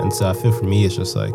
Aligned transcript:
And 0.00 0.12
so 0.12 0.28
I 0.28 0.32
feel 0.32 0.52
for 0.52 0.64
me, 0.64 0.84
it's 0.84 0.96
just 0.96 1.14
like 1.16 1.34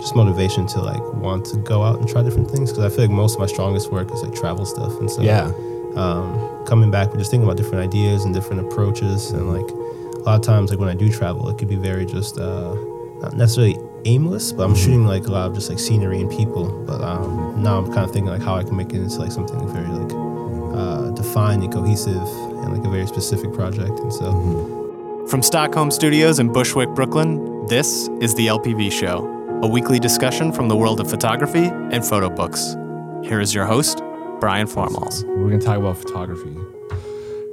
just 0.00 0.14
motivation 0.16 0.66
to 0.68 0.80
like 0.80 1.02
want 1.14 1.44
to 1.46 1.56
go 1.58 1.82
out 1.82 1.98
and 1.98 2.08
try 2.08 2.22
different 2.22 2.50
things 2.50 2.70
because 2.72 2.84
I 2.84 2.94
feel 2.94 3.04
like 3.06 3.10
most 3.14 3.34
of 3.34 3.40
my 3.40 3.46
strongest 3.46 3.90
work 3.92 4.12
is 4.12 4.22
like 4.22 4.34
travel 4.34 4.66
stuff. 4.66 4.92
And 5.00 5.10
so 5.10 5.22
Yeah. 5.22 5.50
um, 5.96 6.64
coming 6.66 6.90
back, 6.90 7.10
we're 7.10 7.18
just 7.18 7.30
thinking 7.30 7.44
about 7.46 7.56
different 7.56 7.82
ideas 7.84 8.24
and 8.24 8.34
different 8.34 8.60
approaches. 8.66 9.30
And 9.30 9.52
like 9.52 9.68
a 9.70 10.18
lot 10.28 10.36
of 10.36 10.42
times, 10.42 10.70
like 10.70 10.80
when 10.80 10.88
I 10.88 10.94
do 10.94 11.08
travel, 11.10 11.48
it 11.48 11.58
could 11.58 11.68
be 11.68 11.76
very 11.76 12.04
just 12.06 12.38
uh, 12.38 12.74
not 13.20 13.34
necessarily 13.36 13.78
aimless, 14.04 14.52
but 14.52 14.64
I'm 14.64 14.74
shooting 14.74 15.06
like 15.06 15.26
a 15.26 15.30
lot 15.30 15.48
of 15.48 15.54
just 15.54 15.70
like 15.70 15.78
scenery 15.78 16.20
and 16.20 16.30
people. 16.30 16.66
But 16.86 17.00
um, 17.00 17.62
now 17.62 17.78
I'm 17.78 17.86
kind 17.86 18.04
of 18.04 18.10
thinking 18.12 18.30
like 18.30 18.42
how 18.42 18.56
I 18.56 18.64
can 18.64 18.76
make 18.76 18.92
it 18.92 18.96
into 18.96 19.16
like 19.18 19.32
something 19.32 19.66
very 19.72 19.86
like 19.88 20.12
uh, 20.76 21.10
defined 21.12 21.62
and 21.62 21.72
cohesive 21.72 22.16
and 22.62 22.76
like 22.76 22.84
a 22.84 22.90
very 22.90 23.06
specific 23.06 23.52
project. 23.54 23.98
And 24.00 24.12
so 24.12 25.26
From 25.30 25.40
Stockholm 25.42 25.90
Studios 25.90 26.38
in 26.40 26.52
Bushwick, 26.52 26.90
Brooklyn, 26.90 27.38
this 27.74 28.08
is 28.20 28.36
the 28.36 28.46
LPV 28.46 28.92
Show, 28.92 29.26
a 29.60 29.66
weekly 29.66 29.98
discussion 29.98 30.52
from 30.52 30.68
the 30.68 30.76
world 30.76 31.00
of 31.00 31.10
photography 31.10 31.64
and 31.64 32.04
photo 32.04 32.30
books. 32.30 32.76
Here 33.24 33.40
is 33.40 33.52
your 33.52 33.66
host, 33.66 34.00
Brian 34.38 34.68
Formhals. 34.68 35.24
We're 35.24 35.48
going 35.48 35.58
to 35.58 35.66
talk 35.66 35.78
about 35.78 35.96
photography. 35.96 36.54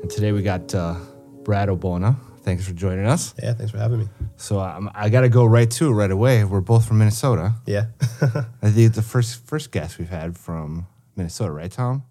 And 0.03 0.11
today 0.11 0.31
we 0.31 0.44
got 0.44 0.75
uh, 0.75 0.94
Brad 1.41 1.70
Ogbonna. 1.70 2.17
Thanks 2.44 2.67
for 2.67 2.73
joining 2.73 3.07
us. 3.07 3.34
yeah, 3.41 3.53
thanks 3.53 3.71
for 3.71 3.80
having 3.80 3.97
me. 3.97 4.09
So 4.35 4.59
um, 4.59 4.91
I 4.94 5.09
got 5.09 5.21
to 5.21 5.30
go 5.30 5.44
right 5.44 5.71
to 5.71 5.88
it 5.88 5.94
right 5.94 6.11
away. 6.11 6.44
We're 6.44 6.61
both 6.61 6.88
from 6.88 6.99
Minnesota. 6.99 7.55
Yeah. 7.66 7.85
I 8.61 8.69
think 8.69 8.94
the 8.94 9.02
first 9.02 9.47
first 9.47 9.72
guest 9.72 9.97
we've 9.97 10.08
had 10.08 10.38
from 10.38 10.85
Minnesota, 11.16 11.52
right, 11.52 11.72
Tom? 11.72 12.03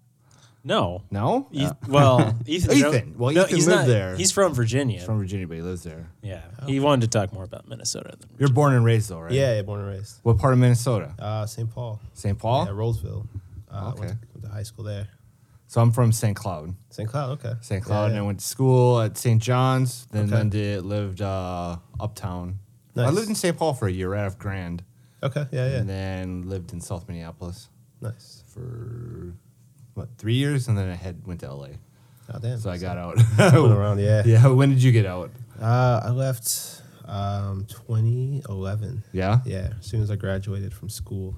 No. 0.63 1.03
No? 1.09 1.47
Eth- 1.53 1.87
well, 1.87 2.37
Ethan. 2.45 2.77
Ethan. 2.77 3.15
Well, 3.17 3.31
Ethan 3.31 3.55
he's 3.55 3.67
lived 3.67 3.79
not, 3.81 3.87
there. 3.87 4.15
He's 4.15 4.31
from 4.31 4.53
Virginia. 4.53 4.97
He's 4.97 5.05
from 5.05 5.17
Virginia, 5.19 5.47
but 5.47 5.55
he 5.55 5.61
lives 5.63 5.83
there. 5.83 6.11
yeah. 6.21 6.41
He 6.67 6.79
wanted 6.79 7.09
to 7.11 7.17
talk 7.19 7.33
more 7.33 7.43
about 7.43 7.67
Minnesota. 7.67 8.13
Than 8.19 8.29
You're 8.37 8.49
born 8.49 8.73
and 8.73 8.85
raised, 8.85 9.09
though, 9.09 9.19
right? 9.21 9.31
yeah, 9.31 9.55
yeah, 9.55 9.61
born 9.63 9.79
and 9.79 9.89
raised. 9.89 10.19
What 10.23 10.37
part 10.37 10.53
of 10.53 10.59
Minnesota? 10.59 11.15
Uh, 11.17 11.45
St. 11.47 11.69
Paul. 11.69 11.99
St. 12.13 12.37
Paul? 12.37 12.65
Yeah, 12.65 12.71
Roseville. 12.73 13.27
Uh, 13.71 13.89
Okay. 13.91 13.99
went, 14.01 14.11
to, 14.11 14.27
went 14.33 14.43
to 14.45 14.49
high 14.51 14.63
school 14.63 14.83
there. 14.85 15.07
So 15.67 15.81
I'm 15.81 15.91
from 15.91 16.11
St. 16.11 16.35
Cloud. 16.35 16.75
St. 16.89 17.07
Cloud, 17.09 17.39
okay. 17.39 17.53
St. 17.61 17.81
Cloud, 17.83 18.01
Yeah, 18.01 18.05
and 18.07 18.15
yeah. 18.15 18.21
I 18.21 18.25
went 18.25 18.39
to 18.41 18.45
school 18.45 18.99
at 18.99 19.17
St. 19.17 19.41
John's. 19.41 20.05
Then, 20.11 20.25
Okay. 20.25 20.35
then 20.35 20.49
did, 20.49 20.83
lived 20.83 21.21
uh, 21.21 21.77
uptown. 21.99 22.59
I 22.97 23.09
lived 23.09 23.29
in 23.29 23.35
St. 23.35 23.55
Paul 23.57 23.73
for 23.73 23.87
a 23.87 23.91
year, 23.91 24.09
right 24.09 24.25
off 24.25 24.37
Grand, 24.37 24.83
Okay, 25.23 25.45
yeah, 25.51 25.69
yeah. 25.69 25.77
and 25.77 25.89
then 25.89 26.49
lived 26.49 26.73
in 26.73 26.81
South 26.81 27.07
Minneapolis 27.07 27.69
nice. 28.01 28.43
for 28.53 29.33
what 30.01 30.09
three 30.17 30.35
years, 30.35 30.67
and 30.67 30.77
then 30.77 30.89
I 30.89 30.95
had 30.95 31.25
went 31.25 31.39
to 31.41 31.53
LA. 31.53 31.67
Oh, 32.33 32.39
damn. 32.39 32.59
So 32.59 32.69
I 32.69 32.77
got 32.77 32.97
out. 32.97 33.15
Went 33.37 33.55
around, 33.73 33.99
yeah. 34.09 34.23
yeah. 34.25 34.47
When 34.47 34.69
did 34.69 34.81
you 34.83 34.91
get 34.91 35.05
out? 35.05 35.31
Uh, 35.61 36.01
I 36.05 36.09
left 36.11 36.81
um, 37.05 37.65
2011. 37.69 39.03
Yeah. 39.11 39.39
Yeah, 39.45 39.73
as 39.79 39.85
soon 39.85 40.01
as 40.01 40.09
I 40.11 40.15
graduated 40.15 40.73
from 40.73 40.89
school, 40.89 41.35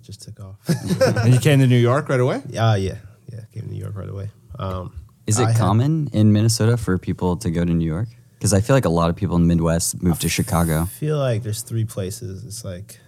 it 0.00 0.04
just 0.04 0.22
took 0.22 0.40
off. 0.40 0.56
and 1.24 1.32
you 1.32 1.40
came 1.40 1.60
to 1.60 1.66
New 1.66 1.78
York 1.78 2.08
right 2.08 2.20
away. 2.20 2.36
uh, 2.58 2.74
yeah, 2.74 2.96
yeah, 3.32 3.40
came 3.52 3.62
to 3.64 3.70
New 3.70 3.78
York 3.80 3.94
right 3.96 4.08
away. 4.08 4.30
Um, 4.58 4.92
Is 5.26 5.38
it 5.38 5.44
I 5.44 5.48
had- 5.52 5.58
common 5.58 6.08
in 6.12 6.32
Minnesota 6.32 6.76
for 6.76 6.98
people 6.98 7.36
to 7.38 7.50
go 7.50 7.64
to 7.64 7.72
New 7.72 7.86
York? 7.86 8.08
Because 8.38 8.52
I 8.52 8.60
feel 8.60 8.76
like 8.76 8.84
a 8.84 8.90
lot 8.90 9.08
of 9.10 9.16
people 9.16 9.36
in 9.36 9.42
the 9.42 9.48
Midwest 9.48 10.02
move 10.02 10.18
to 10.20 10.28
Chicago. 10.28 10.82
I 10.82 10.86
feel 10.86 11.18
like 11.18 11.42
there's 11.42 11.62
three 11.62 11.84
places. 11.86 12.44
It's 12.44 12.64
like 12.64 13.00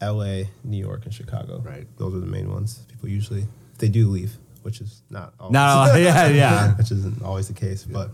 L.A., 0.00 0.48
New 0.62 0.76
York, 0.78 1.04
and 1.04 1.12
Chicago. 1.12 1.60
Right. 1.64 1.86
Those 1.96 2.14
are 2.14 2.20
the 2.20 2.26
main 2.26 2.48
ones. 2.52 2.84
People 2.88 3.08
usually, 3.08 3.40
if 3.42 3.48
they 3.78 3.88
do 3.88 4.08
leave, 4.08 4.36
which 4.62 4.80
is 4.80 5.02
not 5.10 5.34
always, 5.40 5.52
No, 5.52 5.94
yeah, 5.96 6.28
yeah, 6.28 6.74
which 6.76 6.90
isn't 6.90 7.22
always 7.22 7.48
the 7.48 7.54
case, 7.54 7.84
but 7.84 8.10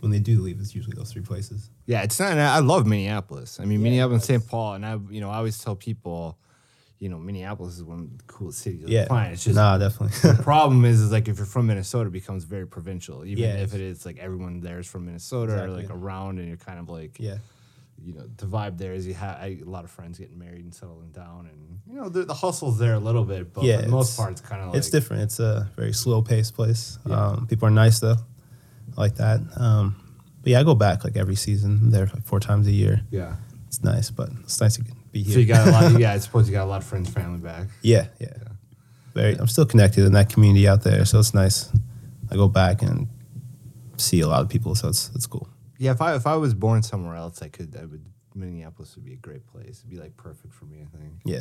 when 0.00 0.10
they 0.12 0.18
do 0.20 0.40
leave, 0.42 0.60
it's 0.60 0.74
usually 0.74 0.96
those 0.96 1.12
three 1.12 1.22
places. 1.22 1.70
yeah. 1.86 2.02
It's 2.02 2.20
not. 2.20 2.36
I 2.38 2.58
love 2.60 2.86
Minneapolis. 2.86 3.58
I 3.60 3.64
mean, 3.64 3.80
Yeah, 3.80 3.84
Minneapolis, 3.84 4.24
St. 4.24 4.46
Paul, 4.46 4.74
and 4.74 4.86
I, 4.86 4.98
you 5.10 5.20
know, 5.20 5.30
I 5.30 5.36
always 5.36 5.58
tell 5.58 5.74
people, 5.74 6.38
you 6.98 7.08
know, 7.08 7.18
Minneapolis 7.18 7.74
is 7.76 7.82
one 7.82 8.00
of 8.00 8.18
the 8.18 8.24
coolest 8.24 8.60
cities 8.60 8.84
Yeah, 8.86 9.02
the 9.02 9.06
planet. 9.08 9.32
It's 9.34 9.44
just 9.44 9.56
nah, 9.56 9.78
definitely. 9.78 10.16
the 10.30 10.42
problem 10.42 10.84
is, 10.84 11.00
is 11.00 11.10
like 11.12 11.28
if 11.28 11.38
you're 11.38 11.46
from 11.46 11.66
Minnesota, 11.66 12.08
it 12.08 12.12
becomes 12.12 12.44
very 12.44 12.66
provincial. 12.66 13.24
Even 13.24 13.42
Yeah, 13.44 13.54
if 13.56 13.74
it's- 13.74 14.04
like 14.06 14.18
everyone 14.18 14.60
there 14.60 14.78
is 14.78 14.86
from 14.86 15.06
Minnesota 15.06 15.64
or 15.64 15.68
like 15.70 15.90
around, 15.90 16.38
and 16.38 16.46
you're 16.48 16.56
kind 16.58 16.78
of 16.78 16.88
like, 16.88 17.18
yeah. 17.18 17.38
You 18.02 18.14
know, 18.14 18.28
the 18.36 18.46
vibe 18.46 18.78
there 18.78 18.92
is 18.92 19.06
you 19.06 19.14
have 19.14 19.38
a 19.42 19.60
lot 19.64 19.84
of 19.84 19.90
friends 19.90 20.18
getting 20.18 20.38
married 20.38 20.64
and 20.64 20.74
settling 20.74 21.10
down, 21.10 21.48
and 21.52 21.80
you 21.88 22.00
know, 22.00 22.08
the, 22.08 22.24
the 22.24 22.34
hustle's 22.34 22.78
there 22.78 22.94
a 22.94 22.98
little 22.98 23.24
bit, 23.24 23.52
but 23.52 23.64
Yeah, 23.64 23.76
for 23.78 23.82
the 23.82 23.88
most 23.88 24.16
part, 24.16 24.32
it's 24.32 24.40
kind 24.40 24.62
of 24.62 24.68
like 24.68 24.78
it's 24.78 24.90
different. 24.90 25.22
It's 25.24 25.40
a 25.40 25.70
very 25.76 25.92
slow 25.92 26.22
paced 26.22 26.54
place. 26.54 26.98
Yeah. 27.06 27.26
Um, 27.26 27.46
people 27.46 27.68
are 27.68 27.72
nice 27.72 28.00
though, 28.00 28.16
I 28.96 29.00
like 29.00 29.16
that. 29.16 29.40
Um, 29.56 29.96
but 30.42 30.50
yeah, 30.52 30.60
I 30.60 30.62
go 30.62 30.74
back 30.74 31.04
like 31.04 31.16
every 31.16 31.34
season. 31.36 31.78
I'm 31.82 31.90
there 31.90 32.06
like 32.06 32.24
four 32.24 32.38
times 32.40 32.66
a 32.68 32.72
year. 32.72 33.02
Yeah. 33.10 33.36
It's 33.66 33.82
nice, 33.82 34.10
but 34.10 34.28
it's 34.44 34.60
nice 34.60 34.76
to 34.76 34.84
be 35.10 35.22
here. 35.22 35.34
So 35.34 35.40
you 35.40 35.46
got 35.46 35.66
a 35.66 35.70
lot. 35.70 35.84
of, 35.86 36.00
yeah, 36.00 36.12
I 36.12 36.18
suppose 36.18 36.48
you 36.48 36.52
got 36.52 36.64
a 36.64 36.70
lot 36.70 36.82
of 36.82 36.86
friends, 36.86 37.10
family 37.10 37.40
back. 37.40 37.66
yeah, 37.82 38.06
yeah, 38.20 38.28
Very. 39.12 39.34
I'm 39.34 39.48
still 39.48 39.66
connected 39.66 40.04
in 40.04 40.12
that 40.12 40.28
community 40.28 40.68
out 40.68 40.82
there, 40.82 41.04
so 41.04 41.18
it's 41.18 41.34
nice. 41.34 41.70
I 42.30 42.36
go 42.36 42.48
back 42.48 42.82
and 42.82 43.08
see 43.96 44.20
a 44.20 44.28
lot 44.28 44.42
of 44.42 44.48
people, 44.48 44.74
so 44.74 44.88
it's 44.88 45.10
it's 45.14 45.26
cool. 45.26 45.48
Yeah, 45.78 45.92
if 45.92 46.00
I 46.00 46.14
if 46.14 46.26
I 46.26 46.36
was 46.36 46.54
born 46.54 46.82
somewhere 46.82 47.16
else, 47.16 47.42
I 47.42 47.48
could. 47.48 47.76
I 47.80 47.84
would. 47.84 48.04
Minneapolis 48.34 48.94
would 48.96 49.04
be 49.04 49.14
a 49.14 49.16
great 49.16 49.46
place. 49.46 49.78
It'd 49.78 49.88
be 49.90 49.96
like 49.96 50.16
perfect 50.16 50.52
for 50.52 50.66
me. 50.66 50.78
I 50.82 50.96
think. 50.96 51.12
Yeah, 51.24 51.40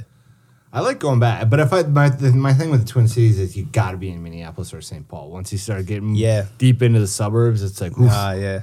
I 0.72 0.79
like 0.79 1.00
going 1.00 1.19
back, 1.19 1.50
but 1.50 1.59
if 1.59 1.73
I 1.73 1.84
my 1.84 2.09
the, 2.09 2.31
my 2.31 2.53
thing 2.53 2.69
with 2.72 2.85
the 2.85 2.88
Twin 2.88 3.07
Cities 3.07 3.38
is 3.40 3.56
you 3.57 3.66
got 3.66 3.91
to 3.91 3.97
be 3.97 4.09
in 4.09 4.24
Minneapolis 4.24 4.74
or 4.74 4.81
St. 4.81 5.07
Paul. 5.07 5.29
Once 5.29 5.51
you 5.51 5.57
start 5.57 5.85
getting 5.85 6.16
Yeah. 6.16 6.45
deep 6.57 6.81
into 6.81 7.00
the 7.00 7.07
suburbs, 7.07 7.62
it's 7.63 7.81
like 7.81 7.97
oof. 7.97 8.09
Ah, 8.12 8.31
yeah. 8.34 8.62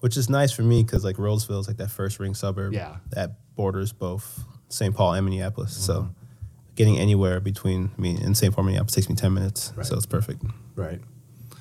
Which 0.00 0.16
is 0.16 0.28
nice 0.30 0.50
for 0.50 0.62
me 0.62 0.82
because 0.82 1.04
like 1.04 1.18
Roseville 1.18 1.60
is 1.60 1.68
like 1.68 1.76
that 1.76 1.90
first 1.90 2.18
ring 2.18 2.34
suburb. 2.34 2.72
Yeah. 2.72 2.96
That 3.10 3.32
borders 3.54 3.92
both 3.92 4.42
St. 4.68 4.94
Paul 4.94 5.12
and 5.14 5.24
Minneapolis. 5.26 5.76
So 5.76 5.92
Mm-hmm. 6.02 6.12
getting 6.74 6.98
anywhere 6.98 7.38
between 7.40 7.90
me 7.98 8.16
and 8.16 8.36
St. 8.36 8.52
Paul, 8.54 8.64
Minneapolis 8.64 8.94
takes 8.94 9.08
me 9.08 9.14
ten 9.14 9.32
minutes. 9.34 9.72
So 9.82 9.94
it's 9.96 10.06
perfect. 10.06 10.42
right. 10.74 11.00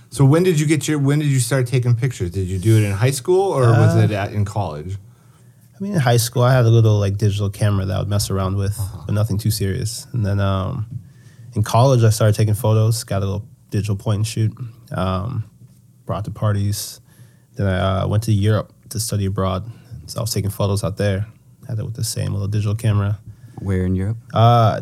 So 0.10 0.26
when 0.26 0.44
did 0.44 0.60
you 0.60 0.66
get 0.66 0.88
your? 0.88 0.98
When 1.00 1.20
did 1.20 1.28
you 1.30 1.40
start 1.40 1.68
taking 1.68 1.96
pictures? 1.96 2.32
Did 2.32 2.48
you 2.48 2.58
do 2.58 2.78
it 2.78 2.84
in 2.84 2.92
high 2.92 3.12
school 3.12 3.42
or 3.52 3.62
was 3.70 3.96
Uh, 3.96 4.00
it 4.00 4.12
at, 4.12 4.34
in 4.34 4.44
college? 4.46 4.98
I 5.76 5.84
mean, 5.84 5.94
in 5.94 6.00
high 6.00 6.18
school, 6.18 6.44
I 6.44 6.52
had 6.52 6.66
a 6.66 6.70
little 6.70 7.00
like 7.00 7.18
digital 7.18 7.50
camera 7.50 7.86
that 7.86 7.96
I 7.96 8.00
would 8.00 8.10
mess 8.10 8.30
around 8.30 8.56
with, 8.58 8.78
Uh-huh. 8.78 9.04
but 9.06 9.14
nothing 9.14 9.38
too 9.38 9.52
serious. 9.52 10.08
And 10.14 10.26
then 10.26 10.40
um, 10.40 10.88
in 11.54 11.64
college, 11.64 12.04
I 12.04 12.10
started 12.10 12.36
taking 12.36 12.56
photos. 12.56 13.04
Got 13.04 13.22
a 13.22 13.26
little 13.26 13.46
digital 13.70 13.96
point 13.96 14.18
and 14.18 14.28
shoot. 14.28 14.52
Um, 14.92 15.44
brought 16.06 16.26
to 16.26 16.32
parties. 16.32 17.00
Then 17.56 17.68
I 17.68 18.02
uh, 18.02 18.08
went 18.08 18.24
to 18.24 18.32
Europe 18.32 18.74
to 18.90 19.00
study 19.00 19.26
abroad. 19.26 19.70
So 20.08 20.20
I 20.20 20.22
was 20.22 20.34
taking 20.34 20.50
photos 20.50 20.84
out 20.84 20.98
there. 20.98 21.28
Had 21.68 21.78
it 21.78 21.86
with 21.86 21.94
the 21.96 22.04
same 22.04 22.34
little 22.34 22.48
digital 22.48 22.76
camera. 22.76 23.20
Where 23.60 23.86
in 23.86 23.94
Europe? 23.96 24.18
Uh, 24.34 24.82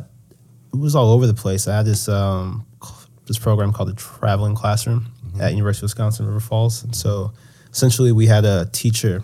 it 0.73 0.77
was 0.79 0.95
all 0.95 1.11
over 1.11 1.27
the 1.27 1.33
place. 1.33 1.67
I 1.67 1.75
had 1.75 1.85
this 1.85 2.07
um, 2.07 2.65
cl- 2.81 2.95
this 3.25 3.37
program 3.37 3.73
called 3.73 3.89
the 3.89 3.93
Traveling 3.95 4.55
Classroom 4.55 5.07
at 5.41 5.53
University 5.53 5.81
of 5.81 5.89
Wisconsin 5.89 6.25
River 6.25 6.39
Falls. 6.39 6.83
And 6.83 6.95
so 6.95 7.33
essentially, 7.71 8.11
we 8.11 8.27
had 8.27 8.45
a 8.45 8.69
teacher 8.71 9.23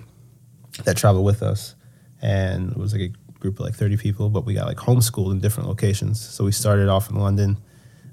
that 0.86 0.98
traveled 0.98 1.26
with 1.26 1.44
us, 1.44 1.76
and 2.22 2.72
it 2.72 2.78
was 2.78 2.94
like 2.94 3.02
a 3.02 3.40
group 3.40 3.60
of 3.60 3.66
like 3.66 3.76
thirty 3.76 3.98
people. 3.98 4.30
But 4.30 4.46
we 4.46 4.54
got 4.54 4.68
like 4.68 4.78
homeschooled 4.78 5.32
in 5.32 5.40
different 5.40 5.70
locations. 5.70 6.20
So 6.22 6.44
we 6.44 6.52
started 6.52 6.90
off 6.90 7.10
in 7.10 7.18
London, 7.18 7.58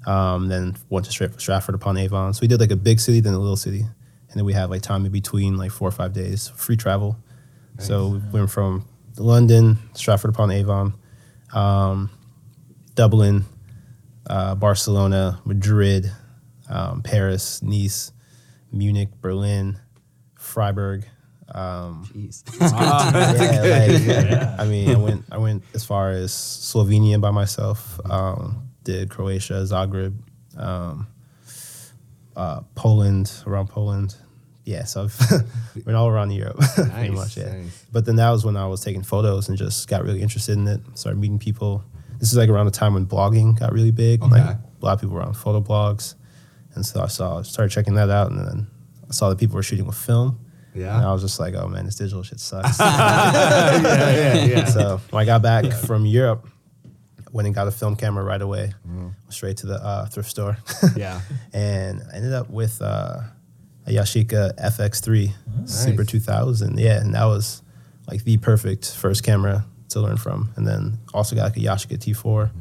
um, 0.05 0.47
then 0.47 0.75
went 0.89 1.05
to 1.05 1.11
Stra- 1.11 1.39
Stratford 1.39 1.75
upon 1.75 1.97
Avon. 1.97 2.33
So 2.33 2.41
we 2.41 2.47
did 2.47 2.59
like 2.59 2.71
a 2.71 2.75
big 2.75 2.99
city, 2.99 3.19
then 3.19 3.33
a 3.33 3.39
little 3.39 3.55
city, 3.55 3.81
and 3.81 4.35
then 4.35 4.45
we 4.45 4.53
had 4.53 4.69
like 4.69 4.81
time 4.81 5.05
in 5.05 5.11
between, 5.11 5.57
like 5.57 5.71
four 5.71 5.87
or 5.87 5.91
five 5.91 6.13
days, 6.13 6.49
free 6.55 6.77
travel. 6.77 7.17
So 7.79 8.21
we 8.31 8.39
went 8.39 8.51
from 8.51 8.85
London, 9.17 9.79
Stratford 9.93 10.29
upon 10.29 10.51
Avon, 10.51 10.93
um, 11.51 12.11
Dublin, 12.93 13.45
uh, 14.27 14.53
Barcelona, 14.53 15.41
Madrid, 15.45 16.11
um, 16.71 17.01
Paris, 17.03 17.61
Nice, 17.61 18.11
Munich, 18.71 19.09
Berlin, 19.21 19.77
Freiburg. 20.35 21.05
Um, 21.53 22.05
Jeez. 22.13 22.43
yeah, 22.61 24.47
like, 24.47 24.59
I 24.59 24.65
mean, 24.65 24.89
I 24.89 24.97
went 24.97 25.25
I 25.31 25.37
went 25.37 25.63
as 25.73 25.83
far 25.83 26.11
as 26.11 26.31
Slovenia 26.31 27.19
by 27.19 27.31
myself. 27.31 27.99
Um, 28.09 28.69
did 28.83 29.09
Croatia, 29.09 29.55
Zagreb, 29.65 30.17
um, 30.57 31.07
uh, 32.35 32.61
Poland, 32.75 33.31
around 33.45 33.67
Poland. 33.67 34.15
Yeah, 34.63 34.85
so 34.85 35.03
I've 35.05 35.45
been 35.85 35.95
all 35.95 36.07
around 36.07 36.31
Europe, 36.31 36.57
pretty 36.75 37.09
much. 37.09 37.35
Yeah, 37.35 37.51
nice. 37.53 37.85
but 37.91 38.05
then 38.05 38.15
that 38.17 38.29
was 38.29 38.45
when 38.45 38.55
I 38.55 38.67
was 38.67 38.81
taking 38.81 39.03
photos 39.03 39.49
and 39.49 39.57
just 39.57 39.87
got 39.89 40.03
really 40.05 40.21
interested 40.21 40.57
in 40.57 40.67
it. 40.67 40.79
Started 40.93 41.19
meeting 41.19 41.39
people. 41.39 41.83
This 42.19 42.31
is 42.31 42.37
like 42.37 42.49
around 42.49 42.65
the 42.67 42.71
time 42.71 42.93
when 42.93 43.05
blogging 43.07 43.59
got 43.59 43.73
really 43.73 43.91
big. 43.91 44.21
Like 44.21 44.43
Okay. 44.43 44.51
a 44.51 44.85
lot 44.85 44.93
of 44.93 45.01
people 45.01 45.15
were 45.15 45.23
on 45.23 45.33
photo 45.33 45.59
blogs, 45.61 46.13
and 46.75 46.85
so 46.85 47.01
I 47.01 47.07
saw 47.07 47.41
started 47.41 47.71
checking 47.71 47.95
that 47.95 48.09
out, 48.09 48.31
and 48.31 48.39
then 48.39 48.67
I 49.09 49.13
saw 49.13 49.29
that 49.29 49.37
people 49.37 49.55
were 49.55 49.63
shooting 49.63 49.85
with 49.85 49.97
film. 49.97 50.39
Yeah. 50.73 50.95
And 50.95 51.05
I 51.05 51.11
was 51.11 51.21
just 51.21 51.39
like, 51.39 51.53
oh 51.53 51.67
man, 51.67 51.85
this 51.85 51.95
digital 51.95 52.23
shit 52.23 52.39
sucks. 52.39 52.79
yeah, 52.79 54.11
yeah, 54.11 54.45
yeah. 54.45 54.65
so 54.77 55.01
when 55.09 55.21
I 55.21 55.25
got 55.25 55.41
back 55.41 55.65
from 55.65 56.05
Europe, 56.05 56.47
went 57.31 57.45
and 57.45 57.55
got 57.55 57.67
a 57.67 57.71
film 57.71 57.95
camera 57.95 58.23
right 58.23 58.41
away, 58.41 58.73
straight 59.29 59.57
to 59.57 59.67
the 59.67 59.83
uh, 59.83 60.05
thrift 60.05 60.29
store, 60.29 60.57
yeah. 60.95 61.21
and 61.53 62.01
I 62.11 62.17
ended 62.17 62.33
up 62.33 62.49
with 62.49 62.81
uh, 62.81 63.21
a 63.87 63.89
Yashica 63.89 64.57
FX3 64.59 65.31
Super 65.65 66.03
Nice. 66.03 66.11
2000. 66.11 66.79
Yeah, 66.79 66.99
and 66.99 67.13
that 67.15 67.25
was 67.25 67.61
like 68.09 68.23
the 68.23 68.37
perfect 68.37 68.91
first 68.91 69.23
camera 69.23 69.65
to 69.89 69.99
learn 69.99 70.17
from, 70.17 70.51
and 70.55 70.67
then 70.67 70.99
also 71.13 71.35
got 71.35 71.43
like 71.43 71.57
a 71.57 71.61
Yashica 71.61 71.97
T4 71.97 72.51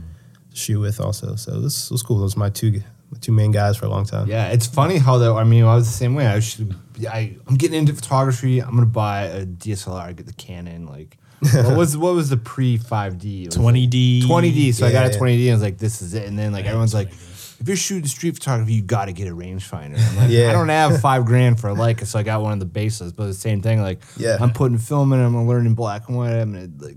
to 0.51 0.57
shoot 0.57 0.81
with 0.81 1.01
also. 1.01 1.37
So 1.37 1.61
this 1.61 1.91
was 1.91 2.03
cool. 2.03 2.19
Those 2.19 2.37
were 2.37 2.41
my 2.41 2.51
two 2.51 2.83
my 3.11 3.19
two 3.21 3.33
main 3.33 3.51
guys 3.51 3.77
for 3.77 3.87
a 3.87 3.89
long 3.89 4.05
time. 4.05 4.29
Yeah, 4.29 4.49
it's 4.49 4.67
funny 4.67 4.99
how 4.99 5.19
though. 5.19 5.37
I 5.37 5.45
mean, 5.45 5.65
I 5.65 5.75
was 5.75 5.87
the 5.87 5.93
same 5.97 6.15
way. 6.15 6.27
I 6.27 6.41
should. 6.41 6.75
I 7.11 7.37
I'm 7.47 7.57
getting 7.57 7.79
into 7.79 7.93
photography. 7.95 8.61
I'm 8.61 8.75
gonna 8.75 8.87
buy 8.87 9.23
a 9.25 9.47
DSLR. 9.47 10.15
Get 10.17 10.27
the 10.27 10.33
Canon. 10.35 10.87
Like, 10.87 11.17
what 11.53 11.77
was 11.77 11.97
what 11.97 12.15
was 12.15 12.29
the 12.31 12.37
pre 12.37 12.79
5D? 12.79 13.49
20D. 13.49 14.23
20D. 14.23 14.75
So 14.75 14.87
I 14.87 14.93
got 14.93 15.07
a 15.07 15.19
20D. 15.19 15.41
and 15.43 15.51
I 15.51 15.55
was 15.55 15.63
like, 15.63 15.79
this 15.79 16.03
is 16.03 16.15
it. 16.15 16.27
And 16.29 16.39
then 16.39 16.53
like 16.53 16.67
everyone's 16.67 16.95
like, 16.95 17.09
if 17.09 17.63
you're 17.67 17.77
shooting 17.77 18.07
street 18.07 18.35
photography, 18.35 18.73
you 18.75 18.83
got 18.83 19.07
to 19.07 19.13
get 19.13 19.29
a 19.29 19.35
rangefinder. 19.35 19.99
I'm 19.99 20.17
like, 20.17 20.31
Yeah. 20.31 20.49
I 20.49 20.53
don't 20.53 20.69
have 20.71 21.01
five 21.03 21.27
grand 21.27 21.61
for 21.61 21.69
a 21.69 21.75
Leica, 21.75 22.07
so 22.07 22.19
I 22.19 22.23
got 22.23 22.41
one 22.43 22.53
of 22.55 22.59
the 22.59 22.65
bases. 22.67 23.13
But 23.13 23.27
the 23.27 23.35
same 23.35 23.61
thing, 23.61 23.83
like, 23.83 24.03
Yeah. 24.17 24.39
I'm 24.41 24.51
putting 24.53 24.79
film 24.79 25.13
in. 25.13 25.21
I'm 25.21 25.47
learning 25.47 25.75
black 25.75 26.09
and 26.09 26.17
white. 26.17 26.33
I'm 26.33 26.53
gonna 26.53 26.69
like 26.79 26.97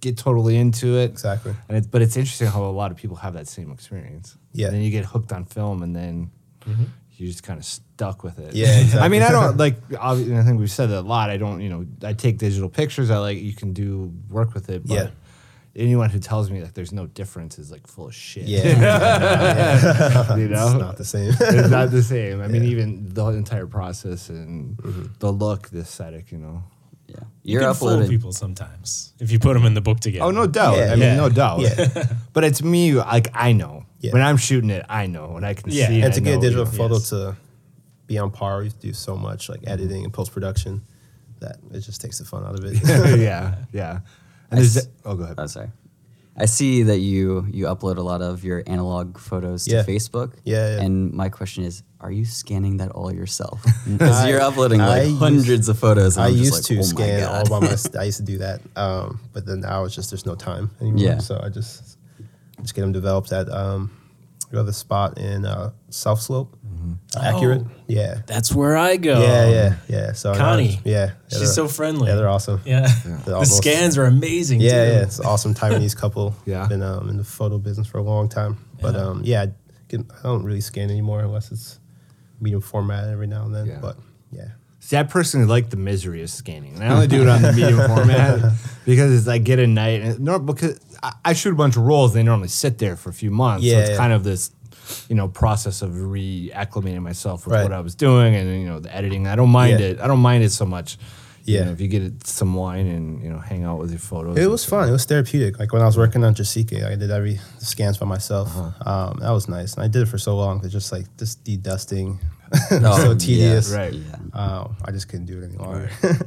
get 0.00 0.16
totally 0.16 0.56
into 0.56 0.96
it. 0.98 1.10
Exactly. 1.10 1.54
And 1.68 1.78
it's, 1.78 1.86
but 1.86 2.02
it's 2.02 2.16
interesting 2.16 2.48
how 2.48 2.64
a 2.64 2.70
lot 2.70 2.90
of 2.90 2.96
people 2.96 3.16
have 3.16 3.34
that 3.34 3.48
same 3.48 3.70
experience. 3.72 4.36
Yeah. 4.52 4.66
And 4.66 4.76
then 4.76 4.82
you 4.82 4.90
get 4.90 5.04
hooked 5.04 5.32
on 5.32 5.44
film, 5.44 5.82
and 5.82 5.94
then 5.94 6.30
you're 7.16 7.26
just 7.28 7.42
kind 7.42 7.58
of 7.58 7.64
stuck 7.64 8.22
with 8.22 8.38
it. 8.38 8.54
Yeah, 8.54 8.78
exactly. 8.80 9.00
I 9.04 9.08
mean, 9.08 9.22
I 9.22 9.30
don't 9.30 9.56
like. 9.56 9.80
obvi- 9.90 10.38
I 10.38 10.44
think 10.44 10.60
we've 10.60 10.70
said 10.70 10.86
that 10.90 11.00
a 11.00 11.00
lot. 11.00 11.30
I 11.30 11.36
don't. 11.36 11.60
You 11.60 11.68
know, 11.70 11.86
I 12.04 12.12
take 12.12 12.38
digital 12.38 12.68
pictures. 12.68 13.10
I 13.10 13.18
like 13.18 13.38
you 13.38 13.54
can 13.54 13.72
do 13.72 14.12
work 14.30 14.54
with 14.54 14.68
it. 14.70 14.86
But 14.86 14.94
Yeah. 14.94 15.10
Anyone 15.76 16.10
who 16.10 16.18
tells 16.18 16.50
me 16.50 16.60
that 16.60 16.74
there's 16.74 16.90
no 16.92 17.06
difference 17.06 17.56
is 17.58 17.70
like 17.70 17.86
full 17.86 18.08
of 18.08 18.14
shit. 18.14 18.44
Yeah, 18.44 18.64
you 20.36 20.48
know, 20.48 20.66
it's 20.66 20.74
not 20.80 20.96
the 20.96 21.04
same. 21.04 21.28
it's 21.40 21.68
not 21.70 21.90
the 21.92 22.02
same. 22.02 22.40
I 22.40 22.48
mean, 22.48 22.64
even 22.64 23.08
the 23.14 23.24
entire 23.28 23.66
process 23.66 24.28
and 24.28 24.76
Mm-hmm. 24.78 25.06
the 25.20 25.30
look, 25.32 25.68
the 25.68 25.80
aesthetic. 25.80 26.32
You 26.32 26.38
know. 26.38 26.62
Yeah. 27.08 27.16
You 27.42 27.52
You're 27.54 27.62
can 27.62 27.74
fool 27.74 28.06
people 28.06 28.32
sometimes 28.32 29.14
if 29.18 29.32
you 29.32 29.38
put 29.38 29.54
them 29.54 29.64
in 29.64 29.74
the 29.74 29.80
book 29.80 30.00
together. 30.00 30.26
Oh 30.26 30.30
no 30.30 30.46
doubt. 30.46 30.76
Yeah, 30.76 30.86
I 30.86 30.90
mean, 30.90 31.00
yeah. 31.00 31.16
no 31.16 31.28
doubt. 31.30 31.60
Yeah. 31.60 32.04
but 32.34 32.44
it's 32.44 32.62
me. 32.62 32.92
Like 32.94 33.28
I 33.34 33.52
know 33.52 33.86
Yeah. 34.00 34.12
when 34.12 34.22
I'm 34.22 34.36
shooting 34.36 34.70
it. 34.70 34.84
I 34.88 35.06
know 35.06 35.28
when 35.28 35.42
I 35.44 35.54
can 35.54 35.70
Yeah. 35.70 35.88
see. 35.88 36.00
it, 36.00 36.04
and 36.04 36.14
to 36.14 36.20
I 36.20 36.24
get 36.24 36.38
a 36.38 36.40
digital 36.40 36.66
you 36.66 36.70
know. 36.70 36.76
photo 36.76 36.94
yes. 36.94 37.08
to 37.10 37.36
be 38.06 38.18
on 38.18 38.30
par, 38.30 38.62
you 38.62 38.70
do 38.70 38.92
so 38.92 39.16
much 39.16 39.48
like 39.48 39.60
mm-hmm. 39.60 39.72
editing 39.72 40.04
and 40.04 40.12
post 40.12 40.32
production 40.32 40.82
that 41.40 41.56
it 41.72 41.80
just 41.80 42.00
takes 42.00 42.18
the 42.18 42.24
fun 42.24 42.44
out 42.44 42.58
of 42.58 42.64
it. 42.64 42.76
yeah, 43.18 43.54
yeah. 43.72 44.00
And 44.50 44.52
I 44.52 44.56
there's 44.56 44.76
s- 44.76 44.84
that- 44.84 44.92
oh, 45.04 45.14
go 45.14 45.24
ahead. 45.24 45.36
Oh, 45.38 45.46
sorry. 45.46 45.70
I 46.40 46.46
see 46.46 46.84
that 46.84 46.98
you 47.00 47.46
you 47.52 47.64
upload 47.66 47.96
a 47.98 48.02
lot 48.02 48.22
of 48.22 48.44
your 48.44 48.62
analog 48.66 49.18
photos 49.18 49.64
to 49.64 49.74
Yeah. 49.74 49.82
Facebook. 49.84 50.34
Yeah, 50.44 50.76
yeah. 50.76 50.82
And 50.84 51.12
my 51.12 51.28
question 51.30 51.64
is, 51.64 51.82
are 52.00 52.12
you 52.12 52.24
scanning 52.24 52.76
that 52.78 52.90
all 52.92 53.12
yourself? 53.12 53.60
Because 53.86 54.28
you're 54.28 54.40
uploading 54.40 54.80
I 54.80 54.86
like 54.88 55.06
used- 55.08 55.18
hundreds 55.18 55.68
of 55.68 55.78
photos. 55.78 56.16
And 56.16 56.24
I 56.24 56.28
I'm 56.28 56.34
just 56.36 56.44
used 56.44 56.54
like, 56.54 56.64
to 56.68 56.74
oh 56.74 56.76
my 56.76 56.82
scan 56.82 57.20
God. 57.20 57.50
all 57.50 57.60
by 57.60 57.66
myself. 57.70 57.96
I 57.96 58.04
used 58.04 58.18
to 58.18 58.24
do 58.32 58.38
that, 58.38 58.60
um, 58.76 59.18
but 59.32 59.46
then 59.46 59.60
now 59.60 59.84
it's 59.84 59.94
just 59.96 60.10
there's 60.10 60.26
no 60.26 60.36
time 60.36 60.70
anymore. 60.80 61.02
Yeah. 61.04 61.18
So 61.18 61.40
I 61.42 61.48
just 61.48 61.98
just 62.62 62.74
get 62.74 62.82
them 62.82 62.92
developed 62.92 63.32
at 63.32 63.48
um, 63.50 63.90
we 64.50 64.58
have 64.58 64.66
a 64.68 64.72
spot 64.72 65.18
in 65.18 65.44
uh, 65.44 65.70
South 65.90 66.20
Slope, 66.20 66.56
Accurate. 67.20 67.62
Oh. 67.66 67.70
Yeah. 67.86 68.20
That's 68.26 68.54
where 68.54 68.76
I 68.76 68.96
go. 68.96 69.20
Yeah, 69.20 69.48
yeah, 69.50 69.74
yeah. 69.88 70.12
So 70.12 70.32
now 70.32 70.38
Connie. 70.38 70.64
it's- 70.68 70.82
yeah, 70.84 70.92
yeah, 71.06 71.12
She's 71.28 71.38
they're- 71.40 71.46
so 71.48 71.68
friendly. 71.68 72.08
Yeah, 72.08 72.16
they're 72.16 72.28
awesome. 72.28 72.60
Yeah. 72.64 72.86
They're 73.04 73.16
The 73.18 73.32
almost- 73.34 73.56
scans 73.56 73.96
are 73.98 74.04
amazing. 74.04 74.60
Yeah, 74.60 74.70
too. 74.84 74.90
yeah, 74.92 75.02
it's 75.02 75.18
an 75.18 75.26
awesome 75.26 75.54
Taiwanese 75.54 75.96
couple. 75.96 76.34
Yeah. 76.46 76.66
been 76.66 76.82
um, 76.82 77.08
in 77.08 77.16
the 77.16 77.24
photo 77.24 77.58
business 77.58 77.86
for 77.86 77.98
a 77.98 78.02
long 78.02 78.28
time. 78.28 78.58
But 78.80 78.94
Yeah. 78.94 79.00
um, 79.00 79.20
yeah, 79.24 79.42
I, 79.42 79.52
get, 79.88 80.00
I 80.18 80.22
don't 80.22 80.44
really 80.44 80.60
scan 80.60 80.90
anymore 80.90 81.20
unless 81.20 81.50
it's 81.52 81.78
medium 82.40 82.60
format 82.60 83.08
every 83.08 83.26
now 83.26 83.44
and 83.44 83.54
then. 83.54 83.66
Yeah. 83.66 83.78
But 83.80 83.96
yeah, 84.30 84.48
See, 84.80 84.96
I 84.96 85.02
personally 85.02 85.46
like 85.46 85.70
the 85.70 85.76
misery 85.76 86.22
of 86.22 86.30
scanning, 86.30 86.74
and 86.76 86.84
I 86.84 86.88
only 86.94 87.08
do 87.08 87.20
it 87.22 87.28
on 87.28 87.42
the 87.42 87.52
medium 87.52 87.86
format 87.88 88.52
because 88.86 89.12
it's 89.12 89.26
like 89.26 89.44
get 89.44 89.58
a 89.58 89.66
night, 89.66 90.00
and 90.02 90.20
nor, 90.20 90.38
because 90.38 90.78
I, 91.02 91.12
I 91.26 91.32
shoot 91.32 91.52
a 91.52 91.56
bunch 91.56 91.76
of 91.76 91.82
rolls, 91.82 92.14
they 92.14 92.22
normally 92.22 92.48
sit 92.48 92.78
there 92.78 92.96
for 92.96 93.10
a 93.10 93.12
few 93.12 93.30
months, 93.30 93.64
so 93.64 93.70
Yeah, 93.70 93.78
it's 93.80 93.90
yeah. 93.90 93.96
kind 93.96 94.12
of 94.12 94.24
this, 94.24 94.50
you 95.08 95.14
know, 95.14 95.28
process 95.28 95.82
of 95.82 95.90
reacclimating 95.92 97.02
myself 97.02 97.46
with 97.46 97.54
Right. 97.54 97.62
what 97.62 97.72
I 97.72 97.80
was 97.80 97.94
doing, 97.94 98.34
and 98.34 98.60
you 98.60 98.66
know, 98.66 98.80
the 98.80 98.94
editing. 98.94 99.26
I 99.26 99.36
don't 99.36 99.50
mind 99.50 99.80
Yeah. 99.80 99.86
it. 99.86 100.00
I 100.00 100.06
don't 100.06 100.20
mind 100.20 100.44
it 100.44 100.50
so 100.50 100.64
much. 100.66 100.98
You 101.44 101.54
Yeah. 101.56 101.64
know, 101.64 101.72
if 101.72 101.80
you 101.80 101.88
get 101.88 102.02
it, 102.02 102.26
some 102.26 102.52
wine 102.54 102.86
and 102.86 103.22
you 103.22 103.30
know, 103.30 103.38
hang 103.38 103.64
out 103.64 103.78
with 103.78 103.90
your 103.90 103.98
photos. 104.00 104.36
it 104.36 104.50
was 104.50 104.64
fun. 104.66 104.86
It 104.88 104.92
was 104.92 105.06
therapeutic. 105.06 105.58
Like 105.58 105.72
when 105.72 105.80
I 105.80 105.86
was 105.86 105.96
working 105.96 106.22
on 106.24 106.34
Jessica, 106.34 106.86
I 106.90 106.94
did 106.94 107.10
every 107.10 107.40
the 107.58 107.64
scans 107.64 107.96
by 107.96 108.04
myself. 108.06 108.48
Uh-huh. 108.54 108.90
Um, 109.10 109.18
that 109.20 109.30
was 109.30 109.48
nice, 109.48 109.74
and 109.74 109.82
I 109.84 109.88
did 109.88 110.02
it 110.02 110.08
for 110.08 110.18
so 110.18 110.36
long. 110.36 110.60
It's 110.62 110.72
just 110.72 110.92
like 110.92 111.06
just 111.16 111.42
de-dusting, 111.44 112.18
Oh, 112.52 112.98
so 112.98 113.10
yeah, 113.12 113.14
tedious. 113.18 113.70
right. 113.70 113.94
Yeah. 113.94 114.16
Um, 114.34 114.76
I 114.84 114.90
just 114.90 115.08
couldn't 115.08 115.26
do 115.26 115.38
it 115.40 115.44
any 115.44 115.56
longer. 115.56 115.90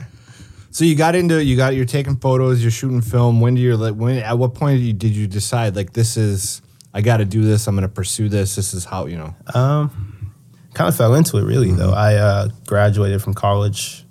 So 0.71 0.85
you 0.85 0.95
got 0.95 1.15
into 1.15 1.43
you 1.43 1.57
got 1.57 1.75
you're 1.75 1.85
taking 1.85 2.15
photos, 2.15 2.61
you're 2.61 2.71
shooting 2.71 3.01
film. 3.01 3.41
When 3.41 3.55
do 3.55 3.61
you 3.61 3.75
like 3.75 3.95
when 3.95 4.17
at 4.17 4.37
what 4.37 4.55
point 4.55 4.79
did 4.79 4.85
you, 4.85 4.93
did 4.93 5.11
you 5.11 5.27
decide 5.27 5.75
like 5.75 5.91
this 5.93 6.15
is 6.15 6.61
I 6.93 7.01
got 7.01 7.17
to 7.17 7.25
do 7.25 7.41
this. 7.41 7.67
I'm 7.67 7.75
going 7.75 7.87
to 7.87 7.93
pursue 7.93 8.29
this. 8.29 8.55
This 8.55 8.73
is 8.73 8.85
how 8.85 9.05
you 9.05 9.17
know. 9.17 9.35
Um, 9.53 10.33
kind 10.73 10.87
of 10.87 10.95
fell 10.95 11.13
into 11.13 11.37
it 11.37 11.43
really 11.43 11.71
though. 11.71 11.91
I 11.91 12.15
uh, 12.15 12.49
graduated 12.67 13.21
from 13.21 13.33
college, 13.33 14.05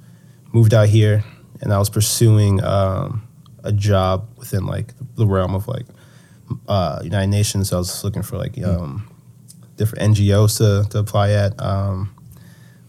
moved 0.53 0.75
out 0.75 0.89
here, 0.89 1.25
and 1.63 1.73
I 1.73 1.79
was 1.79 1.89
pursuing 1.89 2.63
um, 2.63 3.27
a 3.65 3.73
job 3.73 4.29
within 4.37 4.67
like 4.67 4.93
the 5.17 5.27
realm 5.27 5.55
of 5.55 5.67
like 5.67 5.87
uh, 6.69 7.01
United 7.03 7.29
Nations. 7.29 7.71
So 7.71 7.77
I 7.77 7.79
was 7.79 8.05
looking 8.05 8.23
for 8.23 8.37
like 8.37 8.63
um, 8.63 9.11
different 9.77 10.15
NGOs 10.15 10.59
to, 10.59 10.89
to 10.91 10.99
apply 10.99 11.31
at, 11.31 11.59
um, 11.59 12.15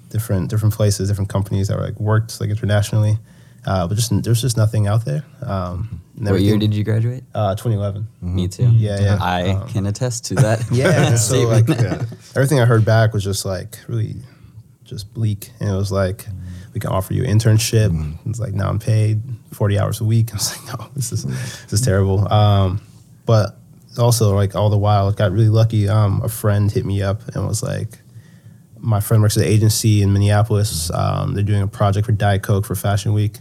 different 0.09 0.50
different 0.50 0.73
places, 0.73 1.07
different 1.07 1.29
companies 1.29 1.69
that 1.69 1.77
were 1.77 1.85
like 1.85 2.00
worked 2.01 2.41
like 2.41 2.50
internationally. 2.50 3.18
Uh, 3.66 3.88
but 3.88 3.96
just 3.96 4.12
there's 4.24 4.42
just 4.42 4.58
nothing 4.58 4.88
out 4.88 5.06
there. 5.06 5.24
Um, 5.44 6.02
What 6.18 6.42
year 6.42 6.58
did 6.58 6.74
you 6.74 6.84
graduate? 6.84 7.24
Uh, 7.34 7.54
2011. 7.56 8.08
Me 8.22 8.48
too. 8.48 8.69
Yeah, 8.72 9.00
yeah. 9.00 9.18
I 9.22 9.50
Um, 9.50 9.68
can 9.69 9.86
attest 9.86 10.25
to 10.25 10.36
that. 10.36 10.66
Yeah. 10.72 11.16
so 11.28 11.48
like 11.48 11.66
statement. 11.66 12.08
everything 12.36 12.60
I 12.60 12.66
heard 12.66 12.86
back 12.86 13.13
was 13.13 13.24
just 13.24 13.46
like 13.46 13.78
really 13.88 14.16
just 14.84 15.13
bleak. 15.13 15.52
And 15.60 15.69
it 15.69 15.75
was 15.75 15.92
like 15.92 16.25
we 16.74 16.80
can 16.80 16.90
offer 16.90 17.13
you 17.13 17.24
internship. 17.24 17.92
It's 18.25 18.40
like 18.40 18.54
non 18.54 18.80
paid, 18.80 19.22
forty 19.52 19.78
hours 19.78 20.02
a 20.02 20.06
week. 20.06 20.30
I 20.34 20.36
was 20.38 20.57
like, 20.57 20.80
no, 20.80 20.88
this 20.96 21.12
is 21.12 21.24
this 21.24 21.74
is 21.74 21.81
terrible. 21.81 22.31
Um, 22.34 22.81
but 23.28 23.57
also 24.00 24.34
like 24.36 24.56
all 24.56 24.69
the 24.72 24.78
while 24.78 25.07
I 25.07 25.12
got 25.12 25.31
really 25.31 25.50
lucky. 25.50 25.88
Um, 25.88 26.22
a 26.24 26.30
friend 26.30 26.72
hit 26.72 26.84
me 26.86 27.04
up 27.04 27.22
and 27.36 27.46
was 27.48 27.62
like 27.62 28.00
my 28.80 29.00
friend 29.00 29.22
works 29.22 29.38
at 29.38 29.44
an 29.44 29.50
agency 29.50 30.02
in 30.02 30.12
Minneapolis. 30.14 30.90
Um, 30.92 31.36
they're 31.36 31.44
doing 31.44 31.62
a 31.62 31.68
project 31.68 32.07
for 32.07 32.12
Diet 32.14 32.42
Coke 32.42 32.66
for 32.66 32.74
Fashion 32.74 33.14
Week. 33.14 33.38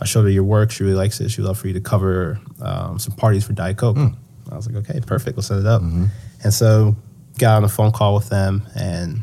I 0.00 0.04
showed 0.06 0.22
her 0.22 0.30
your 0.30 0.44
work. 0.44 0.70
She 0.70 0.82
really 0.82 0.96
likes 0.96 1.20
it. 1.20 1.30
She 1.30 1.40
would 1.40 1.48
love 1.48 1.58
for 1.58 1.68
you 1.68 1.74
to 1.74 1.80
cover 1.80 2.40
um, 2.60 2.98
some 2.98 3.14
parties 3.16 3.44
for 3.44 3.52
Diet 3.52 3.76
Coke. 3.76 3.96
Hmm. 3.96 4.08
I 4.50 4.56
was 4.56 4.70
like, 4.70 4.88
okay, 4.88 5.00
perfect. 5.00 5.36
Let's 5.36 5.48
set 5.48 5.58
it 5.58 5.66
up. 5.66 5.82
Mm-hmm. 5.82 6.06
And 6.42 6.52
so 6.52 6.96
got 7.38 7.56
on 7.56 7.64
a 7.64 7.68
phone 7.68 7.92
call 7.92 8.14
with 8.14 8.28
them, 8.28 8.66
and 8.76 9.22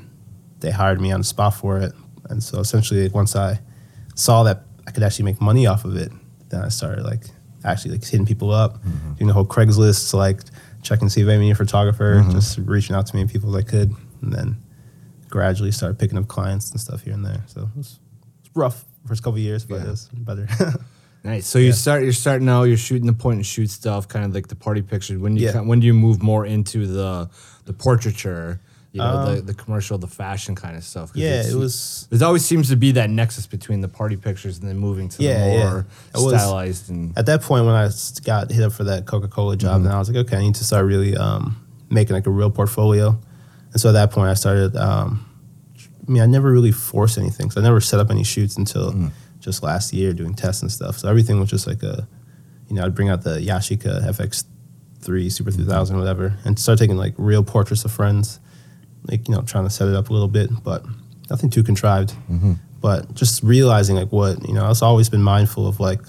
they 0.60 0.72
hired 0.72 1.00
me 1.00 1.12
on 1.12 1.20
the 1.22 1.26
spot 1.26 1.54
for 1.56 1.78
it. 1.78 1.94
And 2.30 2.42
so 2.42 2.60
essentially, 2.60 3.08
once 3.10 3.36
I 3.36 3.60
saw 4.16 4.44
that 4.44 4.64
I 4.88 4.92
could 4.92 5.04
actually 5.04 5.26
make 5.26 5.42
money 5.42 5.68
off 5.68 5.86
of 5.86 5.96
it, 5.96 6.12
then 6.50 6.62
I 6.62 6.70
started 6.70 7.04
like 7.04 7.26
actually 7.64 7.92
like 7.92 8.04
hitting 8.04 8.26
people 8.26 8.52
up, 8.52 8.84
mm-hmm. 8.84 9.14
doing 9.14 9.28
the 9.28 9.34
whole 9.34 9.46
Craigslist, 9.46 10.14
like 10.14 10.42
checking 10.82 11.08
to 11.08 11.14
see 11.14 11.22
if 11.22 11.28
I 11.28 11.38
need 11.38 11.52
a 11.52 11.56
photographer, 11.56 12.16
mm-hmm. 12.16 12.32
just 12.32 12.58
reaching 12.60 12.96
out 12.96 13.06
to 13.08 13.16
me 13.16 13.22
and 13.22 13.30
people 13.30 13.56
as 13.56 13.64
I 13.64 13.68
could, 13.68 13.94
and 14.22 14.34
then 14.34 14.58
gradually 15.30 15.72
started 15.72 16.00
picking 16.00 16.18
up 16.18 16.28
clients 16.28 16.72
and 16.72 16.80
stuff 16.80 17.02
here 17.04 17.14
and 17.14 17.26
there. 17.26 17.44
So 17.48 17.62
it 17.62 17.78
was, 17.78 18.00
it 18.24 18.40
was 18.42 18.52
rough 18.56 18.86
first 19.12 19.24
couple 19.24 19.40
of 19.40 19.44
years, 19.44 19.66
but 19.66 19.76
Yeah. 19.82 19.88
it 19.88 19.90
was 19.90 20.10
better. 20.14 20.48
Nice. 21.24 21.46
So 21.46 21.60
you 21.60 21.72
start 21.72 22.02
you're 22.04 22.14
starting 22.14 22.48
now. 22.48 22.64
You're 22.64 22.78
shooting 22.88 23.06
the 23.06 23.14
point 23.14 23.36
and 23.38 23.46
shoot 23.46 23.70
stuff, 23.70 24.08
kind 24.08 24.26
of 24.26 24.34
like 24.34 24.48
the 24.48 24.56
party 24.56 24.82
pictures. 24.82 25.20
When 25.20 25.38
you 25.38 25.44
Yeah. 25.50 25.62
when 25.62 25.80
do 25.80 25.86
you 25.86 25.94
move 25.94 26.24
more 26.24 26.48
into 26.48 26.88
the 26.88 27.30
the 27.66 27.74
portraiture? 27.74 28.60
You 28.94 29.00
know, 29.02 29.36
the, 29.36 29.42
the 29.42 29.54
commercial, 29.54 29.98
the 30.00 30.08
fashion 30.24 30.54
kind 30.56 30.76
of 30.76 30.84
stuff. 30.84 31.10
Um, 31.16 31.22
yeah, 31.22 31.44
it 31.48 31.56
was 31.56 32.08
There 32.10 32.28
always 32.28 32.44
seems 32.44 32.70
to 32.70 32.76
be 32.76 32.92
that 32.94 33.10
nexus 33.10 33.46
between 33.48 33.82
the 33.82 33.88
party 33.88 34.18
pictures 34.18 34.58
and 34.60 34.68
then 34.68 34.78
moving 34.80 35.08
to 35.10 35.24
Yeah, 35.24 35.46
the 35.46 35.54
yeah. 35.54 35.70
more 35.70 35.86
It 36.16 36.18
was- 36.26 36.34
stylized 36.42 36.90
and 36.90 37.16
at 37.18 37.26
that 37.28 37.42
point 37.44 37.66
when 37.68 37.76
I 37.76 37.88
got 38.26 38.52
hit 38.52 38.64
up 38.64 38.74
for 38.74 38.86
that 38.86 39.06
Coca 39.06 39.28
Cola 39.28 39.56
job, 39.56 39.84
then 39.84 39.92
I 39.92 40.00
was 40.00 40.10
like, 40.10 40.18
okay, 40.26 40.38
I 40.38 40.42
need 40.42 40.56
to 40.56 40.64
start 40.66 40.86
really 40.88 41.16
um, 41.16 41.56
making 41.90 42.16
like 42.16 42.26
a 42.28 42.32
real 42.32 42.50
portfolio. 42.50 43.08
And 43.74 43.80
so 43.82 43.90
at 43.90 43.94
that 44.00 44.10
point, 44.12 44.28
I 44.30 44.34
started. 44.34 44.76
Um, 44.76 45.26
I 46.08 46.12
mean, 46.12 46.22
I 46.22 46.26
never 46.26 46.52
really 46.52 46.72
forced 46.72 47.18
anything, 47.18 47.52
so 47.52 47.62
I 47.62 47.64
never 47.64 47.82
set 47.82 48.00
up 48.00 48.10
any 48.10 48.24
shoots 48.24 48.58
until 48.58 48.92
mm. 48.92 49.12
just 49.40 49.64
last 49.64 49.94
year 49.94 50.14
doing 50.14 50.34
tests 50.34 50.62
and 50.62 50.72
stuff. 50.72 50.98
So 50.98 51.10
everything 51.10 51.40
was 51.40 51.50
just 51.50 51.68
like 51.68 51.84
a, 51.84 52.08
you 52.68 52.76
know, 52.76 52.86
I'd 52.86 52.96
bring 52.96 53.10
out 53.10 53.24
the 53.24 53.40
Yashica 53.40 54.04
FX3 54.10 55.32
Super 55.32 55.52
mm-hmm. 55.52 55.64
3000 55.64 55.98
whatever, 55.98 56.38
and 56.46 56.58
start 56.58 56.80
taking 56.80 56.98
like 56.98 57.14
real 57.18 57.44
portraits 57.44 57.86
of 57.86 57.92
friends, 57.92 58.40
like 59.04 59.28
you 59.28 59.36
know, 59.36 59.42
trying 59.42 59.64
to 59.64 59.70
set 59.70 59.88
it 59.88 59.96
up 59.96 60.10
a 60.10 60.14
little 60.14 60.28
bit, 60.28 60.50
but 60.64 60.84
nothing 61.30 61.50
too 61.50 61.64
contrived. 61.64 62.14
Mm-hmm. 62.30 62.54
But 62.82 63.14
just 63.14 63.44
realizing 63.44 63.96
like 63.96 64.12
what 64.12 64.48
you 64.48 64.54
know, 64.54 64.66
I've 64.66 64.82
always 64.82 65.10
been 65.10 65.22
mindful 65.22 65.68
of 65.68 65.80
like 65.80 66.02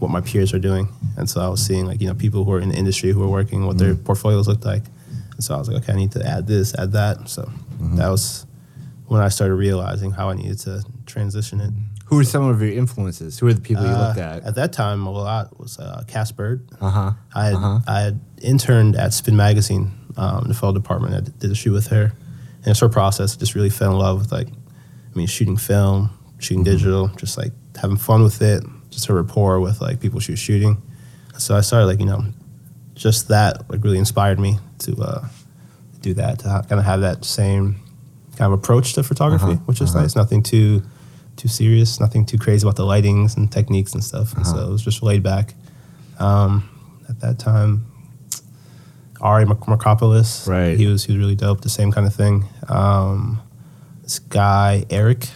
what 0.00 0.10
my 0.10 0.20
peers 0.20 0.52
are 0.52 0.58
doing, 0.58 0.88
and 1.16 1.30
so 1.30 1.40
I 1.40 1.48
was 1.48 1.64
seeing 1.64 1.86
like 1.86 2.00
you 2.00 2.08
know 2.08 2.14
people 2.14 2.44
who 2.44 2.52
are 2.52 2.60
in 2.60 2.68
the 2.68 2.76
industry 2.76 3.10
who 3.12 3.22
are 3.22 3.28
working, 3.28 3.66
what 3.66 3.78
their 3.78 3.94
mm. 3.94 4.04
portfolios 4.04 4.48
looked 4.48 4.66
like, 4.66 4.82
and 5.32 5.42
so 5.42 5.54
I 5.54 5.58
was 5.58 5.68
like, 5.68 5.82
okay, 5.82 5.94
I 5.94 5.96
need 5.96 6.12
to 6.12 6.26
add 6.26 6.46
this, 6.46 6.74
add 6.74 6.92
that. 6.92 7.28
So 7.28 7.42
mm-hmm. 7.44 7.96
that 7.96 8.08
was 8.08 8.46
when 9.10 9.20
I 9.20 9.28
started 9.28 9.56
realizing 9.56 10.12
how 10.12 10.30
I 10.30 10.34
needed 10.34 10.60
to 10.60 10.84
transition 11.04 11.60
it. 11.60 11.72
Who 12.06 12.14
were 12.16 12.22
some 12.24 12.44
of 12.48 12.62
your 12.62 12.70
influences? 12.72 13.40
Who 13.40 13.46
were 13.46 13.54
the 13.54 13.60
people 13.60 13.82
you 13.84 13.90
Uh, 13.90 14.06
looked 14.06 14.18
at? 14.20 14.44
At 14.44 14.54
that 14.54 14.72
time, 14.72 15.04
a 15.04 15.10
lot 15.10 15.58
was 15.58 15.80
uh, 15.80 16.04
Cass 16.06 16.30
Bird. 16.30 16.68
Uh 16.80 16.90
huh. 16.90 17.12
I 17.34 17.44
had, 17.46 17.56
I 17.88 18.00
had 18.02 18.20
interned 18.40 18.94
at 18.94 19.12
Spin 19.12 19.34
Magazine, 19.36 19.90
um, 20.16 20.44
the 20.46 20.54
photo 20.54 20.78
department. 20.78 21.14
I 21.16 21.20
did 21.40 21.50
a 21.50 21.56
shoot 21.56 21.72
with 21.72 21.88
her, 21.88 22.04
and 22.62 22.66
it's 22.68 22.78
her 22.78 22.88
process. 22.88 23.34
Just 23.36 23.56
really 23.56 23.68
fell 23.70 23.90
in 23.92 23.98
love 23.98 24.20
with 24.20 24.30
like, 24.30 24.46
I 24.48 25.18
mean, 25.18 25.26
shooting 25.26 25.56
film, 25.56 26.10
shooting 26.38 26.62
digital, 26.62 27.08
just 27.16 27.36
like 27.36 27.50
having 27.80 27.96
fun 27.96 28.22
with 28.22 28.40
it. 28.42 28.62
Just 28.90 29.06
her 29.06 29.14
rapport 29.14 29.58
with 29.60 29.80
like 29.80 29.98
people 29.98 30.20
she 30.20 30.32
was 30.32 30.38
shooting. 30.40 30.80
So 31.36 31.56
I 31.56 31.62
started 31.62 31.86
like 31.86 31.98
you 31.98 32.06
know, 32.06 32.22
just 32.94 33.26
that 33.28 33.68
like 33.68 33.82
really 33.82 33.98
inspired 33.98 34.38
me 34.38 34.58
to 34.80 34.96
uh, 35.02 35.28
do 36.00 36.14
that 36.14 36.38
to 36.40 36.48
ha- 36.48 36.62
kind 36.62 36.78
of 36.78 36.84
have 36.84 37.00
that 37.00 37.24
same 37.24 37.76
kind 38.40 38.52
of 38.54 38.58
approach 38.58 38.94
to 38.94 39.02
photography, 39.02 39.52
which 39.66 39.80
is 39.82 39.94
nice. 39.94 40.16
Nothing 40.16 40.42
too 40.42 40.82
too 41.36 41.48
serious, 41.48 42.00
nothing 42.00 42.24
too 42.26 42.38
crazy 42.38 42.66
about 42.66 42.76
the 42.76 42.84
lightings 42.84 43.36
and 43.36 43.50
techniques 43.52 43.92
and 43.94 44.02
stuff. 44.02 44.34
And 44.34 44.46
so 44.46 44.56
it 44.68 44.72
was 44.72 44.82
just 44.82 45.02
laid 45.02 45.22
back. 45.22 45.54
Um, 46.18 46.52
at 47.08 47.20
that 47.20 47.38
time, 47.38 47.84
Ari 49.20 49.44
Marcopoulos, 49.46 50.46
Right. 50.48 50.76
He 50.78 50.86
was 50.86 51.04
he 51.04 51.12
was 51.12 51.18
really 51.20 51.34
dope. 51.36 51.60
The 51.60 51.68
same 51.68 51.92
kind 51.92 52.06
of 52.06 52.14
thing. 52.14 52.44
Um, 52.68 53.40
this 54.02 54.18
guy 54.18 54.84
Eric, 54.88 55.28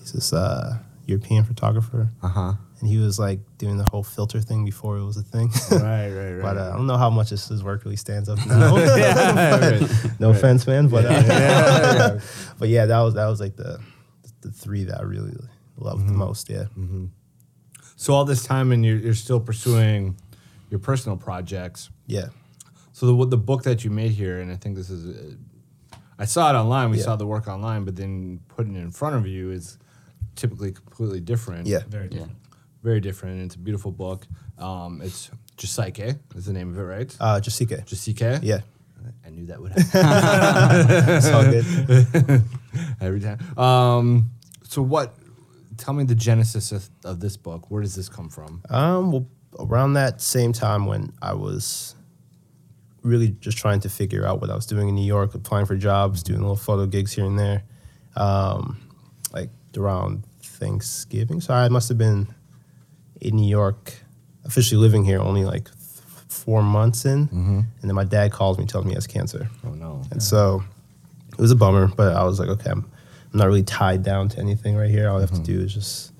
he's 0.00 0.12
this 0.12 0.32
uh, 0.32 0.78
European 1.06 1.44
photographer, 1.44 2.08
Uh 2.22 2.28
huh. 2.28 2.52
And 2.82 2.90
he 2.90 2.98
was 2.98 3.16
like 3.18 3.38
doing 3.58 3.78
the 3.78 3.84
whole 3.84 4.02
filter 4.02 4.40
thing 4.40 4.64
before 4.64 4.98
it 4.98 5.04
was 5.04 5.16
a 5.16 5.22
thing. 5.22 5.48
Right, 5.70 6.10
right, 6.10 6.32
right. 6.34 6.42
But 6.42 6.58
uh, 6.58 6.72
I 6.72 6.76
don't 6.76 6.88
know 6.88 6.96
how 6.98 7.08
much 7.10 7.30
his, 7.30 7.46
his 7.46 7.62
work 7.62 7.84
really 7.84 7.96
stands 7.96 8.28
up 8.28 8.38
now. 8.46 8.74
right. 8.76 9.80
no 10.20 10.30
offense, 10.30 10.66
man. 10.66 10.88
But 10.88 11.04
uh, 11.06 12.18
but 12.58 12.68
yeah, 12.68 12.86
that 12.86 13.00
was 13.00 13.14
that 13.14 13.26
was 13.28 13.40
like 13.40 13.56
the 13.56 13.78
the 14.40 14.50
three 14.50 14.82
that 14.84 14.98
I 14.98 15.04
really 15.04 15.32
loved 15.76 16.00
Mm-hmm. 16.02 16.08
the 16.08 16.18
most. 16.18 16.50
Yeah. 16.50 16.64
So 17.96 18.14
all 18.14 18.24
this 18.24 18.42
time, 18.44 18.72
and 18.72 18.84
you're, 18.84 18.96
you're 18.96 19.14
still 19.14 19.38
pursuing 19.40 20.16
your 20.70 20.80
personal 20.80 21.16
projects. 21.16 21.88
Yeah. 22.06 22.26
So 22.92 23.06
the 23.06 23.26
the 23.26 23.36
book 23.38 23.62
that 23.62 23.84
you 23.84 23.90
made 23.90 24.10
here, 24.10 24.40
and 24.40 24.50
I 24.50 24.56
think 24.56 24.74
this 24.76 24.90
is, 24.90 25.06
uh, 25.06 25.96
I 26.18 26.24
saw 26.24 26.50
it 26.50 26.56
online. 26.58 26.90
We 26.90 26.98
Yeah. 26.98 27.04
saw 27.04 27.16
the 27.16 27.26
work 27.26 27.46
online, 27.48 27.84
but 27.84 27.94
then 27.96 28.40
putting 28.48 28.74
it 28.74 28.80
in 28.80 28.90
front 28.90 29.14
of 29.16 29.26
you 29.26 29.50
is 29.52 29.78
typically 30.34 30.72
completely 30.72 31.20
different. 31.20 31.66
Yeah. 31.68 31.80
Very 31.88 32.08
different. 32.08 32.32
Very 32.82 33.00
different. 33.00 33.42
It's 33.42 33.54
a 33.54 33.58
beautiful 33.58 33.92
book. 33.92 34.26
Um, 34.58 35.00
it's 35.02 35.30
Jasique 35.56 36.18
is 36.34 36.46
the 36.46 36.52
name 36.52 36.70
of 36.70 36.78
it, 36.78 36.82
right? 36.82 37.16
Uh, 37.20 37.40
Jessica. 37.40 37.78
Jasique. 37.78 38.40
Yeah. 38.42 38.60
I 39.26 39.30
knew 39.30 39.46
that 39.46 39.60
would 39.60 39.72
happen 39.72 41.06
It's 41.16 41.28
all 41.28 41.44
good. 41.44 42.42
every 43.00 43.20
time. 43.20 43.58
Um, 43.58 44.30
so 44.62 44.82
what? 44.82 45.14
Tell 45.76 45.94
me 45.94 46.04
the 46.04 46.14
genesis 46.14 46.70
of, 46.70 46.88
of 47.04 47.18
this 47.20 47.36
book. 47.36 47.70
Where 47.70 47.82
does 47.82 47.94
this 47.96 48.08
come 48.08 48.28
from? 48.28 48.62
Um, 48.68 49.10
well, 49.10 49.26
around 49.58 49.94
that 49.94 50.20
same 50.20 50.52
time 50.52 50.86
when 50.86 51.12
I 51.20 51.34
was 51.34 51.96
really 53.02 53.30
just 53.40 53.58
trying 53.58 53.80
to 53.80 53.88
figure 53.88 54.24
out 54.24 54.40
what 54.40 54.50
I 54.50 54.54
was 54.54 54.66
doing 54.66 54.88
in 54.88 54.94
New 54.94 55.04
York, 55.04 55.34
applying 55.34 55.66
for 55.66 55.76
jobs, 55.76 56.22
doing 56.22 56.40
little 56.40 56.56
photo 56.56 56.86
gigs 56.86 57.12
here 57.12 57.24
and 57.24 57.38
there, 57.38 57.64
um, 58.14 58.80
like 59.32 59.50
around 59.76 60.24
Thanksgiving. 60.42 61.40
So 61.40 61.54
I 61.54 61.68
must 61.68 61.88
have 61.88 61.98
been 61.98 62.28
in 63.22 63.36
New 63.36 63.48
York, 63.48 63.94
officially 64.44 64.80
living 64.80 65.04
here 65.04 65.20
only 65.20 65.44
like 65.44 65.64
th- 65.64 66.02
four 66.28 66.62
months 66.62 67.04
in, 67.04 67.28
mm-hmm. 67.28 67.60
and 67.60 67.84
then 67.88 67.94
my 67.94 68.04
dad 68.04 68.32
calls 68.32 68.58
me, 68.58 68.66
tells 68.66 68.84
me 68.84 68.90
he 68.90 68.94
has 68.96 69.06
cancer. 69.06 69.48
Oh 69.64 69.70
no. 69.70 70.02
And 70.10 70.20
so 70.20 70.62
it 71.30 71.38
was 71.38 71.52
a 71.52 71.56
bummer, 71.56 71.86
but 71.86 72.16
I 72.16 72.24
was 72.24 72.40
like, 72.40 72.48
okay, 72.48 72.70
I'm, 72.70 72.90
I'm 73.32 73.38
not 73.38 73.46
really 73.46 73.62
tied 73.62 74.02
down 74.02 74.28
to 74.30 74.40
anything 74.40 74.76
right 74.76 74.90
here. 74.90 75.08
All 75.08 75.18
I 75.18 75.20
have 75.20 75.30
to 75.30 75.36
mm-hmm. 75.36 75.44
do 75.44 75.60
is 75.60 75.72
just 75.72 76.12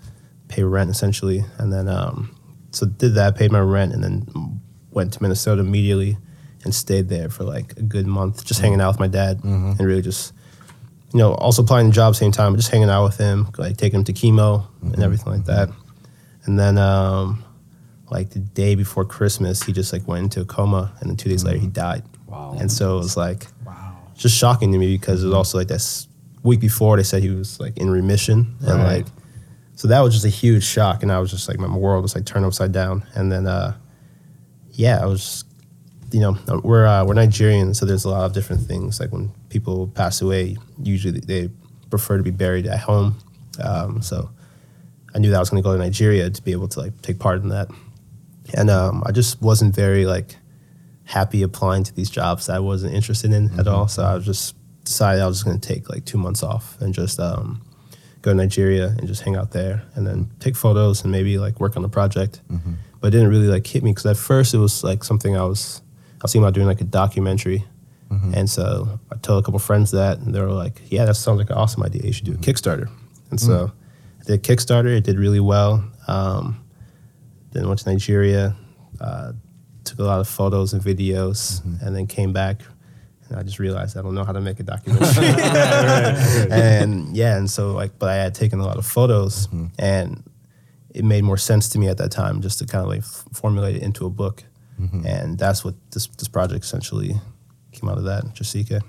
pay 0.49 0.63
rent 0.63 0.91
essentially. 0.91 1.45
And 1.59 1.73
then, 1.73 1.89
um, 1.89 2.35
so 2.71 2.87
did 2.87 3.15
that, 3.15 3.37
paid 3.37 3.51
my 3.51 3.61
rent, 3.61 3.93
and 3.93 4.03
then 4.03 4.61
went 4.93 5.13
to 5.15 5.23
Minnesota 5.23 5.61
immediately 5.61 6.17
and 6.65 6.73
stayed 6.73 7.09
there 7.09 7.29
for 7.29 7.43
like 7.43 7.77
a 7.77 7.83
good 7.83 8.07
month, 8.07 8.45
just 8.45 8.61
mm-hmm. 8.61 8.65
hanging 8.67 8.81
out 8.81 8.93
with 8.93 9.01
my 9.01 9.09
dad 9.09 9.43
and 9.43 9.81
really 9.81 10.03
just, 10.03 10.33
you 11.13 11.19
know, 11.19 11.35
also 11.35 11.63
applying 11.63 11.89
the 11.89 11.93
job 11.93 12.15
same 12.15 12.31
time, 12.31 12.53
but 12.53 12.59
just 12.59 12.71
hanging 12.71 12.89
out 12.89 13.05
with 13.05 13.19
him, 13.19 13.49
like 13.59 13.77
taking 13.77 14.01
him 14.01 14.05
to 14.05 14.13
chemo 14.13 14.67
and 14.81 15.03
everything 15.03 15.33
like 15.33 15.45
that. 15.47 15.69
And 16.45 16.59
then, 16.59 16.79
um, 16.79 17.45
like 18.11 18.31
the 18.31 18.41
day 18.41 18.75
before 18.75 19.05
Christmas, 19.05 19.63
he 19.63 19.73
just 19.73 19.93
like 19.93 20.07
went 20.07 20.25
into 20.25 20.41
a 20.41 20.45
coma, 20.45 20.93
and 21.01 21.09
then 21.09 21.17
two 21.17 21.29
days 21.29 21.45
later 21.45 21.59
he 21.59 21.67
died. 21.67 22.03
Wow. 22.27 22.57
And 22.59 22.71
so 22.71 22.97
it 22.97 22.99
was 22.99 23.17
like, 23.17 23.47
wow, 23.65 23.97
just 24.15 24.37
shocking 24.37 24.73
to 24.73 24.79
me 24.79 24.97
because 24.97 25.23
it 25.23 25.27
was 25.27 25.35
also 25.35 25.59
like 25.59 25.69
this 25.69 26.09
week 26.43 26.61
before 26.61 26.97
they 26.97 27.03
said 27.03 27.23
he 27.23 27.31
was 27.31 27.61
like 27.61 27.77
in 27.79 27.91
remission. 27.91 28.57
And 28.61 28.83
like 28.83 29.07
so 29.75 29.89
that 29.89 30.01
was 30.01 30.13
just 30.13 30.25
a 30.25 30.31
huge 30.31 30.65
shock 30.65 31.03
and 31.03 31.11
I 31.11 31.19
was 31.19 31.31
just 31.31 31.49
like 31.49 31.59
my 31.59 31.75
world 31.75 32.03
was 32.03 32.15
like 32.15 32.25
turned 32.25 32.45
upside 32.45 32.73
down. 32.73 33.05
And 33.15 33.31
then 33.31 33.47
uh 33.47 33.77
yeah 34.73 35.01
I 35.03 35.07
was 35.07 35.45
you 36.11 36.21
know 36.21 36.37
we're 36.63 36.87
uh, 36.87 37.05
we're 37.05 37.15
Nigerian 37.15 37.75
so 37.75 37.87
there's 37.87 38.05
a 38.05 38.11
lot 38.11 38.25
of 38.25 38.33
different 38.33 38.63
things. 38.63 39.01
Like 39.01 39.13
when 39.13 39.31
people 39.49 39.89
pass 39.89 40.21
away 40.21 40.57
usually 40.83 41.21
they 41.21 41.51
prefer 41.91 42.17
to 42.17 42.23
be 42.23 42.31
buried 42.31 42.67
at 42.67 42.81
home. 42.81 43.19
Um, 43.63 44.03
so 44.03 44.31
I 45.15 45.19
knew 45.19 45.31
that 45.31 45.37
I 45.37 45.41
was 45.41 45.51
going 45.51 45.63
to 45.63 45.67
go 45.67 45.73
to 45.73 45.79
Nigeria 45.79 46.31
to 46.31 46.43
be 46.43 46.53
able 46.53 46.69
to 46.69 46.81
like 46.81 47.03
take 47.03 47.19
part 47.19 47.43
in 47.43 47.49
that 47.51 47.69
and 48.55 48.71
um, 48.71 49.03
I 49.07 49.13
just 49.13 49.41
wasn't 49.41 49.75
very 49.75 50.07
like 50.07 50.37
happy 51.05 51.43
applying 51.43 51.85
to 51.85 51.95
these 51.95 52.11
jobs 52.11 52.47
that 52.47 52.57
I 52.57 52.61
wasn't 52.61 52.95
interested 52.95 53.33
in 53.33 53.47
at 53.47 53.51
mm-hmm. 53.51 53.69
all. 53.69 53.89
So 53.89 54.05
I 54.05 54.19
just 54.19 54.55
decided 54.85 55.23
I 55.23 55.27
was 55.27 55.39
just 55.39 55.45
going 55.45 55.59
to 55.59 55.69
take 55.69 55.89
like 55.89 56.05
two 56.05 56.19
months 56.19 56.43
off 56.43 56.81
and 56.81 56.95
just 56.95 57.21
um, 57.21 57.63
go 58.23 58.31
to 58.31 58.37
Nigeria 58.37 58.95
and 58.99 59.07
just 59.07 59.23
hang 59.23 59.37
out 59.37 59.53
there 59.53 59.85
and 59.95 60.07
then 60.07 60.31
take 60.41 60.57
photos 60.57 61.03
and 61.03 61.13
maybe 61.13 61.39
like 61.39 61.61
work 61.61 61.77
on 61.77 61.83
the 61.83 61.89
project. 61.89 62.41
Mm-hmm. 62.51 62.75
But 63.01 63.09
it 63.09 63.11
didn't 63.13 63.29
really 63.29 63.49
like 63.49 63.67
hit 63.67 63.83
me 63.83 63.91
because 63.91 64.07
at 64.07 64.17
first 64.17 64.55
it 64.55 64.59
was 64.59 64.85
like 64.85 65.03
something 65.05 65.37
I 65.37 65.45
was 65.45 65.83
I 66.21 66.25
was 66.25 66.33
thinking 66.33 66.45
about 66.45 66.55
doing 66.55 66.67
like 66.67 66.81
a 66.81 66.85
documentary. 66.85 67.65
Mm-hmm. 68.11 68.35
And 68.35 68.51
so 68.51 69.01
I 69.11 69.17
told 69.17 69.43
a 69.43 69.45
couple 69.45 69.59
friends 69.59 69.91
that, 69.93 70.19
and 70.19 70.35
they 70.35 70.41
were 70.41 70.53
like, 70.53 70.83
"Yeah, 70.91 71.07
that 71.07 71.15
sounds 71.15 71.39
like 71.39 71.49
an 71.49 71.57
awesome 71.57 71.83
idea. 71.83 72.03
You 72.03 72.13
should 72.13 72.27
do 72.27 72.35
a 72.35 72.37
Kickstarter." 72.37 72.91
And 73.31 73.41
so 73.41 73.69
mm. 73.69 73.73
I 74.23 74.25
did 74.25 74.43
Kickstarter. 74.43 74.97
It 74.97 75.05
did 75.05 75.19
really 75.19 75.41
well. 75.41 75.85
Um, 76.07 76.65
then 77.53 77.67
went 77.69 77.81
to 77.81 77.91
Nigeria, 77.91 78.57
uh, 79.01 79.33
took 79.85 79.99
a 79.99 80.05
lot 80.05 80.21
of 80.21 80.29
photos 80.29 80.73
and 80.73 80.83
videos, 80.83 81.63
and 81.83 81.95
then 81.95 82.07
came 82.07 82.33
back. 82.33 82.63
And 83.29 83.37
I 83.39 83.43
just 83.43 83.59
realized 83.59 83.97
I 83.97 84.03
don't 84.03 84.15
know 84.15 84.25
how 84.25 84.33
to 84.33 84.41
make 84.41 84.61
a 84.61 84.63
documentary. 84.63 85.27
and 86.51 87.15
yeah, 87.17 87.37
and 87.37 87.51
so 87.51 87.73
like, 87.73 87.99
but 87.99 88.09
I 88.09 88.15
had 88.17 88.35
taken 88.35 88.61
a 88.61 88.65
lot 88.65 88.79
of 88.79 88.87
photos, 88.87 89.49
and 89.79 90.23
it 90.95 91.05
made 91.05 91.25
more 91.25 91.39
sense 91.39 91.69
to 91.71 91.79
me 91.79 91.89
at 91.89 91.99
that 91.99 92.11
time 92.11 92.41
just 92.43 92.59
to 92.61 92.67
kind 92.67 92.83
of 92.83 92.89
like 92.89 93.01
f- 93.01 93.25
formulate 93.33 93.77
it 93.77 93.83
into 93.83 94.07
a 94.07 94.11
book. 94.11 94.45
And 95.07 95.39
that's 95.39 95.65
what 95.65 95.75
this 95.91 96.07
this 96.19 96.29
project 96.29 96.65
essentially 96.65 97.15
came 97.73 97.89
out 97.89 97.99
of 97.99 98.05
that, 98.05 98.35
Jessica. 98.35 98.81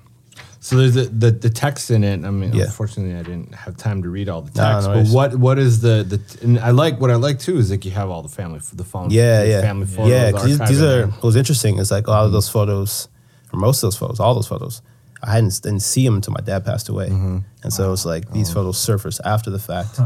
So 0.64 0.78
there's 0.78 0.94
the, 0.94 1.04
the, 1.04 1.30
the 1.30 1.50
text 1.50 1.92
in 1.92 2.06
it. 2.06 2.24
I 2.24 2.32
mean, 2.32 2.54
Yeah. 2.54 2.64
unfortunately, 2.64 3.20
I 3.20 3.24
didn't 3.24 3.54
have 3.54 3.76
time 3.76 4.02
to 4.04 4.10
read 4.10 4.30
all 4.30 4.42
the 4.42 4.52
text. 4.52 4.88
no 4.88 4.94
but 4.94 5.08
what 5.08 5.36
what 5.36 5.60
is 5.60 5.82
the 5.82 6.06
the? 6.08 6.22
And 6.42 6.58
I 6.58 6.72
like 6.72 7.02
what 7.02 7.12
I 7.12 7.16
like 7.16 7.38
too 7.38 7.58
is 7.58 7.70
like 7.70 7.84
you 7.84 7.92
have 7.92 8.10
all 8.10 8.22
the 8.22 8.30
family 8.30 8.60
for 8.60 8.78
the 8.78 8.86
phone. 8.86 9.10
Yeah, 9.12 9.44
the 9.44 9.50
yeah, 9.50 9.62
family 9.62 9.88
photos. 9.88 10.10
yeah. 10.10 10.32
these, 10.32 10.60
these 10.60 10.82
are 10.82 11.08
what 11.08 11.24
was 11.24 11.36
interesting 11.36 11.80
is 11.80 11.92
like 11.92 12.08
a 12.08 12.12
lot 12.12 12.26
of 12.26 12.32
those 12.32 12.48
photos, 12.48 13.10
or 13.52 13.60
most 13.60 13.84
of 13.84 13.88
those 13.88 13.98
photos, 13.98 14.22
all 14.22 14.34
those 14.36 14.48
photos, 14.48 14.82
I 15.22 15.34
hadn't 15.34 15.62
didn't 15.62 15.82
see 15.82 16.06
them 16.06 16.16
until 16.16 16.32
my 16.32 16.40
dad 16.40 16.64
passed 16.64 16.88
away, 16.88 17.10
mm-hmm. 17.10 17.40
and 17.62 17.74
so 17.74 17.86
it 17.86 17.92
was 17.92 18.06
like 18.06 18.32
these 18.32 18.50
oh. 18.52 18.54
photos 18.54 18.78
surfaced 18.78 19.20
after 19.26 19.50
the 19.50 19.60
fact, 19.60 20.00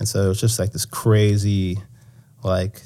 and 0.00 0.08
so 0.08 0.24
it 0.24 0.28
was 0.28 0.40
just 0.40 0.58
like 0.58 0.72
this 0.72 0.86
crazy, 0.86 1.78
like 2.42 2.82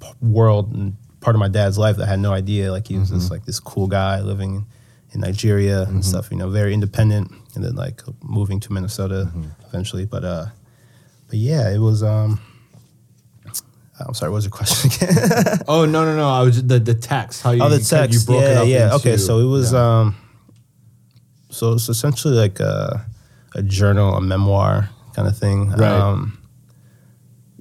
p- 0.00 0.08
world 0.20 0.74
and 0.74 0.96
part 1.20 1.36
of 1.36 1.40
my 1.40 1.48
dad's 1.48 1.78
life 1.78 1.98
that 1.98 2.08
I 2.08 2.10
had 2.10 2.18
no 2.18 2.32
idea. 2.32 2.72
Like 2.72 2.88
he 2.88 2.98
was 2.98 3.10
just 3.10 3.26
mm-hmm. 3.26 3.34
like 3.34 3.44
this 3.44 3.60
cool 3.60 3.86
guy 3.86 4.20
living 4.22 4.66
in 5.14 5.20
Nigeria 5.20 5.82
and 5.82 6.04
stuff, 6.04 6.28
you 6.30 6.36
know, 6.36 6.50
very 6.50 6.74
independent, 6.74 7.30
and 7.54 7.64
then 7.64 7.76
like 7.76 8.02
moving 8.22 8.60
to 8.60 8.72
Minnesota 8.72 9.30
eventually. 9.68 10.04
But 10.04 10.24
uh, 10.24 10.46
but 11.28 11.38
yeah, 11.38 11.70
it 11.70 11.78
was 11.78 12.02
um. 12.02 12.40
I'm 14.00 14.12
sorry. 14.12 14.32
What 14.32 14.36
was 14.36 14.44
your 14.44 14.50
question 14.50 14.90
again? 14.90 15.58
Oh 15.68 15.84
no 15.84 16.04
no 16.04 16.16
no! 16.16 16.28
I 16.28 16.42
was 16.42 16.66
the 16.66 16.80
the 16.80 16.94
text. 16.94 17.42
How 17.42 17.52
you 17.52 17.62
oh, 17.62 17.68
the 17.68 17.78
text. 17.78 18.12
You 18.12 18.26
broke 18.26 18.42
it 18.42 18.50
yeah, 18.50 18.60
up 18.60 18.68
yeah. 18.68 18.84
into- 18.84 18.96
okay, 18.96 19.16
so 19.16 19.38
it 19.38 19.44
was 19.44 19.72
yeah. 19.72 20.00
um, 20.00 20.16
so 21.50 21.74
it's 21.74 21.88
essentially 21.88 22.34
like 22.34 22.58
a 22.58 23.06
a 23.54 23.62
journal, 23.62 24.14
a 24.14 24.20
memoir 24.20 24.90
kind 25.14 25.28
of 25.28 25.38
thing. 25.38 25.70
Right. 25.70 25.82
Um, 25.82 26.38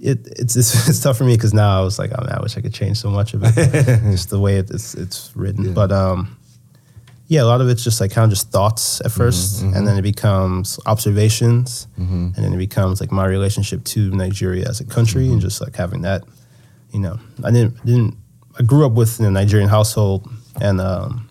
it 0.01 0.27
it's 0.27 0.55
it's, 0.55 0.87
it's 0.89 0.99
tough 0.99 1.17
for 1.17 1.23
me 1.23 1.35
because 1.35 1.53
now 1.53 1.79
I 1.79 1.83
was 1.83 1.99
like, 1.99 2.11
oh 2.17 2.23
man, 2.23 2.35
I 2.35 2.41
wish 2.41 2.57
I 2.57 2.61
could 2.61 2.73
change 2.73 2.97
so 2.97 3.11
much 3.11 3.35
of 3.35 3.43
it, 3.43 3.55
just 4.11 4.29
the 4.29 4.39
way 4.39 4.57
it, 4.57 4.71
it's 4.71 4.95
it's 4.95 5.35
written. 5.35 5.73
But 5.73 5.91
um, 5.91 6.35
yeah, 7.27 7.41
a 7.41 7.45
lot 7.45 7.61
of 7.61 7.69
it's 7.69 7.83
just 7.83 8.01
like 8.01 8.11
kind 8.11 8.25
of 8.25 8.29
just 8.31 8.51
thoughts 8.51 8.99
at 9.01 9.07
mm-hmm, 9.07 9.21
1st 9.21 9.61
and 9.61 9.73
mm-hmm. 9.73 9.85
then 9.85 9.97
it 9.97 10.01
becomes 10.01 10.79
observations, 10.85 11.87
mm-hmm. 11.99 12.29
and 12.35 12.35
then 12.35 12.53
it 12.53 12.57
becomes 12.57 12.99
like 12.99 13.11
my 13.11 13.25
relationship 13.25 13.83
to 13.85 14.11
Nigeria 14.11 14.67
as 14.67 14.79
a 14.79 14.85
country, 14.85 15.29
and 15.29 15.41
just 15.41 15.61
like 15.61 15.75
having 15.75 16.01
that, 16.01 16.23
you 16.91 16.99
know, 16.99 17.19
I 17.43 17.51
didn't 17.51 17.83
didn't 17.85 18.17
I 18.59 18.63
grew 18.63 18.85
up 18.85 18.91
with 18.91 19.19
a 19.19 19.31
Nigerian 19.31 19.69
household, 19.69 20.29
and 20.61 20.79
um, 20.79 21.29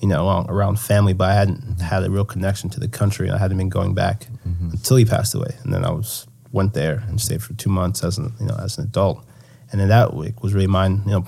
you 0.00 0.08
know, 0.08 0.26
around, 0.26 0.50
around 0.50 0.78
family, 0.78 1.12
but 1.12 1.28
I 1.28 1.34
hadn't 1.34 1.80
had 1.80 2.04
a 2.04 2.10
real 2.10 2.24
connection 2.24 2.70
to 2.70 2.80
the 2.80 2.88
country, 2.88 3.26
and 3.26 3.36
I 3.36 3.38
hadn't 3.38 3.58
been 3.58 3.68
going 3.68 3.94
back 3.94 4.26
until 4.72 4.96
he 4.96 5.04
passed 5.04 5.34
away, 5.34 5.56
and 5.64 5.72
then 5.74 5.84
I 5.84 5.90
was 5.90 6.26
went 6.52 6.74
there 6.74 7.04
and 7.06 7.20
stayed 7.20 7.42
for 7.42 7.54
two 7.54 7.70
months 7.70 8.02
as 8.02 8.18
an 8.18 8.32
you 8.38 8.46
know 8.46 8.56
as 8.62 8.78
an 8.78 8.84
adult, 8.84 9.24
and 9.72 9.80
then 9.80 9.88
that 9.88 10.14
week 10.14 10.42
was 10.42 10.54
really 10.54 10.66
mine. 10.66 11.02
You 11.06 11.12
know, 11.12 11.24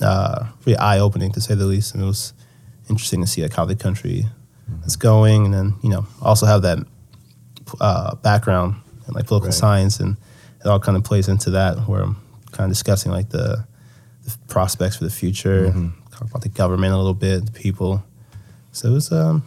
uh, 0.00 0.48
really 0.64 0.78
eye 0.78 0.98
opening 0.98 1.32
to 1.32 1.40
say 1.40 1.54
the 1.54 1.66
least, 1.66 1.94
and 1.94 2.02
it 2.02 2.06
was 2.06 2.32
interesting 2.88 3.20
to 3.20 3.26
see 3.26 3.42
like 3.42 3.54
how 3.54 3.64
the 3.64 3.76
country 3.76 4.26
is 4.84 4.96
going, 4.96 5.44
and 5.46 5.54
then 5.54 5.74
you 5.82 5.90
know 5.90 6.06
also 6.22 6.46
have 6.46 6.62
that 6.62 6.78
uh, 7.80 8.14
background 8.16 8.76
in 9.06 9.14
like 9.14 9.26
political 9.26 9.48
Right. 9.48 9.54
science, 9.54 10.00
and 10.00 10.16
it 10.60 10.66
all 10.66 10.80
kind 10.80 10.96
of 10.96 11.04
plays 11.04 11.28
into 11.28 11.50
that 11.50 11.78
where 11.88 12.02
I'm 12.02 12.16
kind 12.52 12.70
of 12.70 12.70
discussing 12.70 13.12
like 13.12 13.28
the, 13.30 13.64
the 14.24 14.36
prospects 14.48 14.96
for 14.96 15.04
the 15.04 15.10
future, 15.10 15.68
Mm-hmm. 15.68 15.88
talk 16.10 16.22
about 16.30 16.42
the 16.42 16.48
government 16.48 16.92
a 16.92 16.96
little 16.96 17.14
bit, 17.14 17.46
the 17.46 17.52
people. 17.52 18.02
So 18.72 18.88
it 18.88 18.92
was 18.92 19.12
um, 19.12 19.42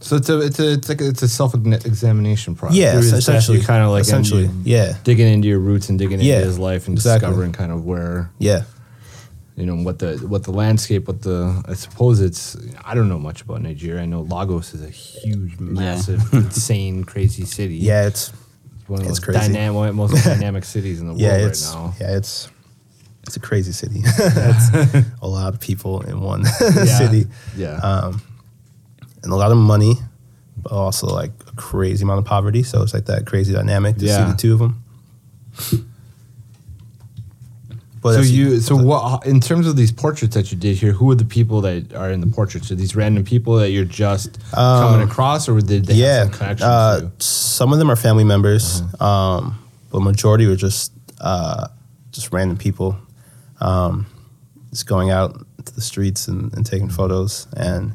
So 0.00 0.16
it's 0.16 0.28
a 0.28 0.40
it's 0.40 0.58
a 0.60 0.72
it's 0.72 0.88
like 0.88 1.00
a, 1.00 1.08
it's 1.08 1.22
a 1.22 1.28
self 1.28 1.54
examination 1.54 2.54
process. 2.54 2.76
yeah, 2.76 2.92
Through 3.00 3.16
essentially, 3.18 3.60
kind 3.62 3.82
of 3.84 3.90
like 3.90 4.02
essentially, 4.02 4.44
end- 4.46 4.66
yeah, 4.66 4.94
digging 5.04 5.28
into 5.32 5.48
your 5.48 5.58
roots 5.60 5.88
and 5.88 5.98
digging 5.98 6.20
Yeah, 6.20 6.36
into 6.36 6.46
his 6.46 6.58
life 6.58 6.86
and 6.88 6.96
exactly. 6.96 7.26
discovering 7.28 7.52
kind 7.52 7.72
of 7.72 7.84
where 7.84 8.30
yeah. 8.38 8.62
You 9.56 9.64
know 9.66 9.76
what 9.76 9.98
the 9.98 10.18
what 10.18 10.44
the 10.44 10.50
landscape, 10.52 11.08
what 11.08 11.22
the 11.22 11.62
I 11.66 11.74
suppose 11.74 12.20
it's 12.20 12.56
I 12.84 12.94
don't 12.94 13.08
know 13.08 13.18
much 13.18 13.42
about 13.42 13.62
Nigeria. 13.62 14.02
I 14.02 14.06
know 14.06 14.20
Lagos 14.20 14.74
is 14.74 14.84
a 14.84 14.90
huge, 14.90 15.58
massive, 15.58 16.20
insane, 16.34 17.04
crazy 17.04 17.44
city. 17.46 17.76
Yeah, 17.76 18.06
it's 18.06 18.28
one 18.86 19.00
of 19.00 19.04
the 19.06 19.10
it's 19.10 19.20
most 19.20 19.24
crazy. 19.24 19.38
dynamic, 19.52 19.94
most 19.94 20.24
dynamic 20.24 20.64
cities 20.64 21.00
in 21.00 21.08
the 21.08 21.14
yeah, 21.14 21.38
world 21.38 21.44
right 21.46 21.60
now. 21.74 21.94
yeah, 22.00 22.16
it's 22.16 22.48
it's 23.26 23.36
a 23.36 23.40
crazy 23.40 23.72
city. 23.72 24.00
it's 24.04 25.08
a 25.22 25.26
lot 25.26 25.52
of 25.54 25.58
people 25.60 26.02
in 26.02 26.20
one 26.20 26.44
city, 26.44 27.24
Yeah. 27.56 27.76
um, 27.78 28.22
and 29.24 29.32
a 29.32 29.36
lot 29.36 29.50
of 29.52 29.56
money, 29.58 29.94
but 30.62 30.70
also 30.72 31.06
like 31.08 31.32
a 31.48 31.56
crazy 31.56 32.04
amount 32.04 32.18
of 32.20 32.24
poverty. 32.26 32.62
So 32.62 32.82
it's 32.82 32.94
like 32.94 33.06
that 33.06 33.26
crazy 33.26 33.52
dynamic 33.54 33.96
to 33.96 34.04
Yeah. 34.04 34.26
see 34.26 34.32
the 34.32 34.36
two 34.38 34.52
of 34.52 34.58
them. 34.60 35.86
But 38.06 38.14
so 38.14 38.20
you 38.22 38.60
so 38.60 38.76
what 38.76 39.26
in 39.26 39.40
terms 39.40 39.66
of 39.66 39.76
these 39.76 39.92
portraits 39.92 40.34
that 40.34 40.50
you 40.52 40.58
did 40.58 40.76
here? 40.76 40.92
Who 40.92 41.10
are 41.10 41.14
the 41.14 41.24
people 41.24 41.60
that 41.62 41.92
are 41.94 42.10
in 42.10 42.20
the 42.20 42.26
portraits? 42.38 42.70
Are 42.70 42.74
these 42.76 42.94
random 42.96 43.24
people 43.24 43.56
that 43.56 43.70
you're 43.70 43.84
just 44.06 44.38
coming 44.52 45.02
across, 45.08 45.48
or 45.48 45.60
did 45.60 45.84
they 45.86 45.94
Um, 45.94 45.98
yeah, 45.98 46.14
have 46.18 46.28
some 46.28 46.38
connection 46.38 46.66
uh, 46.68 47.00
to? 47.00 47.10
some 47.18 47.72
of 47.72 47.78
them 47.78 47.90
are 47.90 47.96
family 47.96 48.24
members, 48.24 48.80
Uh-huh. 48.82 49.06
um, 49.06 49.58
but 49.90 50.00
majority 50.00 50.46
were 50.46 50.56
just 50.56 50.92
uh, 51.20 51.66
just 52.12 52.32
random 52.32 52.56
people, 52.56 52.96
um, 53.60 54.06
just 54.70 54.86
going 54.86 55.10
out 55.10 55.30
to 55.64 55.74
the 55.74 55.80
streets 55.80 56.28
and, 56.28 56.52
and 56.54 56.64
taking 56.66 56.86
Mm-hmm. 56.88 56.96
photos. 56.96 57.46
And 57.56 57.94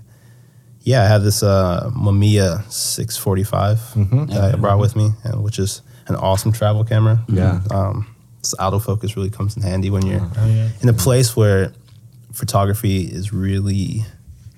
yeah, 0.84 1.04
I 1.04 1.08
have 1.08 1.24
this 1.24 1.44
uh, 1.44 1.90
Mamiya 1.96 2.64
645 2.72 3.78
Mm-hmm. 3.96 4.26
that 4.34 4.54
I 4.54 4.58
brought 4.58 4.80
with 4.80 4.96
me, 4.96 5.12
and 5.24 5.44
which 5.44 5.60
is 5.60 5.82
an 6.08 6.16
awesome 6.16 6.52
travel 6.52 6.84
camera. 6.84 7.24
Yeah. 7.30 7.62
um, 7.72 8.08
this 8.42 8.56
autofocus 8.60 9.16
really 9.16 9.30
comes 9.30 9.56
in 9.56 9.62
handy 9.64 9.90
when 9.90 10.06
you're 10.06 10.22
Oh, 10.38 10.48
yeah. 10.48 10.70
in 10.82 10.90
a 10.90 10.94
place 10.94 11.36
where 11.36 11.72
photography 12.34 13.04
is 13.04 13.32
really 13.34 14.04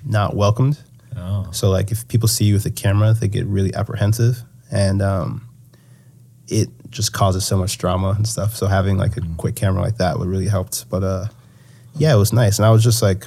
not 0.06 0.36
welcomed. 0.36 0.80
Oh. 1.18 1.48
So 1.52 1.70
like 1.70 1.92
if 1.92 2.08
people 2.08 2.28
see 2.28 2.46
you 2.46 2.54
with 2.54 2.66
a 2.66 2.72
camera, 2.72 3.14
they 3.14 3.28
get 3.28 3.46
really 3.46 3.74
apprehensive, 3.76 4.42
and 4.72 5.02
um, 5.02 5.48
it 6.48 6.70
just 6.90 7.14
causes 7.14 7.46
so 7.46 7.58
much 7.58 7.78
drama 7.78 8.10
and 8.12 8.28
stuff. 8.28 8.56
So 8.56 8.68
having 8.68 8.98
like 8.98 9.18
a 9.18 9.22
quick 9.38 9.56
camera 9.56 9.82
like 9.82 9.98
that 9.98 10.18
would 10.20 10.28
really 10.28 10.48
helped. 10.48 10.90
But 10.90 11.04
uh, 11.04 11.28
yeah, 11.98 12.14
it 12.14 12.18
was 12.18 12.34
nice, 12.34 12.58
and 12.60 12.66
I 12.66 12.72
was 12.72 12.84
just 12.84 13.02
like, 13.02 13.26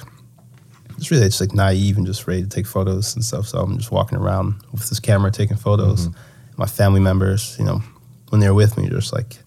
it's 0.97 1.11
really 1.11 1.25
just 1.25 1.39
like 1.41 1.53
naive 1.53 1.97
and 1.97 2.05
just 2.05 2.27
ready 2.27 2.43
to 2.43 2.49
take 2.49 2.65
photos 2.67 3.15
and 3.15 3.23
stuff. 3.23 3.47
So 3.47 3.59
I'm 3.59 3.77
just 3.77 3.91
walking 3.91 4.17
around 4.17 4.55
with 4.71 4.89
this 4.89 4.99
camera 4.99 5.31
taking 5.31 5.57
photos. 5.57 6.09
My 6.57 6.65
family 6.65 6.99
members, 6.99 7.55
you 7.59 7.65
know, 7.65 7.81
when 8.29 8.41
they're 8.41 8.53
with 8.55 8.77
me, 8.77 8.89
just 8.89 9.13
like 9.13 9.37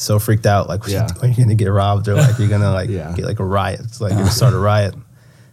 so 0.00 0.18
freaked 0.18 0.46
out, 0.46 0.68
like 0.68 0.86
yeah. 0.86 1.06
you 1.22 1.30
are 1.30 1.34
gonna 1.34 1.54
get 1.54 1.66
robbed 1.68 2.08
or 2.08 2.14
like 2.14 2.38
you're 2.38 2.48
gonna 2.48 2.72
like 2.80 2.88
Yeah. 2.88 3.12
get 3.14 3.26
like 3.26 3.38
a 3.40 3.44
riot. 3.44 3.80
It's 3.80 4.00
like 4.00 4.12
you're 4.12 4.20
gonna 4.20 4.30
start 4.30 4.54
a 4.54 4.58
riot. 4.58 4.94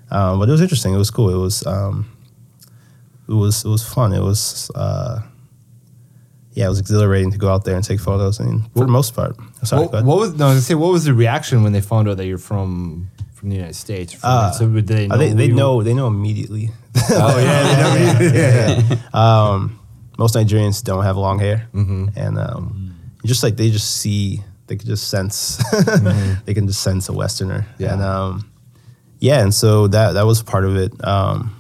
Um, 0.10 0.40
but 0.40 0.48
it 0.48 0.52
was 0.52 0.62
interesting. 0.62 0.94
It 0.94 0.98
was 0.98 1.12
cool. 1.12 1.30
It 1.30 1.38
was 1.38 1.66
um, 1.68 2.06
it 3.28 3.34
was 3.34 3.66
it 3.66 3.70
was 3.70 3.84
fun. 3.84 4.14
It 4.14 4.22
was 4.24 4.72
uh, 4.76 5.22
yeah, 6.54 6.66
it 6.66 6.70
was 6.70 6.80
exhilarating 6.80 7.32
to 7.32 7.38
go 7.38 7.50
out 7.54 7.66
there 7.66 7.76
and 7.76 7.84
take 7.84 8.00
photos. 8.00 8.40
I 8.40 8.46
mean, 8.46 8.64
for 8.74 8.86
the 8.86 8.92
most 8.92 9.14
part. 9.16 9.36
Sorry, 9.64 9.86
What, 9.88 10.06
what 10.06 10.18
was 10.18 10.34
no? 10.36 10.48
I 10.48 10.54
was 10.54 10.66
say 10.66 10.76
what 10.76 10.92
was 10.92 11.04
the 11.04 11.14
reaction 11.14 11.62
when 11.64 11.74
they 11.74 11.82
found 11.82 12.08
out 12.08 12.18
that 12.18 12.26
you're 12.26 12.38
from 12.38 13.10
from 13.34 13.50
the 13.50 13.56
United 13.56 13.76
States? 13.76 14.14
From, 14.14 14.30
Uh, 14.30 14.52
so 14.52 14.66
they 14.68 15.08
know? 15.08 15.16
Uh, 15.16 15.18
they 15.18 15.34
they 15.34 15.48
know 15.50 15.84
they 15.84 15.94
know 15.94 16.08
immediately. 16.08 16.72
Oh 17.12 17.38
yeah, 17.40 17.64
they 17.64 18.30
know. 18.30 18.34
yeah, 18.34 18.82
yeah. 18.90 18.98
Um, 19.14 19.80
most 20.18 20.36
Nigerians 20.36 20.82
don't 20.84 21.04
have 21.04 21.18
long 21.18 21.38
hair, 21.40 21.68
Mm-hmm. 21.74 22.08
and 22.16 22.40
um, 22.40 22.87
just 23.28 23.44
like 23.44 23.56
they 23.58 23.70
just 23.70 23.98
see, 24.02 24.42
they 24.68 24.76
can 24.76 24.88
just 24.88 25.10
sense, 25.10 25.58
they 26.46 26.54
can 26.54 26.68
just 26.68 26.82
sense 26.82 27.10
a 27.10 27.14
Westerner, 27.14 27.62
Mm-hmm. 27.62 27.84
Yeah. 27.84 27.94
and 27.94 28.02
um, 28.02 28.52
yeah, 29.20 29.42
and 29.44 29.54
so 29.54 29.88
that 29.88 30.14
that 30.14 30.26
was 30.26 30.42
part 30.44 30.66
of 30.66 30.76
it. 30.76 30.92
Um, 31.06 31.54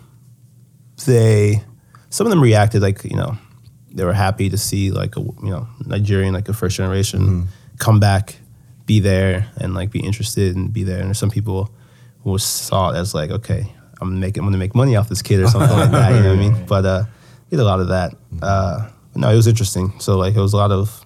they, 1.05 1.61
some 2.09 2.25
of 2.27 2.31
them 2.31 2.41
reacted 2.41 2.81
like 2.81 3.03
you 3.03 3.15
know, 3.15 3.37
they 3.91 4.03
were 4.03 4.13
happy 4.13 4.49
to 4.49 4.57
see 4.57 4.91
like 4.91 5.15
a 5.17 5.21
you 5.21 5.49
know 5.49 5.67
Nigerian 5.85 6.33
like 6.33 6.49
a 6.49 6.53
first 6.53 6.77
generation 6.77 7.21
Mm-hmm. 7.21 7.43
come 7.77 7.99
back, 7.99 8.35
be 8.85 8.99
there, 8.99 9.47
and 9.57 9.73
like 9.73 9.91
be 9.91 9.99
interested 9.99 10.55
and 10.55 10.71
be 10.73 10.83
there. 10.83 11.01
And 11.01 11.15
some 11.15 11.29
people 11.29 11.69
who 12.23 12.37
saw 12.37 12.91
it 12.91 12.97
as 12.97 13.13
like, 13.13 13.29
okay, 13.31 13.71
I'm 14.01 14.19
making, 14.19 14.41
I'm 14.41 14.47
gonna 14.47 14.57
make 14.57 14.75
money 14.75 14.95
off 14.95 15.09
this 15.09 15.21
kid 15.21 15.39
or 15.39 15.47
something 15.47 15.77
like 15.77 15.91
that. 15.91 16.11
You 16.15 16.21
know 16.23 16.29
what 16.35 16.39
I 16.39 16.49
mean? 16.49 16.65
But 16.67 16.85
uh, 16.85 17.03
did 17.49 17.59
a 17.59 17.63
lot 17.63 17.79
of 17.79 17.87
that. 17.89 18.13
Uh, 18.41 18.89
no, 19.15 19.29
it 19.29 19.35
was 19.35 19.47
interesting. 19.47 19.93
So 19.99 20.17
like, 20.17 20.35
it 20.35 20.39
was 20.41 20.53
a 20.53 20.57
lot 20.57 20.71
of 20.71 21.05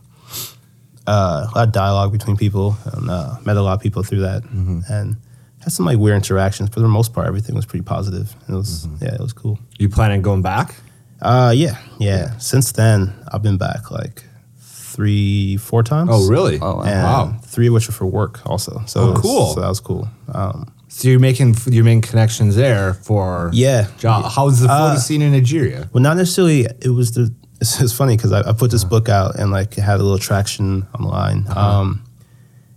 uh, 1.11 1.47
a 1.49 1.51
lot 1.55 1.67
of 1.67 1.73
dialogue 1.73 2.11
between 2.17 2.37
people, 2.37 2.67
and 2.93 3.09
uh, 3.09 3.35
met 3.45 3.57
a 3.57 3.61
lot 3.61 3.73
of 3.73 3.81
people 3.81 4.01
through 4.03 4.21
that, 4.21 4.41
and 4.89 5.15
had 5.63 5.71
some 5.77 5.85
like 5.85 5.97
weird 6.03 6.15
interactions. 6.15 6.69
But 6.69 6.75
for 6.75 6.79
the 6.81 6.87
most 6.99 7.13
part, 7.13 7.27
everything 7.27 7.55
was 7.55 7.65
pretty 7.65 7.83
positive. 7.95 8.27
It 8.49 8.53
was 8.53 8.87
yeah, 9.01 9.13
it 9.15 9.19
was 9.27 9.33
cool. 9.33 9.59
You 9.79 9.89
plan 9.89 10.11
on 10.11 10.21
going 10.21 10.41
back? 10.41 10.75
Uh, 11.21 11.53
yeah, 11.55 11.75
yeah. 11.99 12.37
Since 12.39 12.71
then, 12.73 13.13
I've 13.31 13.43
been 13.43 13.57
back 13.57 13.91
like 13.91 14.23
three, 14.59 15.57
four 15.57 15.83
times. 15.83 16.09
Oh 16.11 16.27
really? 16.27 16.57
Oh, 16.59 16.75
wow. 16.77 16.81
And 16.83 17.03
Wow. 17.03 17.39
three 17.45 17.67
of 17.67 17.73
which 17.73 17.87
were 17.87 17.93
for 17.93 18.05
work 18.05 18.41
also. 18.45 18.81
So 18.87 18.99
Oh, 19.01 19.07
it 19.09 19.11
was- 19.13 19.21
cool. 19.21 19.53
So 19.53 19.61
that 19.61 19.67
was 19.69 19.79
cool. 19.79 20.09
Um, 20.33 20.71
So 20.87 21.07
you're 21.07 21.19
making 21.21 21.55
you're 21.67 21.85
making 21.85 22.01
connections 22.01 22.55
there 22.55 22.95
for 22.95 23.49
Yeah. 23.53 23.87
job. 23.97 24.25
How's 24.35 24.59
the 24.59 24.67
photo 24.67 24.95
Uh, 24.95 24.97
scene 24.97 25.21
in 25.21 25.31
Nigeria? 25.31 25.87
Well, 25.93 26.03
not 26.03 26.17
necessarily. 26.17 26.67
It 26.81 26.89
was 26.99 27.11
the. 27.11 27.31
It's, 27.61 27.79
it's 27.79 27.93
funny 27.93 28.15
because 28.17 28.31
I, 28.31 28.41
I 28.49 28.53
put 28.53 28.71
this 28.71 28.83
book 28.83 29.07
out 29.07 29.35
and 29.39 29.51
like 29.51 29.75
had 29.75 29.99
a 29.99 30.03
little 30.03 30.17
traction 30.17 30.87
online, 30.97 31.45
um, 31.55 32.03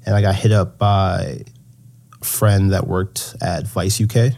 and 0.05 0.15
I 0.15 0.21
got 0.21 0.35
hit 0.35 0.53
up 0.53 0.77
by 0.77 1.43
a 2.21 2.25
friend 2.25 2.71
that 2.73 2.87
worked 2.87 3.35
at 3.41 3.67
Vice 3.67 3.99
UK, 4.01 4.35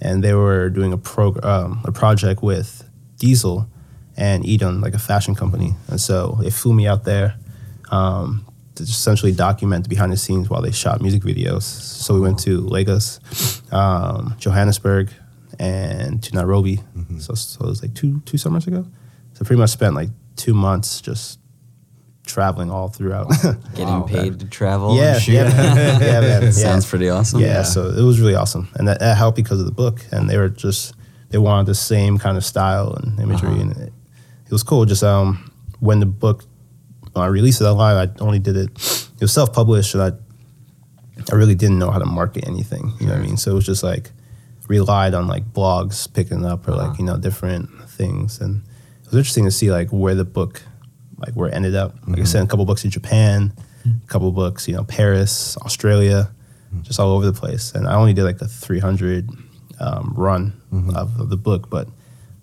and 0.00 0.22
they 0.22 0.34
were 0.34 0.68
doing 0.68 0.92
a 0.92 0.98
prog- 0.98 1.42
um, 1.44 1.80
a 1.84 1.92
project 1.92 2.42
with 2.42 2.88
Diesel 3.18 3.66
and 4.16 4.44
Edun, 4.44 4.82
like 4.82 4.94
a 4.94 4.98
fashion 4.98 5.34
company, 5.34 5.74
and 5.88 5.98
so 6.00 6.36
they 6.42 6.50
flew 6.50 6.74
me 6.74 6.86
out 6.86 7.04
there 7.04 7.36
um, 7.90 8.44
to 8.74 8.82
essentially 8.82 9.32
document 9.32 9.88
behind 9.88 10.12
the 10.12 10.16
scenes 10.18 10.50
while 10.50 10.60
they 10.60 10.70
shot 10.72 11.00
music 11.00 11.22
videos. 11.22 11.62
So 11.62 12.12
we 12.14 12.20
went 12.20 12.38
to 12.40 12.60
Lagos, 12.60 13.20
um, 13.72 14.36
Johannesburg, 14.38 15.10
and 15.58 16.22
to 16.22 16.34
Nairobi. 16.34 16.80
So, 17.20 17.34
so 17.34 17.64
it 17.64 17.68
was 17.68 17.80
like 17.82 17.94
two 17.94 18.20
two 18.26 18.36
summers 18.36 18.66
ago. 18.66 18.84
So 19.38 19.44
pretty 19.44 19.60
much 19.60 19.70
spent 19.70 19.94
like 19.94 20.08
two 20.34 20.52
months 20.52 21.00
just 21.00 21.38
traveling 22.26 22.72
all 22.72 22.88
throughout. 22.88 23.28
Getting 23.76 24.02
paid 24.02 24.40
to 24.40 24.46
travel. 24.46 24.96
yeah, 24.96 25.14
and 25.14 25.22
shoot. 25.22 25.32
yeah, 25.34 25.44
man. 25.44 25.76
yeah, 26.02 26.20
man. 26.20 26.42
Yeah. 26.42 26.50
Sounds 26.50 26.84
pretty 26.84 27.08
awesome. 27.08 27.38
Yeah, 27.38 27.62
so 27.62 27.88
it 27.88 28.02
was 28.02 28.20
really 28.20 28.34
awesome, 28.34 28.68
and 28.74 28.88
that, 28.88 28.98
that 28.98 29.16
helped 29.16 29.36
because 29.36 29.60
of 29.60 29.66
the 29.66 29.72
book. 29.72 30.04
And 30.10 30.28
they 30.28 30.36
were 30.38 30.48
just 30.48 30.92
they 31.30 31.38
wanted 31.38 31.66
the 31.66 31.76
same 31.76 32.18
kind 32.18 32.36
of 32.36 32.44
style 32.44 32.94
and 32.94 33.16
imagery, 33.20 33.60
and 33.60 33.70
it, 33.76 33.92
it 34.46 34.50
was 34.50 34.64
cool. 34.64 34.84
Just 34.86 35.04
um, 35.04 35.52
when 35.78 36.00
the 36.00 36.06
book 36.06 36.42
when 37.12 37.24
I 37.24 37.28
released 37.28 37.60
it 37.60 37.64
online, 37.64 38.08
I 38.08 38.10
only 38.20 38.40
did 38.40 38.56
it. 38.56 38.70
It 38.70 39.20
was 39.20 39.32
self 39.32 39.52
published, 39.52 39.94
and 39.94 40.02
I 40.02 40.10
I 41.30 41.36
really 41.36 41.54
didn't 41.54 41.78
know 41.78 41.92
how 41.92 42.00
to 42.00 42.06
market 42.06 42.48
anything. 42.48 42.92
You 42.98 43.06
know 43.06 43.12
what 43.12 43.22
I 43.22 43.24
mean? 43.24 43.36
So 43.36 43.52
it 43.52 43.54
was 43.54 43.66
just 43.66 43.84
like 43.84 44.10
relied 44.66 45.14
on 45.14 45.28
like 45.28 45.44
blogs 45.52 46.12
picking 46.12 46.44
up 46.44 46.66
or 46.66 46.72
like 46.72 46.98
you 46.98 47.04
know 47.04 47.16
different 47.16 47.70
things, 47.88 48.40
and 48.40 48.64
it 49.08 49.12
was 49.12 49.18
interesting 49.18 49.44
to 49.44 49.50
see 49.50 49.70
like 49.70 49.88
where 49.90 50.14
the 50.14 50.24
book 50.24 50.62
like 51.18 51.34
where 51.34 51.48
it 51.48 51.54
ended 51.54 51.74
up. 51.74 51.94
Like 51.94 52.02
I 52.02 52.10
mm-hmm. 52.10 52.24
said, 52.24 52.44
a 52.44 52.46
couple 52.46 52.64
books 52.64 52.84
in 52.84 52.90
Japan, 52.90 53.52
mm-hmm. 53.80 54.04
a 54.04 54.08
couple 54.08 54.30
books, 54.32 54.68
you 54.68 54.74
know, 54.74 54.84
Paris, 54.84 55.56
Australia, 55.58 56.30
mm-hmm. 56.68 56.82
just 56.82 57.00
all 57.00 57.10
over 57.10 57.26
the 57.26 57.32
place. 57.32 57.72
And 57.72 57.88
I 57.88 57.94
only 57.94 58.12
did 58.12 58.24
like 58.24 58.40
a 58.40 58.46
300 58.46 59.28
um, 59.80 60.14
run 60.16 60.60
of, 60.94 61.20
of 61.20 61.28
the 61.28 61.36
book, 61.36 61.70
but 61.70 61.88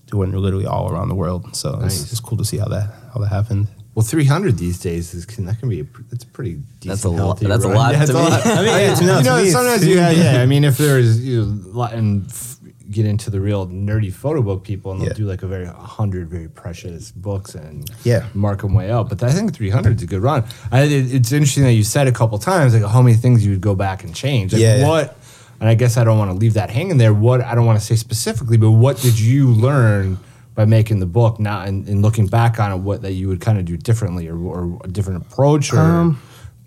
it 0.08 0.14
went 0.14 0.34
literally 0.34 0.66
all 0.66 0.92
around 0.92 1.10
the 1.10 1.16
world. 1.16 1.56
So 1.56 1.72
Nice. 1.78 2.02
it's, 2.02 2.12
it's 2.12 2.22
cool 2.22 2.38
to 2.38 2.46
see 2.46 2.58
how 2.58 2.68
that 2.68 2.94
how 3.14 3.20
that 3.22 3.30
happened. 3.30 3.68
Well, 3.96 4.06
300 4.06 4.58
these 4.58 4.78
days 4.78 5.14
is 5.14 5.26
can, 5.26 5.46
that 5.46 5.60
can 5.60 5.70
be 5.70 5.80
a, 5.80 5.86
that's 6.10 6.26
a 6.26 6.28
pretty 6.28 6.56
decent. 6.56 6.84
That's 6.84 7.04
a 7.06 7.10
lot- 7.10 7.18
healthy 7.40 7.46
that's 7.48 7.64
a 7.64 7.70
lot 7.70 7.92
Yeah, 7.94 7.98
to 7.98 8.04
it's 8.04 8.12
a 8.12 8.14
me. 8.14 8.20
lot. 8.20 8.46
I 8.46 8.56
mean, 8.56 8.66
Yeah, 8.66 8.90
you 8.90 8.96
to 8.98 9.24
know, 9.24 9.46
sometimes 9.46 9.88
you 9.88 9.96
yeah, 9.96 10.10
yeah. 10.12 10.42
I 10.42 10.46
mean, 10.52 10.66
if 10.66 10.78
there's 10.78 11.26
you 11.26 11.46
know, 11.46 11.62
lot- 11.72 11.94
and 11.94 12.30
f- 12.30 12.55
get 12.92 13.06
into 13.06 13.30
the 13.30 13.40
real 13.40 13.68
nerdy 13.68 14.12
photo 14.14 14.42
book 14.42 14.64
people, 14.64 14.92
and 14.92 15.02
they'll 15.02 15.08
Yeah. 15.10 15.14
do 15.14 15.26
like 15.26 15.44
a 15.44 15.48
very 15.48 15.66
hundred 15.66 16.30
very 16.30 16.48
precious 16.48 17.12
books 17.12 17.56
and 17.56 17.90
Yeah. 18.04 18.26
mark 18.34 18.62
them 18.62 18.74
way 18.74 18.92
out. 18.92 19.10
But 19.10 19.24
I 19.24 19.32
think 19.32 19.54
three 19.54 19.70
hundred 19.70 19.98
is 19.98 20.04
a 20.04 20.08
good 20.08 20.22
run. 20.22 20.44
I, 20.72 20.82
it, 20.84 21.14
it's 21.14 21.32
interesting 21.32 21.64
that 21.64 21.74
you 21.74 21.84
said 21.84 22.08
a 22.08 22.12
couple 22.12 22.38
times 22.38 22.74
like 22.74 22.84
how 22.92 23.02
many 23.02 23.16
things 23.18 23.44
you 23.46 23.52
would 23.52 23.62
go 23.62 23.76
back 23.76 24.04
and 24.04 24.14
change. 24.16 24.54
Like 24.54 24.62
Yeah, 24.62 24.88
what? 24.88 25.18
And 25.60 25.70
I 25.70 25.76
guess 25.76 25.98
I 25.98 26.04
don't 26.04 26.18
want 26.18 26.32
to 26.32 26.38
leave 26.38 26.54
that 26.56 26.70
hanging 26.70 26.98
there. 26.98 27.14
What 27.14 27.42
I 27.42 27.56
don't 27.56 27.66
want 27.66 27.80
to 27.80 27.86
say 27.86 27.96
specifically, 27.96 28.58
but 28.58 28.72
what 28.72 28.98
did 29.02 29.20
you 29.20 29.50
learn? 29.50 30.18
By 30.54 30.64
making 30.64 31.00
the 31.02 31.06
book 31.06 31.38
now 31.38 31.60
and, 31.64 31.86
and 31.86 32.02
looking 32.02 32.28
back 32.28 32.62
on 32.62 32.72
it, 32.72 32.78
what 32.78 33.02
that 33.02 33.12
you 33.12 33.28
would 33.28 33.42
kind 33.42 33.58
of 33.60 33.66
do 33.66 33.76
differently 33.76 34.30
or, 34.30 34.38
or 34.38 34.80
a 34.86 34.88
different 34.88 35.26
approach 35.26 35.74
or 35.74 35.80
Um, 35.80 36.18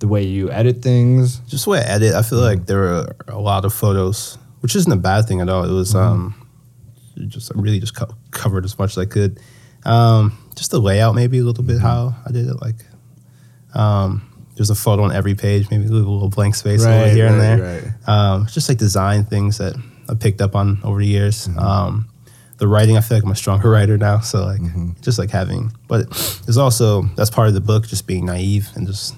the 0.01 0.07
way 0.07 0.23
you 0.25 0.51
edit 0.51 0.83
things. 0.83 1.41
just 1.49 1.65
the 1.65 1.71
way 1.71 1.79
I 1.79 1.85
edit, 1.97 2.13
I 2.15 2.21
feel 2.21 2.39
like 2.39 2.67
there 2.67 2.85
are 2.85 3.17
a 3.29 3.39
lot 3.39 3.65
of 3.65 3.73
photos, 3.73 4.37
which 4.61 4.75
isn't 4.77 4.93
a 4.93 4.97
bad 4.97 5.27
thing 5.27 5.41
at 5.41 5.49
all. 5.49 5.65
It 5.65 5.73
was 5.73 5.95
Mm-hmm. 5.95 6.13
um, 6.13 6.47
just 7.29 7.51
I 7.55 7.61
really 7.61 7.81
just 7.81 7.97
co- 7.97 8.15
covered 8.31 8.65
as 8.65 8.79
much 8.79 8.93
as 8.93 8.99
I 8.99 9.05
could. 9.07 9.41
Um, 9.85 10.37
just 10.57 10.71
the 10.71 10.81
layout, 10.81 11.15
maybe 11.15 11.39
a 11.39 11.45
little 11.45 11.65
bit 11.65 11.77
Mm-hmm. 11.77 11.87
how 11.87 12.15
I 12.27 12.33
did 12.33 12.47
it. 12.49 12.61
Like, 12.61 12.77
um, 13.75 14.23
there's 14.57 14.71
a 14.71 14.75
photo 14.75 15.05
on 15.05 15.13
every 15.13 15.35
page, 15.35 15.71
maybe 15.71 15.85
leave 15.85 16.05
a 16.05 16.11
little, 16.11 16.29
blank 16.29 16.55
space 16.57 16.85
over 16.85 16.91
Right, 16.91 17.13
here 17.13 17.27
and 17.27 17.37
right, 17.39 17.57
there. 17.57 17.99
Um, 18.07 18.47
just 18.51 18.69
like 18.69 18.79
design 18.79 19.25
things 19.25 19.59
that 19.59 19.75
I 20.09 20.15
picked 20.15 20.41
up 20.41 20.57
on 20.57 20.81
over 20.83 20.99
the 20.99 21.07
years. 21.07 21.49
Um, 21.57 22.09
the 22.57 22.67
writing, 22.67 22.97
I 22.97 23.01
feel 23.01 23.19
like 23.19 23.25
I'm 23.25 23.31
a 23.31 23.37
stronger 23.37 23.71
writer 23.77 23.97
now. 23.97 24.19
So 24.21 24.45
like, 24.45 24.61
just 25.01 25.19
like 25.19 25.31
having, 25.31 25.71
but 25.87 26.07
it's 26.49 26.57
also 26.57 27.03
that's 27.15 27.31
part 27.31 27.47
of 27.49 27.55
the 27.55 27.61
book, 27.61 27.87
just 27.87 28.07
being 28.09 28.27
naive 28.27 28.69
and 28.75 28.85
just, 28.87 29.15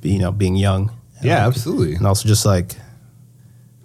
be, 0.00 0.10
you 0.10 0.18
know, 0.20 0.32
being 0.32 0.56
young. 0.56 0.90
Yeah, 1.22 1.44
like, 1.46 1.54
absolutely. 1.56 1.94
and 1.96 2.06
also 2.06 2.26
just 2.28 2.46
like 2.46 2.76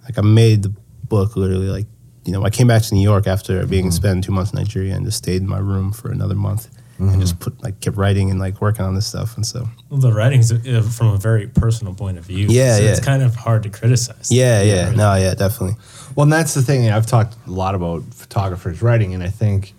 like 0.03 0.17
I 0.17 0.21
made 0.21 0.63
the 0.63 0.73
book 1.09 1.35
literally 1.35 1.67
like 1.69 1.85
you 2.25 2.31
know 2.31 2.43
I 2.45 2.49
came 2.49 2.67
back 2.67 2.81
to 2.83 2.95
New 2.95 3.01
York 3.03 3.27
after 3.27 3.65
being 3.65 3.91
spent 3.91 4.23
two 4.23 4.31
months 4.31 4.51
in 4.53 4.57
Nigeria 4.59 4.95
and 4.95 5.05
just 5.05 5.17
stayed 5.17 5.41
in 5.41 5.47
my 5.47 5.59
room 5.59 5.91
for 5.91 6.11
another 6.11 6.35
month 6.35 6.69
and 6.99 7.19
just 7.19 7.37
put 7.39 7.61
like 7.61 7.81
kept 7.81 7.97
writing 7.97 8.31
and 8.31 8.39
like 8.39 8.61
working 8.61 8.85
on 8.85 8.95
this 8.95 9.05
stuff 9.07 9.35
and 9.35 9.45
so 9.45 9.67
Well, 9.89 9.99
the 9.99 10.13
writing's 10.13 10.53
uh, 10.53 10.81
from 10.89 11.07
a 11.07 11.17
very 11.17 11.47
personal 11.47 11.93
point 11.93 12.17
of 12.17 12.23
view. 12.23 12.47
Yeah, 12.49 12.77
so 12.77 12.83
It's 12.83 12.99
kind 13.01 13.21
of 13.23 13.35
hard 13.35 13.63
to 13.63 13.69
criticize. 13.69 14.31
yeah 14.31 14.61
yeah, 14.61 14.83
really. 14.85 14.95
no 14.95 15.15
yeah 15.15 15.33
definitely 15.33 15.75
Well, 16.15 16.23
and 16.23 16.31
that's 16.31 16.53
the 16.53 16.61
thing. 16.61 16.89
I've 16.89 17.05
talked 17.07 17.35
a 17.45 17.51
lot 17.51 17.75
about 17.75 18.03
photographers 18.13 18.81
writing, 18.81 19.13
and 19.13 19.21
I 19.21 19.27
think 19.29 19.73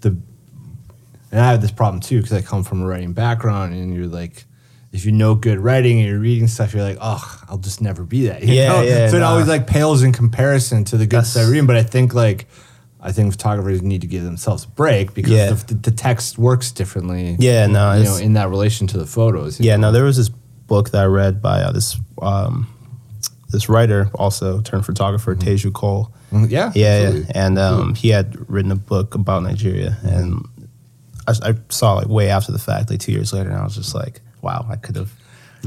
the 0.00 0.16
and 1.30 1.40
I 1.40 1.50
have 1.52 1.60
this 1.60 1.70
problem 1.70 2.00
too 2.00 2.16
because 2.22 2.32
I 2.32 2.42
come 2.42 2.64
from 2.64 2.82
a 2.82 2.86
writing 2.86 3.12
background, 3.12 3.74
and 3.74 3.94
you're 3.94 4.06
like, 4.06 4.44
if 4.92 5.04
you 5.04 5.12
know 5.12 5.34
good 5.34 5.58
writing 5.58 5.98
and 6.00 6.08
you're 6.08 6.18
reading 6.18 6.48
stuff, 6.48 6.72
you're 6.74 6.82
like, 6.82 6.98
oh, 7.00 7.40
I'll 7.48 7.58
just 7.58 7.80
never 7.80 8.04
be 8.04 8.26
that. 8.28 8.42
you 8.44 8.54
Yeah, 8.54 8.68
know? 8.68 8.82
yeah, 8.82 9.08
So 9.08 9.16
it 9.16 9.20
nah. 9.20 9.30
always 9.30 9.46
like 9.48 9.66
pales 9.66 10.02
in 10.02 10.12
comparison 10.12 10.84
to 10.84 10.96
the 10.96 11.04
good 11.06 11.16
That's- 11.18 11.30
stuff 11.30 11.44
I'm 11.44 11.50
reading. 11.50 11.66
But 11.66 11.76
I 11.76 11.82
think 11.82 12.14
like. 12.14 12.48
I 13.00 13.12
think 13.12 13.30
photographers 13.32 13.80
need 13.80 14.00
to 14.00 14.08
give 14.08 14.24
themselves 14.24 14.64
a 14.64 14.68
break 14.68 15.14
because 15.14 15.30
Yeah. 15.30 15.52
the, 15.52 15.74
the 15.74 15.92
text 15.92 16.36
works 16.36 16.72
differently. 16.72 17.36
Yeah, 17.38 17.68
no, 17.68 17.92
you 17.94 18.02
know, 18.02 18.16
in 18.16 18.32
that 18.32 18.48
relation 18.50 18.88
to 18.88 18.98
the 18.98 19.06
photos. 19.06 19.60
yeah 19.60 19.76
know? 19.76 19.82
no 19.88 19.92
there 19.92 20.02
was 20.02 20.16
this 20.16 20.28
book 20.28 20.90
that 20.90 21.02
I 21.02 21.04
read 21.04 21.40
by 21.40 21.60
uh, 21.60 21.70
this 21.70 21.96
um, 22.20 22.66
this 23.50 23.68
writer 23.68 24.10
also 24.16 24.60
turned 24.62 24.84
photographer 24.84 25.36
Teju 25.36 25.72
Cole 25.72 26.12
Mm, 26.32 26.50
yeah, 26.50 26.72
yeah, 26.74 27.08
yeah. 27.10 27.24
and 27.36 27.56
um, 27.56 27.94
he 27.94 28.08
had 28.08 28.36
written 28.50 28.72
a 28.72 28.76
book 28.76 29.14
about 29.14 29.44
Nigeria, 29.44 29.96
and 30.02 30.44
I, 31.28 31.34
I 31.50 31.54
saw 31.68 31.94
like 31.94 32.08
way 32.08 32.30
after 32.30 32.50
the 32.50 32.58
fact, 32.58 32.90
like 32.90 32.98
two 32.98 33.12
years 33.12 33.32
later, 33.32 33.48
and 33.48 33.58
I 33.58 33.62
was 33.62 33.76
just 33.76 33.94
like, 33.94 34.20
wow, 34.42 34.66
I 34.70 34.76
could 34.76 34.96
have, 34.96 35.12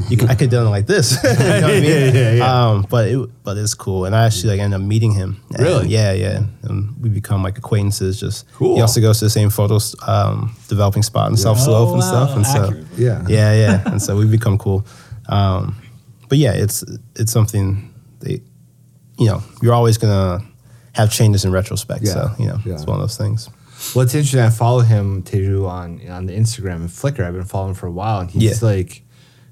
you 0.10 0.15
could, 0.17 0.29
I 0.29 0.34
could 0.36 0.43
have 0.43 0.51
done 0.51 0.67
it 0.67 0.69
like 0.69 0.88
this. 0.88 1.12
you 1.23 1.29
know 1.29 1.36
what 1.36 1.63
I 1.63 1.67
mean? 1.79 1.84
Yeah, 1.84 2.12
yeah, 2.12 2.31
yeah. 2.34 2.67
Um, 2.69 2.86
but 2.89 3.07
it, 3.07 3.43
but 3.43 3.57
it's 3.57 3.73
cool, 3.73 4.05
and 4.05 4.15
I 4.15 4.25
actually 4.25 4.51
like 4.51 4.60
ended 4.62 4.79
up 4.79 4.86
meeting 4.88 5.12
him. 5.12 5.41
And 5.53 5.60
Really? 5.63 5.88
Yeah, 5.89 6.13
yeah, 6.13 6.43
and 6.63 6.95
we 7.01 7.10
become 7.10 7.43
like 7.43 7.57
acquaintances. 7.57 8.19
Just 8.19 8.49
Cool. 8.53 8.75
He 8.75 8.81
also 8.81 9.01
goes 9.01 9.19
to 9.19 9.25
the 9.25 9.29
same 9.29 9.49
photo 9.49 9.79
um, 10.07 10.55
developing 10.69 11.03
spot 11.03 11.29
in 11.29 11.38
South 11.38 11.60
Slope 11.60 11.89
Oh, 11.89 11.93
and 11.93 12.01
wow, 12.01 12.07
stuff, 12.25 12.36
and 12.36 12.45
so. 12.47 12.73
Yeah. 12.97 13.23
yeah, 13.27 13.53
yeah, 13.53 13.84
and 13.91 14.01
so 14.01 14.15
we 14.17 14.25
become 14.25 14.57
cool. 14.57 14.86
Um, 15.29 15.75
but 16.29 16.38
yeah, 16.38 16.53
it's 16.53 16.84
it's 17.15 17.31
something 17.31 17.93
that 18.19 18.41
you 19.19 19.25
know 19.27 19.43
you're 19.62 19.73
always 19.73 19.97
gonna 19.97 20.41
have 20.93 21.12
changes 21.12 21.43
in 21.45 21.51
retrospect. 21.51 22.03
Yeah, 22.03 22.13
So 22.13 22.31
you 22.39 22.47
know 22.47 22.60
yeah. 22.65 22.73
it's 22.75 22.86
one 22.86 22.95
of 22.95 23.01
those 23.01 23.17
things. 23.17 23.49
Well, 23.96 24.04
it's 24.06 24.13
interesting. 24.15 24.39
I 24.41 24.50
follow 24.50 24.82
him 24.82 25.24
Teju 25.24 25.67
on 25.67 26.08
on 26.10 26.26
the 26.26 26.34
Instagram 26.34 26.76
and 26.78 26.89
Flickr. 26.89 27.26
I've 27.26 27.34
been 27.34 27.46
following 27.46 27.70
him 27.72 27.76
for 27.76 27.88
a 27.88 27.91
while, 27.91 28.20
and 28.20 28.30
he's 28.30 28.62
Yeah. 28.62 28.67
like, 28.67 29.04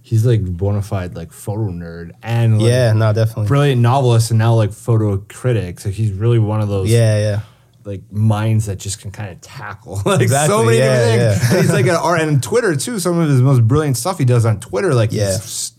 he's 0.01 0.25
like 0.25 0.43
bona 0.45 0.81
fide 0.81 1.15
like 1.15 1.31
photo 1.31 1.69
nerd 1.71 2.11
and 2.23 2.61
like, 2.61 2.69
yeah, 2.69 2.93
no, 2.93 3.11
definitely. 3.13 3.47
brilliant 3.47 3.81
novelist 3.81 4.31
and 4.31 4.37
now 4.39 4.53
like 4.55 4.71
photo 4.71 5.17
critic. 5.17 5.79
So 5.79 5.89
he's 5.89 6.11
really 6.11 6.39
one 6.39 6.61
of 6.61 6.69
those 6.69 6.89
Yeah, 6.89 7.17
yeah, 7.19 7.39
like 7.85 8.03
minds 8.11 8.67
that 8.67 8.77
just 8.77 9.01
can 9.01 9.11
kind 9.11 9.31
of 9.31 9.41
tackle 9.41 10.01
like 10.05 10.29
so 10.29 10.63
many 10.63 10.77
yeah, 10.77 10.95
different 11.15 11.21
yeah. 11.21 11.33
things. 11.35 11.51
And 11.51 11.61
he's 11.61 11.71
like 11.73 11.85
an 11.87 11.95
art 12.01 12.21
and 12.21 12.41
Twitter 12.41 12.75
too. 12.75 12.99
Some 12.99 13.17
of 13.19 13.29
his 13.29 13.41
most 13.41 13.67
brilliant 13.67 13.97
stuff 13.97 14.17
he 14.19 14.25
does 14.25 14.45
on 14.45 14.59
Twitter, 14.59 14.93
like 14.93 15.11
Yeah. 15.11 15.23
s- 15.41 15.73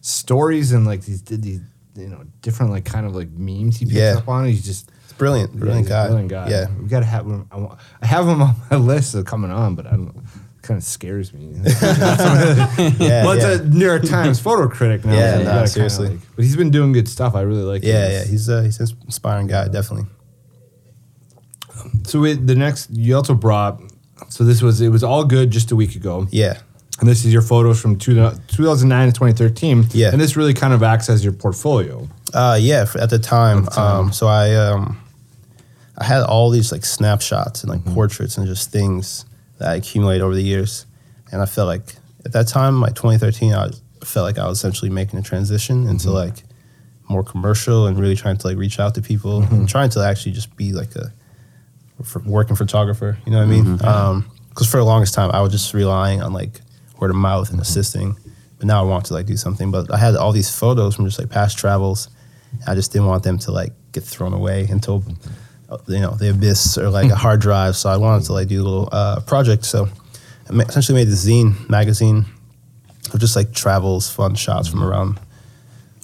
stories 0.00 0.72
and 0.72 0.86
like 0.86 1.02
these 1.04 1.20
did 1.20 1.42
these 1.42 1.60
you 1.96 2.06
know 2.08 2.22
different 2.42 2.70
like 2.72 2.84
kind 2.84 3.04
of 3.06 3.14
like 3.14 3.28
memes 3.32 3.76
he 3.78 3.84
picks 3.84 3.96
Yeah. 3.96 4.14
up 4.18 4.28
on. 4.28 4.44
He's 4.46 4.64
just 4.64 4.90
it's 5.18 5.20
brilliant, 5.20 5.52
yeah, 5.54 5.60
brilliant 5.60 5.88
guy. 5.88 6.06
Brilliant 6.06 6.30
guy. 6.30 6.48
Yeah, 6.50 6.66
we 6.80 6.88
gotta 6.88 7.06
have 7.06 7.26
him. 7.26 7.46
I, 7.50 7.56
want, 7.58 7.78
I 8.02 8.06
have 8.06 8.26
him 8.28 8.40
on 8.42 8.54
my 8.70 8.76
list 8.92 9.14
of 9.14 9.24
coming 9.24 9.50
on, 9.50 9.74
but 9.74 9.86
I 9.86 9.90
don't. 9.90 10.14
Kind 10.62 10.76
of 10.78 10.84
scares 10.84 11.32
me. 11.32 11.52
yeah, 11.64 13.24
well, 13.24 13.30
it's 13.32 13.42
yeah. 13.44 13.52
a 13.54 13.62
New 13.64 13.86
York 13.86 14.02
Times 14.04 14.38
photo 14.38 14.68
critic 14.68 15.02
now. 15.04 15.14
Yeah, 15.14 15.38
so 15.38 15.42
no, 15.44 15.64
seriously. 15.66 16.08
like- 16.08 16.18
but 16.36 16.44
he's 16.44 16.56
been 16.56 16.70
doing 16.70 16.92
good 16.92 17.08
stuff. 17.08 17.34
I 17.34 17.40
really 17.42 17.62
like. 17.62 17.82
yeah, 17.82 18.08
his- 18.08 18.12
yeah. 18.26 18.30
He's 18.30 18.48
uh, 18.50 18.62
he's 18.62 18.80
an 18.80 18.96
inspiring 19.06 19.46
guy, 19.46 19.68
definitely. 19.68 20.06
So 22.04 22.24
it, 22.24 22.46
the 22.46 22.54
next, 22.54 22.90
you 22.90 23.16
also 23.16 23.34
brought. 23.34 23.80
So 24.28 24.44
this 24.44 24.60
was 24.62 24.80
it 24.80 24.88
was 24.90 25.02
all 25.04 25.24
good 25.24 25.50
just 25.50 25.70
a 25.70 25.76
week 25.76 25.94
ago, 25.94 26.26
Yeah, 26.30 26.58
and 27.00 27.08
this 27.08 27.24
is 27.24 27.32
your 27.32 27.40
photos 27.42 27.80
from 27.80 27.96
two, 27.96 28.14
2009 28.48 29.06
to 29.08 29.12
2013. 29.12 29.86
Yeah. 29.92 30.10
and 30.10 30.20
this 30.20 30.36
really 30.36 30.54
kind 30.54 30.74
of 30.74 30.82
acts 30.82 31.08
as 31.08 31.22
your 31.24 31.32
portfolio. 31.32 32.08
uh, 32.34 32.58
yeah. 32.60 32.84
At 33.00 33.10
the 33.10 33.18
time, 33.18 33.58
At 33.58 33.64
the 33.66 33.70
time. 33.70 33.96
Um, 34.06 34.12
so 34.12 34.26
I 34.26 34.54
um, 34.56 35.00
I 35.98 36.04
had 36.04 36.22
all 36.22 36.50
these 36.50 36.70
like 36.72 36.84
snapshots 36.84 37.62
and 37.62 37.70
like 37.70 37.80
Mm-hmm. 37.80 37.94
portraits 37.94 38.38
and 38.38 38.46
just 38.46 38.70
things 38.70 39.24
that 39.58 39.68
I 39.70 39.74
accumulated 39.76 40.22
over 40.22 40.34
the 40.34 40.42
years, 40.42 40.86
and 41.32 41.42
I 41.42 41.46
felt 41.46 41.66
like 41.66 41.94
at 42.24 42.32
that 42.32 42.46
time, 42.48 42.80
like 42.80 42.94
2013, 42.94 43.52
I 43.54 43.70
felt 44.04 44.24
like 44.24 44.38
I 44.38 44.46
was 44.46 44.58
essentially 44.58 44.90
making 44.90 45.18
a 45.18 45.22
transition 45.22 45.86
into 45.88 46.08
Mm-hmm. 46.08 46.14
like 46.28 46.44
more 47.08 47.24
commercial 47.24 47.86
and 47.86 47.98
really 47.98 48.14
trying 48.16 48.36
to 48.36 48.46
like 48.46 48.56
reach 48.58 48.78
out 48.78 48.94
to 48.94 49.02
people 49.02 49.40
Mm-hmm. 49.42 49.54
and 49.54 49.68
trying 49.68 49.90
to 49.90 50.00
actually 50.00 50.32
just 50.32 50.54
be 50.56 50.72
like 50.72 50.94
a 50.96 51.12
working 52.26 52.54
photographer. 52.56 53.18
You 53.26 53.32
know 53.32 53.38
what 53.38 53.44
I 53.44 53.50
mean? 53.50 53.76
Because 54.50 54.70
for 54.70 54.76
the 54.78 54.84
longest 54.84 55.14
time, 55.14 55.30
I 55.32 55.40
was 55.40 55.50
just 55.52 55.74
relying 55.74 56.22
on 56.22 56.32
like 56.32 56.60
word 57.00 57.10
of 57.10 57.16
mouth 57.16 57.50
and 57.50 57.60
assisting. 57.60 58.16
But 58.58 58.66
now 58.66 58.80
I 58.82 58.86
want 58.86 59.06
to 59.06 59.14
like 59.14 59.26
do 59.26 59.36
something. 59.36 59.70
But 59.70 59.92
I 59.92 59.98
had 59.98 60.14
all 60.16 60.32
these 60.32 60.50
photos 60.50 60.94
from 60.96 61.06
just 61.06 61.18
like 61.18 61.28
past 61.30 61.58
travels. 61.58 62.08
I 62.66 62.74
just 62.74 62.92
didn't 62.92 63.06
want 63.08 63.22
them 63.24 63.38
to 63.40 63.52
like 63.52 63.72
get 63.92 64.04
thrown 64.04 64.32
away 64.32 64.66
into 64.68 64.92
uh, 64.94 65.00
you 65.86 66.00
know 66.00 66.12
the 66.12 66.30
abyss 66.30 66.78
or 66.78 66.90
like 66.90 67.10
a 67.10 67.16
hard 67.16 67.40
drive. 67.40 67.76
So 67.76 67.90
I 67.90 67.96
wanted 67.96 68.26
to 68.26 68.32
like 68.32 68.48
do 68.48 68.62
a 68.62 68.64
little 68.64 68.88
uh, 68.92 69.20
project. 69.20 69.64
So 69.64 69.88
I 70.50 70.54
essentially 70.62 70.96
made 70.98 71.08
this 71.08 71.26
zine 71.26 71.68
magazine 71.68 72.24
of 73.12 73.20
just 73.20 73.36
like 73.36 73.52
travels, 73.52 74.10
fun 74.10 74.34
shots 74.34 74.68
from 74.68 74.82
around 74.82 75.20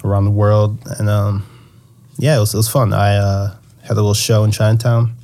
around 0.03 0.25
the 0.25 0.31
world, 0.31 0.77
and 0.99 1.09
um, 1.09 1.45
yeah, 2.17 2.37
it 2.37 2.39
was 2.39 2.53
it 2.53 2.57
was 2.57 2.69
fun. 2.69 2.93
I 2.93 3.15
uh, 3.17 3.55
had 3.81 3.91
a 3.91 3.95
little 3.95 4.13
show 4.13 4.43
in 4.43 4.51
Chinatown. 4.51 5.15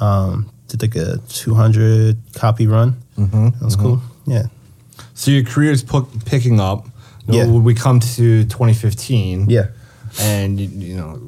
Um, 0.00 0.50
did 0.68 0.82
like 0.82 0.96
a 0.96 1.18
200 1.28 2.16
copy 2.34 2.66
run. 2.66 2.96
Mm-hmm, 3.18 3.48
that 3.58 3.62
was 3.62 3.76
cool. 3.76 4.00
Yeah. 4.26 4.44
So 5.14 5.30
your 5.30 5.44
career's 5.44 5.82
pu- 5.82 6.08
picking 6.24 6.60
up. 6.60 6.86
Yeah. 7.26 7.46
When 7.46 7.64
we 7.64 7.74
come 7.74 8.00
to 8.00 8.44
2015. 8.44 9.50
Yeah. 9.50 9.68
and 10.20 10.58
you, 10.58 10.68
you 10.68 10.96
know 10.96 11.20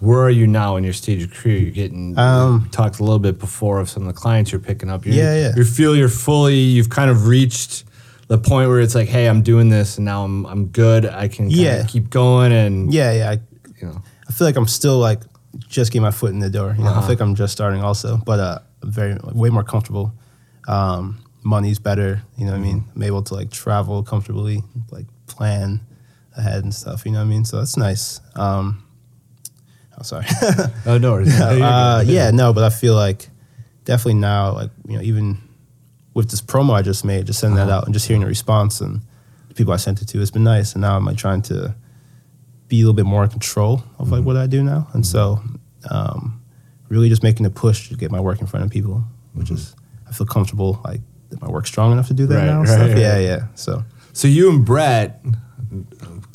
where 0.00 0.20
are 0.20 0.30
you 0.30 0.46
now 0.46 0.76
in 0.76 0.84
your 0.84 0.92
stage 0.92 1.22
of 1.22 1.32
career 1.32 1.58
you're 1.58 1.70
getting 1.70 2.16
Um, 2.18 2.62
you 2.64 2.70
talked 2.70 2.98
a 2.98 3.02
little 3.02 3.18
bit 3.18 3.38
before 3.38 3.80
of 3.80 3.88
some 3.88 4.06
of 4.06 4.14
the 4.14 4.18
clients 4.20 4.52
you're 4.52 4.60
picking 4.60 4.90
up 4.90 5.04
you're, 5.06 5.14
Yeah, 5.14 5.34
yeah. 5.34 5.52
you 5.56 5.64
feel 5.64 5.96
you're 5.96 6.08
fully 6.08 6.56
you've 6.56 6.90
kind 6.90 7.10
of 7.10 7.26
reached 7.26 7.84
the 8.28 8.38
point 8.38 8.68
where 8.68 8.80
it's 8.80 8.94
like 8.94 9.08
hey 9.08 9.26
i'm 9.28 9.42
doing 9.42 9.68
this 9.68 9.96
and 9.98 10.04
now 10.04 10.24
i'm, 10.24 10.44
I'm 10.46 10.66
good 10.66 11.06
i 11.06 11.28
can 11.28 11.48
Yeah. 11.50 11.84
keep 11.86 12.10
going 12.10 12.52
and 12.52 12.92
Yeah, 12.92 13.12
yeah. 13.12 13.30
I, 13.30 13.32
you 13.80 13.86
know 13.88 14.02
I 14.28 14.32
feel 14.32 14.46
like 14.48 14.56
I'm 14.56 14.66
still 14.66 14.98
like 14.98 15.20
just 15.68 15.92
getting 15.92 16.02
my 16.02 16.10
foot 16.10 16.32
in 16.32 16.40
the 16.40 16.50
door. 16.50 16.74
You 16.76 16.82
know, 16.84 16.92
I 16.92 16.98
feel 17.00 17.10
like 17.10 17.20
I'm 17.20 17.34
just 17.36 17.52
starting 17.52 17.80
also, 17.80 18.16
but 18.26 18.40
uh, 18.40 18.58
very 18.82 19.14
like, 19.14 19.34
way 19.36 19.48
more 19.50 19.62
comfortable. 19.62 20.12
Um, 20.66 21.22
money's 21.44 21.78
better. 21.78 22.22
You 22.36 22.44
know 22.46 22.50
what 22.50 22.58
I 22.58 22.62
mean? 22.62 22.84
I'm 22.94 23.02
able 23.04 23.22
to 23.22 23.34
like 23.34 23.50
travel 23.52 24.02
comfortably, 24.02 24.62
like 24.90 25.06
plan 25.28 25.80
ahead 26.36 26.64
and 26.64 26.74
stuff. 26.74 27.06
You 27.06 27.12
know 27.12 27.18
what 27.18 27.24
I 27.26 27.28
mean? 27.28 27.44
So 27.44 27.58
that's 27.58 27.76
nice. 27.76 28.20
Um, 28.34 28.82
oh, 29.98 30.02
sorry. 30.02 30.26
oh 30.86 30.98
no 30.98 31.12
worries. 31.12 31.38
uh, 31.40 32.02
yeah, 32.06 32.30
no, 32.30 32.52
but 32.52 32.64
I 32.64 32.70
feel 32.70 32.94
like 32.94 33.28
definitely 33.84 34.14
now, 34.20 34.52
like 34.52 34.70
you 34.88 34.96
know, 34.96 35.02
even 35.02 35.38
with 36.14 36.30
this 36.30 36.40
promo 36.40 36.72
I 36.74 36.82
just 36.82 37.04
made, 37.04 37.26
just 37.26 37.40
sending 37.40 37.56
that 37.56 37.68
out 37.68 37.84
and 37.84 37.92
just 37.94 38.06
hearing 38.06 38.22
the 38.22 38.26
response 38.26 38.80
and 38.80 39.02
the 39.48 39.54
people 39.54 39.72
I 39.72 39.76
sent 39.76 40.00
it 40.02 40.06
to, 40.08 40.20
it's 40.22 40.30
been 40.30 40.44
nice. 40.44 40.72
And 40.72 40.80
now 40.82 40.96
I'm 40.96 41.04
like 41.04 41.16
trying 41.18 41.42
to 41.42 41.74
be 42.68 42.76
a 42.80 42.80
little 42.80 42.94
bit 42.94 43.04
more 43.06 43.22
in 43.24 43.30
control 43.30 43.82
of 43.98 44.10
like 44.10 44.24
what 44.24 44.36
I 44.36 44.46
do 44.46 44.62
now, 44.64 44.88
and 44.92 45.06
so 45.06 45.40
um, 45.90 46.40
really 46.88 47.08
just 47.08 47.22
making 47.22 47.46
a 47.46 47.50
push 47.50 47.88
to 47.90 47.96
get 47.96 48.10
my 48.10 48.20
work 48.20 48.40
in 48.40 48.46
front 48.46 48.64
of 48.64 48.70
people, 48.72 49.04
which 49.34 49.50
is 49.50 49.76
I 50.08 50.12
feel 50.12 50.26
comfortable 50.26 50.80
like 50.84 51.00
that 51.30 51.40
my 51.42 51.48
work's 51.48 51.68
strong 51.68 51.92
enough 51.92 52.08
to 52.08 52.14
do 52.14 52.26
that 52.26 52.36
Right, 52.36 52.46
now. 52.46 52.58
right, 52.60 52.68
stuff. 52.68 52.80
right. 52.88 52.96
Yeah, 52.98 53.18
yeah. 53.18 53.46
So 53.56 53.84
So 54.12 54.26
you 54.28 54.50
and 54.50 54.64
Brett, 54.64 55.20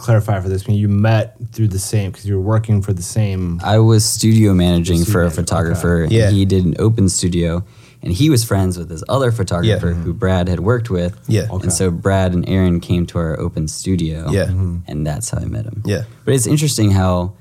clarify 0.01 0.39
for 0.41 0.49
this, 0.49 0.65
I 0.67 0.71
mean, 0.71 0.79
you 0.79 0.87
met 0.89 1.35
through 1.51 1.69
the 1.69 1.79
same 1.79 2.11
because 2.11 2.25
you 2.25 2.35
were 2.35 2.41
working 2.41 2.81
for 2.81 2.93
the 2.93 3.01
same. 3.01 3.59
I 3.63 3.79
was 3.79 4.03
studio 4.05 4.53
managing 4.53 4.97
Studio 4.97 5.11
for 5.13 5.19
a 5.21 5.23
manager, 5.25 5.41
photographer. 5.41 6.03
okay. 6.05 6.15
Yeah. 6.17 6.27
And 6.27 6.35
he 6.35 6.45
did 6.45 6.65
an 6.65 6.75
open 6.79 7.07
studio, 7.09 7.63
and 8.01 8.11
he 8.11 8.29
was 8.29 8.43
friends 8.43 8.77
with 8.77 8.89
this 8.89 9.03
other 9.07 9.31
photographer 9.31 9.91
who 9.93 10.13
Brad 10.13 10.47
had 10.47 10.59
worked 10.61 10.89
with. 10.89 11.19
Yeah. 11.27 11.47
Okay. 11.51 11.63
And 11.63 11.73
so 11.73 11.91
Brad 11.91 12.33
and 12.33 12.47
Aaron 12.49 12.79
came 12.79 13.05
to 13.07 13.19
our 13.19 13.39
open 13.39 13.67
studio. 13.67 14.29
Yeah. 14.31 14.45
Mm-hmm. 14.45 14.77
And 14.87 15.05
that's 15.05 15.29
how 15.29 15.37
I 15.39 15.45
met 15.45 15.65
him. 15.65 15.83
Yeah. 15.85 16.03
But 16.25 16.33
it's 16.33 16.47
interesting 16.47 16.91
how, 16.91 17.35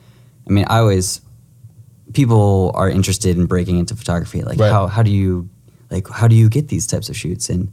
I 0.47 0.51
mean, 0.53 0.67
I 0.69 0.79
always, 0.79 1.21
people 2.13 2.73
are 2.75 2.91
interested 2.91 3.37
in 3.39 3.47
breaking 3.47 3.79
into 3.79 3.95
photography. 3.97 4.43
Like, 4.43 4.59
Right. 4.59 4.71
how, 4.71 4.87
how 4.87 5.03
do 5.03 5.11
you, 5.11 5.49
like, 5.91 6.09
how 6.09 6.29
do 6.29 6.35
you 6.37 6.49
get 6.49 6.69
these 6.69 6.87
types 6.87 7.09
of 7.09 7.17
shoots? 7.17 7.49
And 7.49 7.73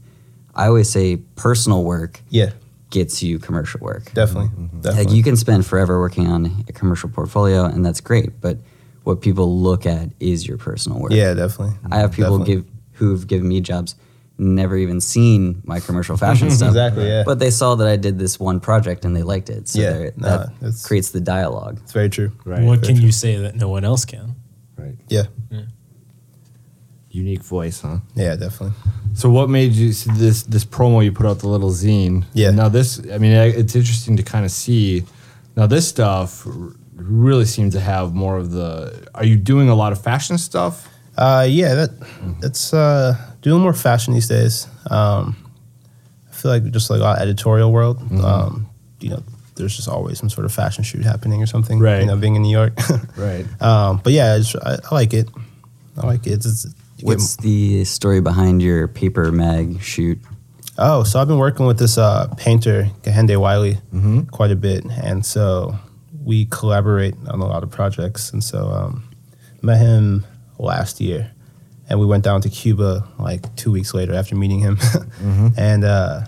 I 0.55 0.67
always 0.67 0.89
say 0.89 1.17
personal 1.35 1.83
work 1.83 2.21
yeah, 2.29 2.51
gets 2.89 3.21
you 3.21 3.37
commercial 3.39 3.79
work. 3.81 4.11
definitely, 4.13 4.49
mm-hmm. 4.49 4.81
definitely. 4.81 5.05
Like 5.05 5.13
you 5.15 5.23
can 5.23 5.35
spend 5.35 5.65
forever 5.65 5.99
working 5.99 6.27
on 6.27 6.63
a 6.67 6.71
commercial 6.73 7.09
portfolio, 7.09 7.65
and 7.65 7.85
that's 7.85 7.99
great. 8.01 8.39
But 8.41 8.57
what 9.03 9.21
people 9.21 9.59
look 9.59 9.85
at 9.85 10.09
is 10.19 10.47
your 10.47 10.57
personal 10.57 10.99
work. 10.99 11.11
yeah, 11.11 11.33
definitely. 11.33 11.75
I 11.91 11.99
have 11.99 12.11
people 12.11 12.39
Definitely. 12.39 12.63
give 12.63 12.71
who've 12.93 13.27
given 13.27 13.47
me 13.47 13.61
jobs, 13.61 13.95
never 14.37 14.75
even 14.77 14.99
seen 15.01 15.61
my 15.65 15.79
commercial 15.79 16.17
fashion 16.25 16.49
stuff. 16.51 16.69
Exactly, 16.69 17.07
yeah. 17.07 17.23
But 17.25 17.39
they 17.39 17.49
saw 17.51 17.75
that 17.75 17.87
I 17.87 17.95
did 17.95 18.19
this 18.19 18.39
one 18.39 18.59
project 18.59 19.05
and 19.05 19.15
they 19.15 19.23
liked 19.23 19.49
it. 19.49 19.67
So 19.67 19.79
Yeah, 19.79 19.91
they're- 19.93 20.13
that 20.17 20.81
creates 20.83 21.11
the 21.11 21.21
dialogue. 21.21 21.79
It's 21.83 21.91
very 21.93 22.09
true. 22.09 22.31
Right. 22.45 22.63
what 22.63 22.79
very 22.79 22.87
can 22.87 22.95
true. 22.97 23.05
you 23.05 23.11
say 23.11 23.37
that 23.37 23.55
no 23.55 23.69
one 23.69 23.83
else 23.85 24.03
can? 24.05 24.35
Right. 24.77 24.95
Yeah, 25.09 25.23
Unique 27.17 27.43
voice, 27.43 27.81
huh? 27.81 27.97
yeah, 28.15 28.35
definitely. 28.35 28.75
So 29.13 29.29
what 29.29 29.49
made 29.49 29.71
you 29.73 29.93
so 29.93 30.11
this 30.13 30.43
this 30.43 30.65
promo 30.65 31.03
you 31.03 31.11
put 31.11 31.25
out 31.25 31.39
the 31.39 31.47
little 31.47 31.71
zine? 31.71 32.23
Yeah. 32.33 32.51
Now 32.51 32.69
this, 32.69 32.99
I 33.13 33.17
mean, 33.17 33.31
it's 33.31 33.75
interesting 33.75 34.17
to 34.17 34.23
kind 34.23 34.45
of 34.45 34.51
see. 34.51 35.03
Now 35.55 35.67
this 35.67 35.87
stuff 35.87 36.45
really 36.95 37.45
seems 37.45 37.73
to 37.73 37.79
have 37.79 38.13
more 38.13 38.37
of 38.37 38.51
the. 38.51 39.07
Are 39.15 39.25
you 39.25 39.35
doing 39.37 39.69
a 39.69 39.75
lot 39.75 39.91
of 39.93 40.01
fashion 40.01 40.37
stuff? 40.37 40.87
Uh, 41.17 41.45
yeah, 41.49 41.73
that 41.75 41.89
it's 42.43 42.73
uh, 42.73 43.15
doing 43.41 43.61
more 43.61 43.73
fashion 43.73 44.13
these 44.13 44.27
days. 44.27 44.67
Um, 44.91 45.35
I 46.29 46.33
feel 46.35 46.51
like 46.51 46.71
just 46.71 46.89
like 46.91 47.01
our 47.01 47.17
editorial 47.19 47.71
world, 47.71 47.97
Mm-hmm. 47.99 48.23
um, 48.25 48.67
you 48.99 49.09
know, 49.09 49.23
there's 49.55 49.75
just 49.75 49.87
always 49.89 50.19
some 50.19 50.29
sort 50.29 50.45
of 50.45 50.53
fashion 50.53 50.83
shoot 50.83 51.03
happening 51.03 51.41
or 51.41 51.47
something. 51.47 51.79
Right. 51.79 52.01
You 52.01 52.05
know, 52.07 52.17
being 52.17 52.35
in 52.35 52.43
New 52.43 52.51
York. 52.57 52.73
Right. 53.17 53.45
um, 53.61 53.99
but 54.03 54.13
yeah, 54.13 54.37
it's, 54.37 54.55
I, 54.55 54.75
I 54.75 54.93
like 54.93 55.13
it. 55.15 55.27
I 55.97 56.05
like 56.05 56.27
it. 56.27 56.33
It's, 56.33 56.45
it's, 56.45 56.65
you 56.65 56.69
get- 56.69 56.76
What's 57.01 57.35
the 57.37 57.83
story 57.85 58.21
behind 58.21 58.61
your 58.61 58.87
paper 58.87 59.31
mag 59.31 59.81
shoot? 59.81 60.19
Oh, 60.77 61.03
so 61.03 61.19
I've 61.19 61.27
been 61.27 61.37
working 61.39 61.65
with 61.65 61.79
this 61.79 61.97
uh, 61.97 62.27
painter, 62.37 62.89
Kehinde 63.03 63.37
Wiley, 63.39 63.75
Mm-hmm. 63.93 64.21
quite 64.25 64.51
a 64.51 64.55
bit, 64.55 64.85
and 64.85 65.25
so 65.25 65.77
we 66.23 66.45
collaborate 66.45 67.15
on 67.27 67.39
a 67.41 67.45
lot 67.47 67.63
of 67.63 67.69
projects. 67.71 68.31
And 68.31 68.43
so 68.43 68.67
um, 68.69 69.03
met 69.61 69.79
him 69.79 70.25
last 70.59 70.99
year, 71.01 71.31
and 71.89 71.99
we 71.99 72.05
went 72.05 72.23
down 72.23 72.41
to 72.41 72.49
Cuba 72.49 73.07
like 73.17 73.55
two 73.55 73.71
weeks 73.71 73.93
later 73.93 74.13
after 74.13 74.35
meeting 74.35 74.59
him, 74.59 74.77
Mm-hmm. 75.21 75.47
and 75.57 75.83
uh, 75.83 76.21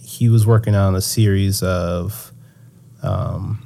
he 0.00 0.28
was 0.28 0.46
working 0.46 0.74
on 0.74 0.94
a 0.94 1.00
series 1.00 1.62
of. 1.62 2.32
Um, 3.02 3.62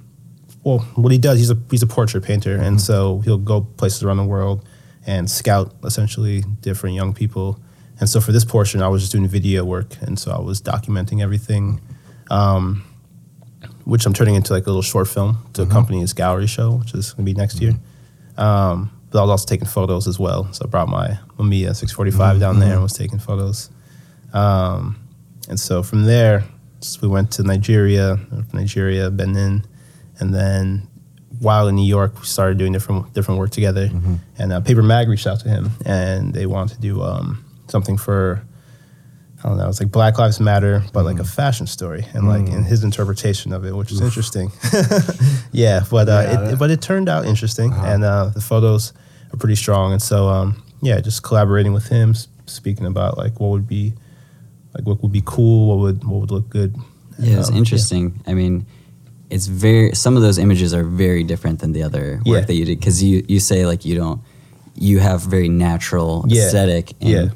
well, 0.62 0.80
what 0.94 1.10
he 1.10 1.16
does, 1.18 1.38
he's 1.38 1.50
a 1.50 1.56
he's 1.70 1.82
a 1.82 1.86
portrait 1.86 2.22
painter, 2.22 2.56
Mm-hmm. 2.56 2.64
and 2.64 2.80
so 2.80 3.20
he'll 3.20 3.38
go 3.38 3.62
places 3.62 4.02
around 4.04 4.18
the 4.18 4.24
world 4.24 4.68
and 5.10 5.28
scout 5.30 5.74
essentially 5.84 6.42
different 6.60 6.94
young 7.00 7.12
people. 7.12 7.58
And 7.98 8.08
so 8.08 8.20
for 8.20 8.32
this 8.32 8.44
portion, 8.44 8.80
I 8.80 8.88
was 8.88 9.02
just 9.02 9.12
doing 9.12 9.26
video 9.28 9.64
work, 9.64 9.90
and 10.06 10.18
so 10.18 10.30
I 10.30 10.40
was 10.40 10.62
documenting 10.62 11.20
everything, 11.22 11.80
um, 12.30 12.84
which 13.84 14.06
I'm 14.06 14.14
turning 14.14 14.36
into 14.36 14.52
like 14.54 14.64
a 14.66 14.70
little 14.70 14.82
short 14.92 15.08
film 15.08 15.32
to 15.32 15.62
Mm-hmm. 15.62 15.70
accompany 15.70 16.00
his 16.00 16.12
gallery 16.14 16.46
show, 16.46 16.76
which 16.80 16.94
is 16.94 17.12
going 17.12 17.26
to 17.26 17.32
be 17.34 17.38
next 17.38 17.60
year. 17.60 17.74
Um, 18.38 18.90
but 19.10 19.18
I 19.18 19.22
was 19.22 19.30
also 19.30 19.46
taking 19.46 19.66
photos 19.66 20.06
as 20.06 20.18
well, 20.18 20.50
so 20.52 20.64
I 20.64 20.68
brought 20.68 20.88
my 20.88 21.18
Mamiya 21.38 21.74
645 21.74 22.38
down 22.40 22.58
there 22.60 22.68
Mm-hmm. 22.68 22.72
and 22.74 22.82
was 22.82 22.92
taking 22.92 23.18
photos. 23.18 23.68
Um, 24.32 24.96
and 25.48 25.58
so 25.58 25.82
from 25.82 26.04
there, 26.04 26.44
s- 26.80 27.02
we 27.02 27.08
went 27.08 27.32
to 27.32 27.42
Nigeria, 27.42 28.18
Nigeria, 28.52 29.10
Benin, 29.10 29.64
and 30.20 30.32
then 30.32 30.86
while 31.40 31.66
in 31.68 31.74
New 31.74 31.86
York, 31.88 32.20
we 32.20 32.26
started 32.26 32.56
doing 32.58 32.72
different 32.72 33.12
different 33.14 33.40
work 33.40 33.50
together. 33.50 33.88
Mm-hmm. 33.88 34.14
And 34.38 34.52
uh, 34.52 34.60
Paper 34.60 34.82
Mag 34.82 35.08
reached 35.08 35.26
out 35.26 35.40
to 35.40 35.48
him, 35.48 35.70
and 35.84 36.32
they 36.32 36.46
wanted 36.46 36.74
to 36.76 36.80
do 36.80 37.02
um, 37.02 37.44
something 37.68 37.96
for 37.98 38.42
I 39.42 39.48
don't 39.48 39.56
know, 39.56 39.70
it's 39.70 39.80
like 39.80 39.90
Black 39.90 40.18
Lives 40.18 40.38
Matter, 40.38 40.82
but 40.92 41.04
like 41.06 41.18
a 41.18 41.22
Mm. 41.22 41.34
fashion 41.34 41.66
story, 41.66 42.04
and 42.12 42.28
like 42.28 42.46
in 42.56 42.62
his 42.62 42.84
interpretation 42.84 43.54
of 43.54 43.64
it, 43.64 43.74
which 43.74 43.90
is 43.90 44.00
interesting. 44.02 44.52
yeah, 45.52 45.82
but 45.90 46.08
uh, 46.08 46.12
Yeah, 46.12 46.20
it, 46.30 46.36
Uh-huh. 46.36 46.56
but 46.58 46.70
it 46.70 46.80
turned 46.82 47.08
out 47.08 47.24
interesting, 47.24 47.72
and 47.72 48.04
uh, 48.04 48.26
the 48.34 48.40
photos 48.42 48.92
are 49.32 49.38
pretty 49.38 49.56
strong, 49.56 49.92
and 49.92 50.02
so 50.02 50.28
um, 50.28 50.62
yeah, 50.82 51.00
just 51.00 51.22
collaborating 51.22 51.72
with 51.72 51.88
him, 51.88 52.14
speaking 52.46 52.84
about 52.86 53.16
like 53.16 53.40
what 53.40 53.48
would 53.50 53.66
be 53.66 53.94
like 54.74 54.86
what 54.86 55.02
would 55.02 55.12
be 55.12 55.22
cool, 55.24 55.68
what 55.68 55.78
would 55.78 56.04
what 56.04 56.20
would 56.20 56.30
look 56.30 56.48
good. 56.50 56.76
Yeah, 57.18 57.38
it's 57.40 57.48
Um, 57.50 57.56
interesting. 57.56 58.20
I 58.26 58.34
mean, 58.34 58.66
it's 59.30 59.46
very. 59.46 59.94
Some 59.94 60.16
of 60.16 60.22
those 60.22 60.38
images 60.38 60.74
are 60.74 60.84
very 60.84 61.24
different 61.24 61.60
than 61.60 61.72
the 61.72 61.82
other 61.82 62.16
work 62.26 62.26
Yeah. 62.26 62.40
that 62.42 62.54
you 62.54 62.64
did 62.64 62.78
because 62.78 63.02
you 63.02 63.24
you 63.28 63.40
say 63.40 63.66
like 63.66 63.84
you 63.84 63.94
don't. 63.96 64.20
You 64.76 64.98
have 65.00 65.22
very 65.22 65.48
natural 65.48 66.24
Yeah. 66.28 66.42
aesthetic. 66.46 66.92
And, 67.00 67.08
Yeah. 67.10 67.28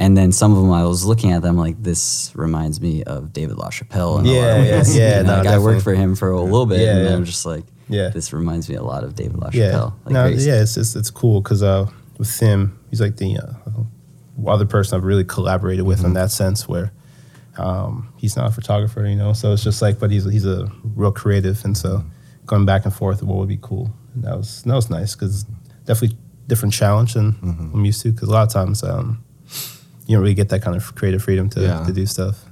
And 0.00 0.16
then 0.16 0.30
some 0.30 0.52
of 0.52 0.58
them, 0.62 0.70
I 0.72 0.84
was 0.84 1.04
looking 1.04 1.32
at 1.32 1.42
them 1.42 1.56
like 1.56 1.82
this 1.82 2.30
reminds 2.34 2.80
me 2.80 3.02
of 3.02 3.32
David 3.32 3.56
LaChapelle. 3.56 4.20
In 4.20 4.26
a 4.26 4.28
lot 4.28 4.34
Yeah, 4.34 4.54
of 4.56 4.64
yeah, 4.66 4.72
ways. 4.78 4.96
yeah, 4.96 5.16
You 5.18 5.22
know, 5.24 5.30
no, 5.32 5.38
like 5.38 5.46
I 5.48 5.58
worked 5.58 5.82
for 5.82 5.94
him 5.94 6.14
for 6.14 6.30
a 6.30 6.40
little 6.40 6.66
bit, 6.66 6.80
Yeah, 6.80 6.96
and. 6.98 7.08
I'm 7.14 7.24
just 7.24 7.44
like, 7.44 7.64
Yeah. 7.88 8.08
this 8.10 8.32
reminds 8.32 8.68
me 8.68 8.76
a 8.76 8.82
lot 8.82 9.02
of 9.04 9.14
David 9.16 9.36
LaChapelle. 9.40 9.52
Yeah, 9.54 9.90
Like 10.04 10.12
no, 10.12 10.26
yeah, 10.26 10.62
it's, 10.62 10.76
it's 10.76 10.94
it's 10.94 11.10
cool 11.10 11.40
because 11.40 11.62
uh, 11.64 11.86
with 12.16 12.38
him, 12.38 12.78
he's 12.90 13.00
like 13.00 13.16
the 13.16 13.38
uh, 13.38 14.50
other 14.50 14.66
person 14.66 14.96
I've 14.96 15.04
really 15.04 15.24
collaborated 15.24 15.84
with 15.84 16.04
in 16.04 16.12
that 16.14 16.30
sense, 16.30 16.68
where 16.68 16.92
um, 17.58 18.12
he's 18.16 18.36
not 18.36 18.46
a 18.48 18.50
photographer, 18.52 19.06
you 19.06 19.16
know. 19.16 19.32
So 19.32 19.52
it's 19.52 19.64
just 19.64 19.82
like, 19.82 19.98
but 19.98 20.10
he's 20.10 20.24
he's 20.30 20.46
a 20.46 20.70
real 20.82 21.12
creative, 21.12 21.64
and 21.64 21.76
so 21.76 22.04
going 22.46 22.64
back 22.64 22.84
and 22.84 22.94
forth, 22.94 23.22
what 23.22 23.36
would 23.38 23.48
be 23.48 23.58
cool? 23.60 23.90
And 24.14 24.24
that 24.24 24.36
was 24.36 24.62
that 24.62 24.74
was 24.74 24.90
nice 24.90 25.14
because 25.14 25.44
definitely 25.84 26.16
different 26.46 26.72
challenge 26.74 27.14
than 27.14 27.36
I'm 27.42 27.84
used 27.84 28.00
to. 28.02 28.12
Because 28.12 28.28
a 28.28 28.32
lot 28.32 28.46
of 28.46 28.52
times, 28.52 28.82
um, 28.82 29.22
you 30.06 30.16
don't 30.16 30.22
really 30.22 30.34
get 30.34 30.48
that 30.50 30.62
kind 30.62 30.76
of 30.76 30.94
creative 30.94 31.22
freedom 31.22 31.48
to, 31.50 31.60
Yeah. 31.60 31.84
to 31.84 31.92
do 31.92 32.06
stuff. 32.06 32.44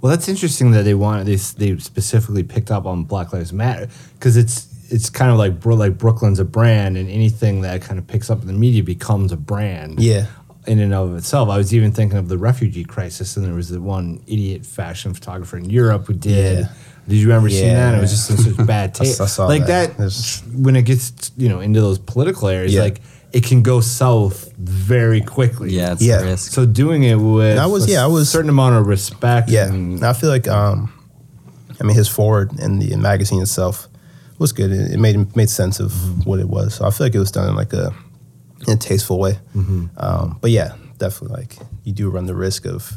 Well, 0.00 0.10
that's 0.10 0.28
interesting 0.28 0.72
that 0.72 0.82
they 0.84 0.94
wanted 0.94 1.26
they 1.26 1.36
they 1.36 1.78
specifically 1.78 2.42
picked 2.42 2.70
up 2.70 2.86
on 2.86 3.04
Black 3.04 3.32
Lives 3.32 3.52
Matter 3.52 3.88
because 4.14 4.36
it's 4.36 4.68
it's 4.90 5.08
kind 5.08 5.30
of 5.30 5.38
like 5.38 5.64
like 5.64 5.96
Brooklyn's 5.96 6.38
a 6.38 6.44
brand, 6.44 6.96
and 6.98 7.08
anything 7.08 7.62
that 7.62 7.82
kind 7.82 7.98
of 7.98 8.06
picks 8.06 8.28
up 8.28 8.40
in 8.42 8.46
the 8.46 8.52
media 8.52 8.82
becomes 8.82 9.32
a 9.32 9.36
brand. 9.36 10.00
Yeah. 10.00 10.26
In 10.66 10.78
and 10.78 10.94
of 10.94 11.16
itself, 11.16 11.48
I 11.48 11.56
was 11.56 11.74
even 11.74 11.90
thinking 11.90 12.18
of 12.18 12.28
the 12.28 12.38
refugee 12.38 12.84
crisis, 12.84 13.36
and 13.36 13.44
there 13.44 13.54
was 13.54 13.68
the 13.68 13.80
one 13.80 14.22
idiot 14.28 14.64
fashion 14.64 15.12
photographer 15.12 15.56
in 15.56 15.68
Europe 15.68 16.06
who 16.06 16.14
did. 16.14 16.60
Yeah. 16.60 16.72
Did 17.08 17.16
you 17.16 17.26
remember 17.26 17.50
see 17.50 17.62
that? 17.62 17.96
It 17.96 18.00
was 18.00 18.10
just 18.12 18.30
in 18.30 18.36
such 18.36 18.64
bad 18.66 18.90
I 19.00 19.04
taste. 19.04 19.20
s- 19.20 19.20
I 19.20 19.26
saw 19.26 19.46
like 19.46 19.66
that. 19.66 19.96
that, 19.98 20.42
when 20.54 20.76
it 20.76 20.82
gets 20.82 21.32
you 21.36 21.48
know 21.48 21.58
into 21.58 21.80
those 21.80 21.98
political 21.98 22.46
areas, 22.46 22.72
Yeah. 22.74 22.82
like 22.82 23.00
it 23.32 23.42
can 23.44 23.62
go 23.62 23.80
south 23.80 24.52
very 24.56 25.20
quickly. 25.20 25.72
yeah, 25.72 25.92
it's 25.94 26.02
Yeah. 26.02 26.20
a 26.20 26.24
risk. 26.24 26.52
So 26.52 26.64
doing 26.64 27.02
it 27.02 27.16
with 27.16 27.58
I 27.58 27.66
was- 27.66 27.88
a 27.88 27.90
yeah, 27.90 28.04
I 28.04 28.06
was- 28.06 28.28
certain 28.30 28.50
amount 28.50 28.76
of 28.76 28.86
respect. 28.86 29.48
Yeah, 29.50 29.66
and- 29.68 29.94
and 29.94 30.04
I 30.04 30.12
feel 30.12 30.30
like 30.30 30.46
um, 30.46 30.92
I 31.80 31.84
mean 31.84 31.96
his 31.96 32.06
forward 32.08 32.52
in 32.60 32.78
the 32.78 32.94
magazine 32.96 33.42
itself 33.42 33.88
was 34.38 34.52
good. 34.52 34.70
It, 34.70 34.92
it 34.92 34.98
made 35.00 35.34
made 35.34 35.50
sense 35.50 35.80
of 35.80 36.24
what 36.24 36.38
it 36.38 36.48
was. 36.48 36.74
So 36.74 36.84
I 36.86 36.90
feel 36.90 37.06
like 37.06 37.16
it 37.16 37.18
was 37.18 37.32
done 37.32 37.48
in 37.48 37.56
like 37.56 37.72
a 37.72 37.92
in 38.66 38.74
a 38.74 38.76
tasteful 38.76 39.18
way. 39.18 39.38
Um, 39.96 40.38
but 40.40 40.50
yeah, 40.50 40.74
definitely 40.98 41.36
like 41.38 41.56
you 41.84 41.92
do 41.92 42.10
run 42.10 42.26
the 42.26 42.34
risk 42.34 42.66
of 42.66 42.92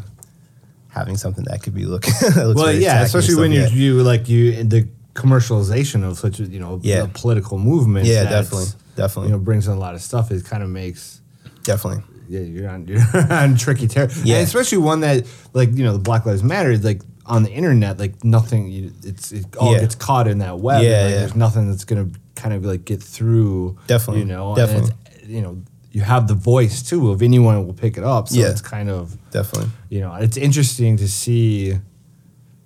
having 0.90 1.18
something 1.18 1.44
that 1.46 1.62
could 1.64 1.74
be 1.74 1.86
look. 1.86 2.06
looks 2.36 2.56
well, 2.56 2.72
yeah, 2.74 3.02
especially 3.02 3.36
when 3.36 3.52
stuff, 3.54 3.74
you 3.74 4.02
like 4.04 4.30
you 4.30 4.64
the 4.64 4.88
commercialization 5.14 6.04
of 6.08 6.18
such 6.18 6.40
a 6.40 6.44
you 6.44 6.60
know 6.60 6.80
Yeah. 6.84 7.04
a 7.04 7.08
political 7.08 7.58
movement. 7.58 8.06
Yeah, 8.06 8.24
definitely, 8.30 8.68
definitely, 8.96 9.30
You 9.32 9.38
know, 9.38 9.44
brings 9.44 9.68
in 9.68 9.74
a 9.74 9.80
lot 9.80 9.96
of 9.96 10.02
stuff. 10.02 10.32
It 10.32 10.46
kind 10.46 10.64
of 10.64 10.70
makes 10.70 11.22
definitely. 11.64 12.04
yeah, 12.30 12.42
you're 12.42 12.70
on 12.70 12.88
you're 12.88 13.02
on 13.34 13.56
tricky 13.58 13.88
territory. 13.88 14.22
Yeah. 14.26 14.38
and 14.38 14.48
especially 14.48 14.78
one 14.80 15.02
that 15.02 15.26
like 15.54 15.70
you 15.74 15.84
know 15.84 15.94
the 15.94 16.00
Black 16.00 16.26
Lives 16.26 16.44
Matter 16.44 16.72
is 16.72 16.84
like 16.84 17.02
on 17.26 17.42
the 17.42 17.50
internet 17.52 17.98
like 17.98 18.24
nothing 18.24 18.70
you, 18.70 18.94
it's 19.04 19.32
it 19.32 19.46
all 19.58 19.74
Yeah. 19.74 19.80
gets 19.80 19.96
caught 19.96 20.28
in 20.28 20.38
that 20.40 20.60
web. 20.60 20.84
Yeah, 20.84 20.90
and, 20.90 21.06
like, 21.06 21.12
yeah. 21.14 21.20
There's 21.22 21.36
nothing 21.36 21.70
that's 21.70 21.84
gonna 21.86 22.10
kind 22.36 22.54
of 22.54 22.64
like 22.66 22.86
get 22.86 23.02
through. 23.02 23.78
Definitely, 23.88 24.22
you 24.22 24.28
know, 24.28 24.56
definitely. 24.56 24.92
You 25.28 25.42
know. 25.42 25.62
You 25.92 26.02
have 26.02 26.28
the 26.28 26.34
voice 26.34 26.82
too 26.84 27.10
of 27.12 27.22
anyone 27.22 27.66
will 27.66 27.74
pick 27.74 27.98
it 27.98 28.04
up, 28.04 28.28
so 28.28 28.38
Yeah. 28.38 28.50
it's 28.50 28.60
kind 28.60 28.90
of 28.90 29.18
Definitely. 29.32 29.70
you 29.90 30.02
know, 30.02 30.14
it's 30.16 30.36
interesting 30.36 30.98
to 30.98 31.08
see. 31.08 31.78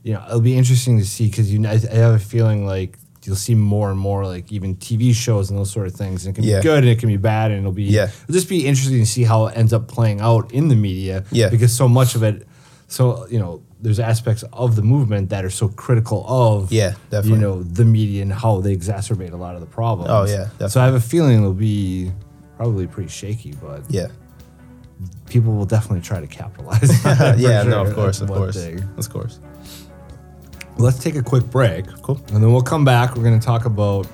You 0.01 0.13
know, 0.13 0.23
it'll 0.27 0.41
be 0.41 0.57
interesting 0.57 0.97
to 0.97 1.05
see 1.05 1.27
because 1.29 1.53
you. 1.53 1.63
I, 1.67 1.73
I 1.73 1.95
have 1.95 2.15
a 2.15 2.19
feeling 2.19 2.65
like 2.65 2.97
you'll 3.25 3.35
see 3.35 3.53
more 3.53 3.91
and 3.91 3.99
more 3.99 4.25
like 4.25 4.51
even 4.51 4.77
TV 4.77 5.13
shows 5.13 5.51
and 5.51 5.59
those 5.59 5.69
sort 5.69 5.85
of 5.85 5.93
things. 5.93 6.25
And 6.25 6.35
it 6.35 6.41
can 6.41 6.49
Yeah. 6.49 6.57
be 6.59 6.63
good 6.63 6.79
and 6.79 6.87
it 6.89 6.97
can 6.97 7.07
be 7.09 7.17
bad, 7.17 7.51
and 7.51 7.59
it'll 7.59 7.71
be 7.71 7.83
Yeah. 7.83 8.05
It'll 8.23 8.33
just 8.33 8.49
be 8.49 8.65
interesting 8.65 8.97
to 8.99 9.05
see 9.05 9.23
how 9.25 9.45
it 9.47 9.55
ends 9.55 9.73
up 9.73 9.87
playing 9.87 10.21
out 10.21 10.51
in 10.51 10.67
the 10.69 10.75
media. 10.75 11.23
Yeah. 11.31 11.49
because 11.49 11.71
so 11.71 11.87
much 11.87 12.15
of 12.15 12.23
it, 12.23 12.47
so 12.87 13.27
you 13.29 13.37
know, 13.37 13.61
there's 13.79 13.99
aspects 13.99 14.43
of 14.53 14.75
the 14.75 14.81
movement 14.81 15.29
that 15.29 15.45
are 15.45 15.51
so 15.51 15.67
critical 15.67 16.25
of 16.27 16.71
Yeah, 16.71 16.95
definitely. 17.11 17.31
you 17.31 17.37
know 17.37 17.61
the 17.61 17.85
media 17.85 18.23
and 18.23 18.33
how 18.33 18.59
they 18.61 18.75
exacerbate 18.75 19.33
a 19.33 19.37
lot 19.37 19.53
of 19.53 19.61
the 19.61 19.67
problems. 19.67 20.09
Oh, 20.11 20.25
yeah, 20.25 20.67
So 20.67 20.81
I 20.81 20.85
have 20.85 20.95
a 20.95 20.99
feeling 20.99 21.37
it'll 21.37 21.53
be 21.53 22.11
probably 22.59 22.87
pretty 22.87 23.07
shaky, 23.09 23.53
but 23.61 23.83
Yeah. 23.87 24.07
people 25.29 25.53
will 25.55 25.65
definitely 25.65 26.01
try 26.01 26.19
to 26.19 26.27
capitalize. 26.27 26.89
on 27.05 27.11
it 27.13 27.15
for 27.15 27.39
yeah, 27.39 27.63
no, 27.63 27.81
of 27.85 27.95
course, 27.95 28.19
That's 28.19 28.29
of 28.29 28.37
course. 28.37 28.55
thing. 28.57 28.83
Of 28.97 29.09
course. 29.09 29.39
Let's 30.77 30.99
take 30.99 31.15
a 31.15 31.23
quick 31.23 31.45
break. 31.49 31.87
Cool. 32.01 32.17
And 32.33 32.43
then 32.43 32.51
we'll 32.51 32.61
come 32.61 32.83
back. 32.83 33.15
We're 33.15 33.23
going 33.23 33.39
to 33.39 33.45
talk 33.45 33.63
about. 33.63 34.07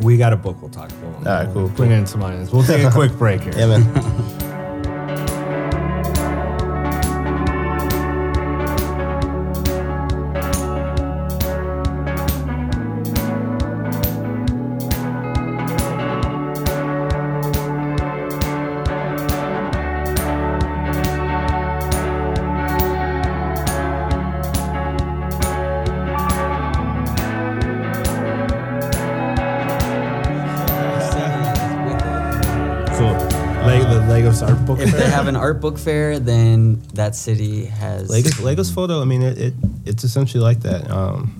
We 0.00 0.16
got 0.16 0.32
a 0.32 0.36
book 0.36 0.60
we'll 0.60 0.70
talk 0.70 0.90
about. 0.90 1.14
All 1.14 1.22
right, 1.22 1.46
cool, 1.52 1.62
We'll 1.64 1.68
Bring 1.74 1.92
in 1.92 2.06
some. 2.06 2.20
We'll 2.22 2.64
take 2.64 2.82
a 2.82 2.90
quick 2.98 3.12
break 3.12 3.42
here. 3.42 3.52
Yeah, 3.56 3.78
man. 3.78 4.36
art 35.40 35.60
book 35.60 35.78
fair, 35.78 36.18
then 36.18 36.80
that 36.94 37.16
city 37.16 37.64
has. 37.66 38.08
Lagos, 38.10 38.40
Lagos 38.40 38.70
photo. 38.70 39.00
I 39.00 39.04
mean, 39.04 39.22
it, 39.22 39.38
it 39.38 39.54
it's 39.86 40.04
essentially 40.04 40.42
like 40.42 40.60
that. 40.60 40.90
Um, 40.90 41.36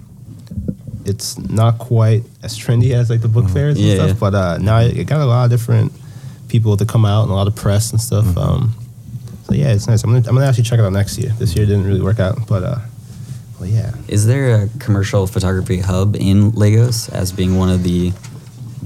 it's 1.05 1.39
not 1.39 1.79
quite 1.79 2.23
as 2.43 2.59
trendy 2.59 2.93
as 2.93 3.11
like 3.11 3.21
the 3.23 3.29
book 3.29 3.49
fairs 3.49 3.77
and 3.77 3.85
Yeah, 3.85 3.95
stuff, 3.97 4.09
yeah. 4.09 4.15
but 4.21 4.35
uh, 4.35 4.59
now 4.59 4.81
it, 4.81 4.97
it 4.99 5.05
got 5.07 5.21
a 5.21 5.25
lot 5.25 5.45
of 5.45 5.51
different 5.51 5.93
people 6.49 6.77
to 6.77 6.85
come 6.85 7.05
out 7.05 7.23
and 7.23 7.31
a 7.31 7.35
lot 7.35 7.47
of 7.47 7.57
press 7.57 7.93
and 7.93 8.01
stuff. 8.01 8.37
Um, 8.37 8.75
so 9.45 9.55
yeah, 9.55 9.73
it's 9.73 9.87
nice. 9.89 10.05
I'm 10.05 10.11
gonna 10.11 10.29
I'm 10.29 10.35
gonna 10.35 10.47
actually 10.47 10.65
check 10.65 10.79
it 10.79 10.85
out 10.85 10.93
next 10.93 11.19
year. 11.19 11.31
This 11.39 11.55
year 11.57 11.65
didn't 11.67 11.87
really 11.87 12.03
work 12.03 12.21
out, 12.21 12.47
but 12.47 12.63
uh, 12.63 12.79
well, 13.59 13.69
yeah. 13.69 13.93
Is 14.09 14.27
there 14.27 14.65
a 14.65 14.69
commercial 14.79 15.27
photography 15.27 15.79
hub 15.79 16.17
in 16.17 16.51
Lagos 16.53 17.09
as 17.09 17.33
being 17.33 17.57
one 17.59 17.71
of 17.71 17.83
the 17.83 18.13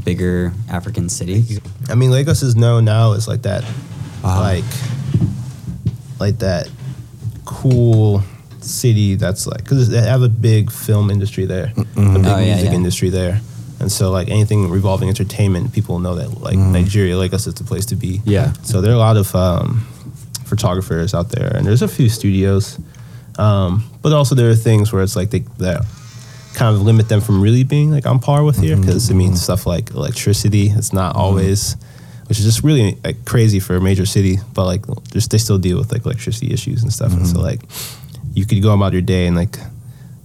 bigger 0.05 0.53
African 0.69 1.09
cities? 1.09 1.61
I 1.89 1.95
mean, 1.95 2.11
Lagos 2.11 2.43
is 2.43 2.57
known 2.57 2.85
now 2.85 3.13
as 3.13 3.27
like 3.29 3.43
that, 3.43 3.65
like, 4.23 4.65
like 6.27 6.39
that 6.39 6.69
cool 7.45 8.23
city 8.61 9.15
that's 9.15 9.47
like 9.47 9.63
because 9.63 9.89
they 9.91 10.01
have 10.01 10.23
a 10.23 10.29
big 10.29 10.71
film 10.73 11.11
industry 11.11 11.45
there, 11.45 11.67
a 11.77 11.85
big 11.85 11.87
Oh, 11.97 12.39
yeah, 12.39 12.55
music 12.55 12.71
yeah. 12.71 12.81
industry 12.81 13.11
there, 13.11 13.41
and 13.81 13.93
so 13.93 14.11
like 14.11 14.29
anything 14.31 14.71
revolving 14.71 15.09
entertainment, 15.09 15.73
people 15.73 15.99
know 15.99 16.15
that 16.15 16.41
like 16.41 16.57
Nigeria, 16.57 17.17
like 17.17 17.33
us, 17.35 17.47
is 17.47 17.55
the 17.55 17.65
place 17.65 17.87
to 17.87 17.97
be. 17.97 18.21
Yeah. 18.25 18.53
So 18.63 18.81
there 18.81 18.91
are 18.93 18.97
a 19.03 19.05
lot 19.11 19.17
of 19.17 19.35
um, 19.35 19.87
photographers 20.47 21.15
out 21.15 21.29
there, 21.31 21.51
and 21.57 21.67
there's 21.67 21.83
a 21.83 21.89
few 21.89 22.09
studios, 22.09 22.79
um, 23.39 23.85
but 24.03 24.13
also 24.13 24.35
there 24.35 24.49
are 24.51 24.55
things 24.57 24.93
where 24.93 25.03
it's 25.03 25.17
like 25.17 25.31
they 25.31 25.41
that 25.59 25.85
kind 26.55 26.75
of 26.75 26.83
limit 26.83 27.09
them 27.09 27.21
from 27.21 27.41
really 27.43 27.65
being 27.65 27.91
like 27.91 28.07
on 28.07 28.19
par 28.21 28.45
with 28.45 28.59
here 28.59 28.77
because 28.77 29.11
I 29.11 29.15
mean 29.15 29.35
stuff 29.37 29.67
like 29.67 29.91
electricity. 29.91 30.69
It's 30.71 30.93
not 30.93 31.17
always 31.17 31.77
which 32.29 32.39
is 32.39 32.45
just 32.45 32.63
really 32.65 32.99
like 33.05 33.25
crazy 33.25 33.61
for 33.61 33.77
a 33.77 33.81
major 33.81 34.07
city 34.07 34.39
but 34.55 34.65
like 34.65 34.85
just 35.13 35.31
they 35.31 35.39
still 35.39 35.59
deal 35.59 35.79
with 35.79 35.93
like 35.93 36.05
electricity 36.05 36.53
issues 36.53 36.83
and 36.83 36.93
stuff 36.93 37.13
and 37.13 37.27
so 37.27 37.41
like 37.41 37.61
you 38.35 38.45
could 38.47 38.61
go 38.63 38.73
about 38.73 38.93
your 38.93 39.03
day 39.03 39.27
and 39.27 39.37
like 39.37 39.59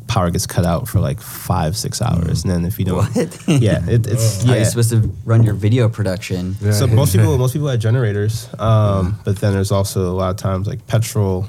power 0.07 0.31
gets 0.31 0.47
cut 0.47 0.65
out 0.65 0.87
for 0.87 0.99
like 0.99 1.21
five 1.21 1.77
six 1.77 2.01
hours 2.01 2.43
and 2.43 2.51
then 2.51 2.65
if 2.65 2.79
you 2.79 2.85
don't 2.85 2.97
What? 2.97 3.43
yeah 3.47 3.85
it, 3.87 4.07
it's 4.07 4.43
How 4.43 4.51
yeah 4.53 4.55
you're 4.57 4.65
supposed 4.65 4.89
to 4.91 5.11
run 5.23 5.43
your 5.43 5.53
video 5.53 5.87
production? 5.87 6.55
Yeah. 6.61 6.71
so 6.71 6.87
most 6.87 7.13
people 7.15 7.37
most 7.37 7.53
people 7.53 7.67
had 7.67 7.79
generators 7.79 8.49
um, 8.59 9.19
but 9.23 9.37
then 9.37 9.53
there's 9.53 9.71
also 9.71 10.09
a 10.09 10.15
lot 10.15 10.31
of 10.31 10.37
times 10.37 10.65
like 10.67 10.87
petrol 10.87 11.45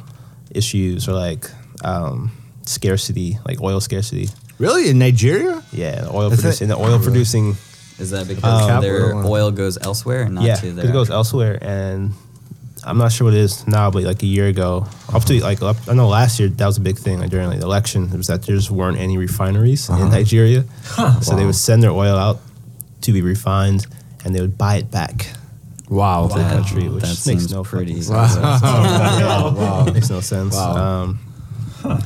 issues 0.50 1.08
or 1.08 1.12
like 1.14 1.50
um, 1.84 2.30
scarcity 2.66 3.38
like 3.46 3.60
oil 3.62 3.80
scarcity 3.80 4.28
Really 4.58 4.90
in 4.90 4.98
Nigeria? 4.98 5.62
yeah, 5.72 6.06
oil 6.12 6.30
Is 6.30 6.38
it- 6.38 6.42
producing 6.42 6.68
the 6.68 6.76
oil 6.76 6.98
producing. 6.98 7.56
Is 8.00 8.10
that 8.10 8.26
because 8.26 8.62
Um, 8.70 8.80
their 8.82 9.14
oil 9.14 9.50
goes 9.50 9.76
elsewhere 9.80 10.22
and 10.22 10.34
not 10.36 10.44
yeah, 10.44 10.54
to 10.56 10.66
'cause 10.66 10.74
their 10.76 10.86
it 10.86 10.92
goes 10.92 11.10
elsewhere, 11.10 11.58
and 11.62 12.12
I'm 12.82 12.96
not 12.96 13.12
sure 13.12 13.26
what 13.26 13.34
it 13.34 13.40
is 13.40 13.66
now, 13.66 13.90
but 13.90 14.04
like 14.04 14.22
a 14.22 14.26
year 14.26 14.46
ago, 14.46 14.86
up 15.12 15.24
to 15.26 15.38
like 15.42 15.60
up, 15.62 15.76
I 15.86 15.92
know 15.92 16.08
last 16.08 16.40
year 16.40 16.48
that 16.48 16.66
was 16.66 16.78
a 16.78 16.80
big 16.80 16.98
thing 16.98 17.20
like 17.20 17.28
during 17.30 17.48
like 17.48 17.60
the 17.60 17.66
election. 17.66 18.08
It 18.12 18.16
was 18.16 18.28
that 18.28 18.42
there 18.44 18.56
just 18.56 18.70
weren't 18.70 18.96
any 18.98 19.18
refineries 19.18 19.90
Uh-huh. 19.90 20.02
in 20.04 20.10
Nigeria, 20.10 20.64
so 21.20 21.36
they 21.36 21.44
would 21.44 21.54
send 21.56 21.82
their 21.82 21.90
oil 21.92 22.16
out 22.16 22.40
to 23.02 23.12
be 23.12 23.20
refined, 23.22 23.86
and 24.24 24.34
they 24.34 24.40
would 24.40 24.56
buy 24.56 24.76
it 24.76 24.90
back 24.90 25.26
Wow. 25.90 26.28
to 26.28 26.38
the 26.38 26.44
country, 26.48 26.88
which 26.88 27.02
that 27.04 27.26
makes 27.26 27.50
no 27.50 27.62
pretty- 27.64 28.00
fucking 28.00 28.28
sense. 28.28 28.62
wow. 28.62 29.84
makes 29.92 30.08
no 30.10 30.20
sense. 30.20 30.54
Wow. 30.54 30.76
Um, 31.04 31.18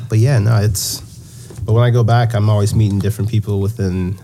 But 0.09 0.19
yeah, 0.19 0.39
no, 0.39 0.57
it's. 0.57 1.03
But 1.65 1.73
when 1.73 1.83
I 1.85 1.91
go 1.91 2.05
back, 2.05 2.35
I'm 2.35 2.49
always 2.51 2.75
meeting 2.75 2.99
different 3.01 3.31
people 3.31 3.61
within 3.61 4.19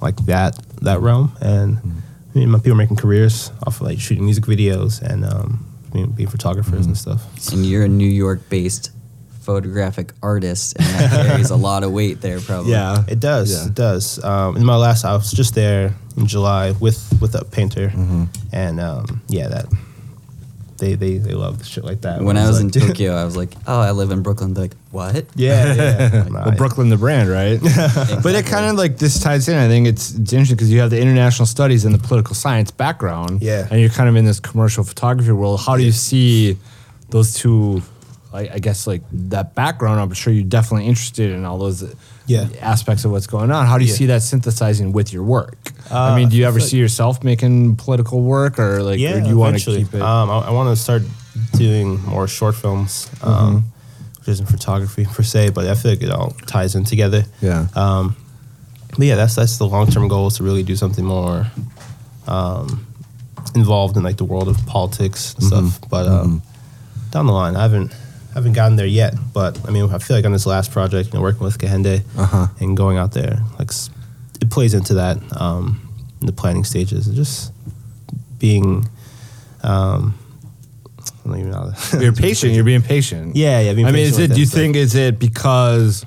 like 0.00 0.16
that 0.26 0.56
that 0.82 1.00
realm, 1.00 1.32
and 1.40 1.78
I 2.34 2.38
mean, 2.38 2.50
my 2.50 2.58
people 2.58 2.72
are 2.72 2.76
making 2.76 2.96
careers 2.96 3.50
off 3.66 3.80
of 3.80 3.86
like 3.86 4.00
shooting 4.00 4.24
music 4.24 4.44
videos 4.44 5.00
and 5.02 5.24
um, 5.24 5.66
being, 5.92 6.10
being 6.12 6.28
photographers 6.28 6.86
and 6.86 6.96
stuff. 6.96 7.22
and 7.52 7.66
you're 7.66 7.84
a 7.84 7.88
New 7.88 8.08
York 8.08 8.48
based 8.48 8.90
photographic 9.40 10.12
artist 10.22 10.76
and 10.78 10.86
that 10.86 11.26
carries 11.26 11.50
a 11.50 11.56
lot 11.56 11.82
of 11.82 11.90
weight 11.92 12.20
there 12.20 12.38
probably. 12.40 12.72
Yeah. 12.72 13.02
It 13.08 13.20
does. 13.20 13.50
Yeah. 13.50 13.66
It 13.68 13.74
does. 13.74 14.22
Um, 14.22 14.56
in 14.56 14.64
my 14.64 14.76
last, 14.76 15.04
I 15.04 15.14
was 15.14 15.32
just 15.32 15.54
there 15.54 15.94
in 16.16 16.26
July 16.26 16.72
with 16.72 17.00
with 17.20 17.34
a 17.34 17.44
painter, 17.44 17.88
Mm-hmm. 17.88 18.24
and 18.52 18.80
um, 18.80 19.22
yeah, 19.28 19.48
that 19.48 19.66
they 20.80 20.94
they 20.94 21.18
they 21.18 21.34
love 21.34 21.64
shit 21.64 21.84
like 21.84 22.00
that. 22.00 22.20
When 22.22 22.36
I 22.36 22.48
was 22.48 22.58
in 22.58 22.68
like, 22.68 22.82
Tokyo, 22.88 23.14
I 23.14 23.24
was 23.24 23.36
like, 23.36 23.52
"Oh, 23.66 23.78
I 23.80 23.92
live 23.92 24.10
in 24.10 24.22
Brooklyn." 24.22 24.54
They're 24.54 24.64
like, 24.64 24.76
"What?" 24.90 25.26
yeah, 25.36 25.74
yeah. 25.74 26.24
Nah, 26.28 26.44
Well, 26.46 26.56
Brooklyn, 26.56 26.88
the 26.88 26.96
brand, 26.96 27.28
right? 27.28 27.60
But 28.22 28.34
it 28.34 28.46
kind 28.46 28.66
of 28.66 28.76
like 28.76 28.98
this 28.98 29.20
ties 29.20 29.48
in. 29.48 29.56
I 29.56 29.68
think 29.68 29.86
it's, 29.86 30.14
it's 30.14 30.32
interesting 30.32 30.56
because 30.56 30.72
you 30.72 30.80
have 30.80 30.90
the 30.90 31.00
international 31.00 31.46
studies 31.46 31.84
and 31.84 31.94
the 31.94 31.98
political 31.98 32.34
science 32.34 32.70
background. 32.70 33.42
Yeah. 33.42 33.68
And 33.70 33.80
you're 33.80 33.90
kind 33.90 34.08
of 34.08 34.16
in 34.16 34.24
this 34.24 34.40
commercial 34.40 34.82
photography 34.84 35.32
world. 35.32 35.60
How 35.60 35.76
do 35.76 35.84
you 35.84 35.92
see 35.92 36.58
those 37.10 37.34
two? 37.34 37.82
I, 38.32 38.40
I 38.54 38.58
guess 38.60 38.86
like 38.86 39.02
that 39.12 39.54
background. 39.54 40.00
I'm 40.00 40.12
sure 40.12 40.32
you're 40.32 40.44
definitely 40.44 40.86
interested 40.86 41.30
in 41.32 41.44
all 41.44 41.58
those 41.58 41.82
Yeah. 42.26 42.46
aspects 42.60 43.04
of 43.04 43.10
what's 43.10 43.26
going 43.26 43.50
on. 43.50 43.66
How 43.66 43.76
do 43.78 43.84
you 43.84 43.90
Yeah. 43.90 43.96
see 43.96 44.06
that 44.06 44.22
synthesizing 44.22 44.92
with 44.92 45.12
your 45.12 45.24
work? 45.24 45.72
I 45.90 46.10
Uh, 46.12 46.16
mean, 46.16 46.28
do 46.28 46.36
you 46.36 46.44
ever 46.46 46.60
feel 46.60 46.68
see 46.68 46.78
yourself 46.78 47.24
making 47.24 47.76
political 47.76 48.22
work, 48.22 48.58
or 48.58 48.82
like, 48.82 49.00
yeah, 49.00 49.16
or 49.16 49.20
do 49.20 49.28
you 49.28 49.36
want 49.36 49.58
to 49.58 49.64
keep 49.64 49.92
it? 49.94 50.00
Um, 50.02 50.30
I, 50.30 50.38
I 50.48 50.50
want 50.50 50.68
to 50.76 50.80
start 50.80 51.02
doing 51.56 52.00
more 52.06 52.28
short 52.28 52.54
films, 52.54 53.08
um, 53.22 53.32
Mm-hmm. 53.32 53.56
which 54.18 54.28
isn't 54.28 54.46
photography 54.46 55.04
per 55.06 55.22
se, 55.24 55.50
but 55.50 55.66
I 55.66 55.74
feel 55.74 55.90
like 55.92 56.02
it 56.02 56.10
all 56.10 56.30
ties 56.46 56.74
in 56.76 56.84
together. 56.84 57.24
yeah. 57.40 57.66
Um, 57.74 58.14
but 58.96 59.06
yeah, 59.06 59.16
that's 59.16 59.34
that's 59.34 59.56
the 59.58 59.66
long 59.66 59.86
term 59.90 60.06
goal 60.08 60.28
is 60.28 60.36
to 60.36 60.44
really 60.44 60.62
do 60.62 60.76
something 60.76 61.04
more 61.04 61.46
um, 62.28 62.86
involved 63.54 63.96
in 63.96 64.02
like 64.02 64.16
the 64.18 64.24
world 64.24 64.48
of 64.48 64.56
politics 64.66 65.34
and 65.34 65.42
Mm-hmm. 65.50 65.68
stuff. 65.68 65.90
But 65.90 66.06
um, 66.06 66.42
down 67.10 67.26
the 67.26 67.32
line, 67.32 67.56
I 67.56 67.62
haven't 67.62 67.92
haven't 68.34 68.52
gotten 68.54 68.76
there 68.76 68.86
yet. 68.86 69.14
But 69.32 69.58
I 69.66 69.70
mean, 69.70 69.88
I 69.90 69.98
feel 69.98 70.16
like 70.16 70.24
on 70.24 70.32
this 70.32 70.46
last 70.46 70.70
project, 70.72 71.08
you 71.08 71.14
know, 71.18 71.22
working 71.22 71.42
with 71.44 71.58
Kehinde 71.58 72.02
Uh-huh. 72.16 72.46
and 72.60 72.76
going 72.76 72.96
out 72.96 73.12
there, 73.12 73.38
like 73.58 73.70
it 74.40 74.50
plays 74.50 74.74
into 74.74 74.94
that 74.94 75.18
um, 75.40 75.80
in 76.20 76.26
the 76.26 76.32
planning 76.32 76.64
stages 76.64 77.06
and 77.06 77.16
just 77.16 77.52
being. 78.38 78.88
Um, 79.62 80.14
I 81.24 81.28
don't 81.28 81.38
even 81.38 81.50
know. 81.50 81.72
You're 82.00 82.12
patient. 82.12 82.52
You're 82.54 82.64
being 82.64 82.82
patient. 82.82 83.36
Yeah, 83.36 83.60
yeah. 83.60 83.74
being 83.74 83.86
I 83.86 83.90
mean, 83.90 84.06
is 84.06 84.18
it? 84.18 84.32
Do 84.32 84.40
you 84.40 84.46
think 84.46 84.76
is 84.76 84.94
it 84.94 85.18
because 85.18 86.04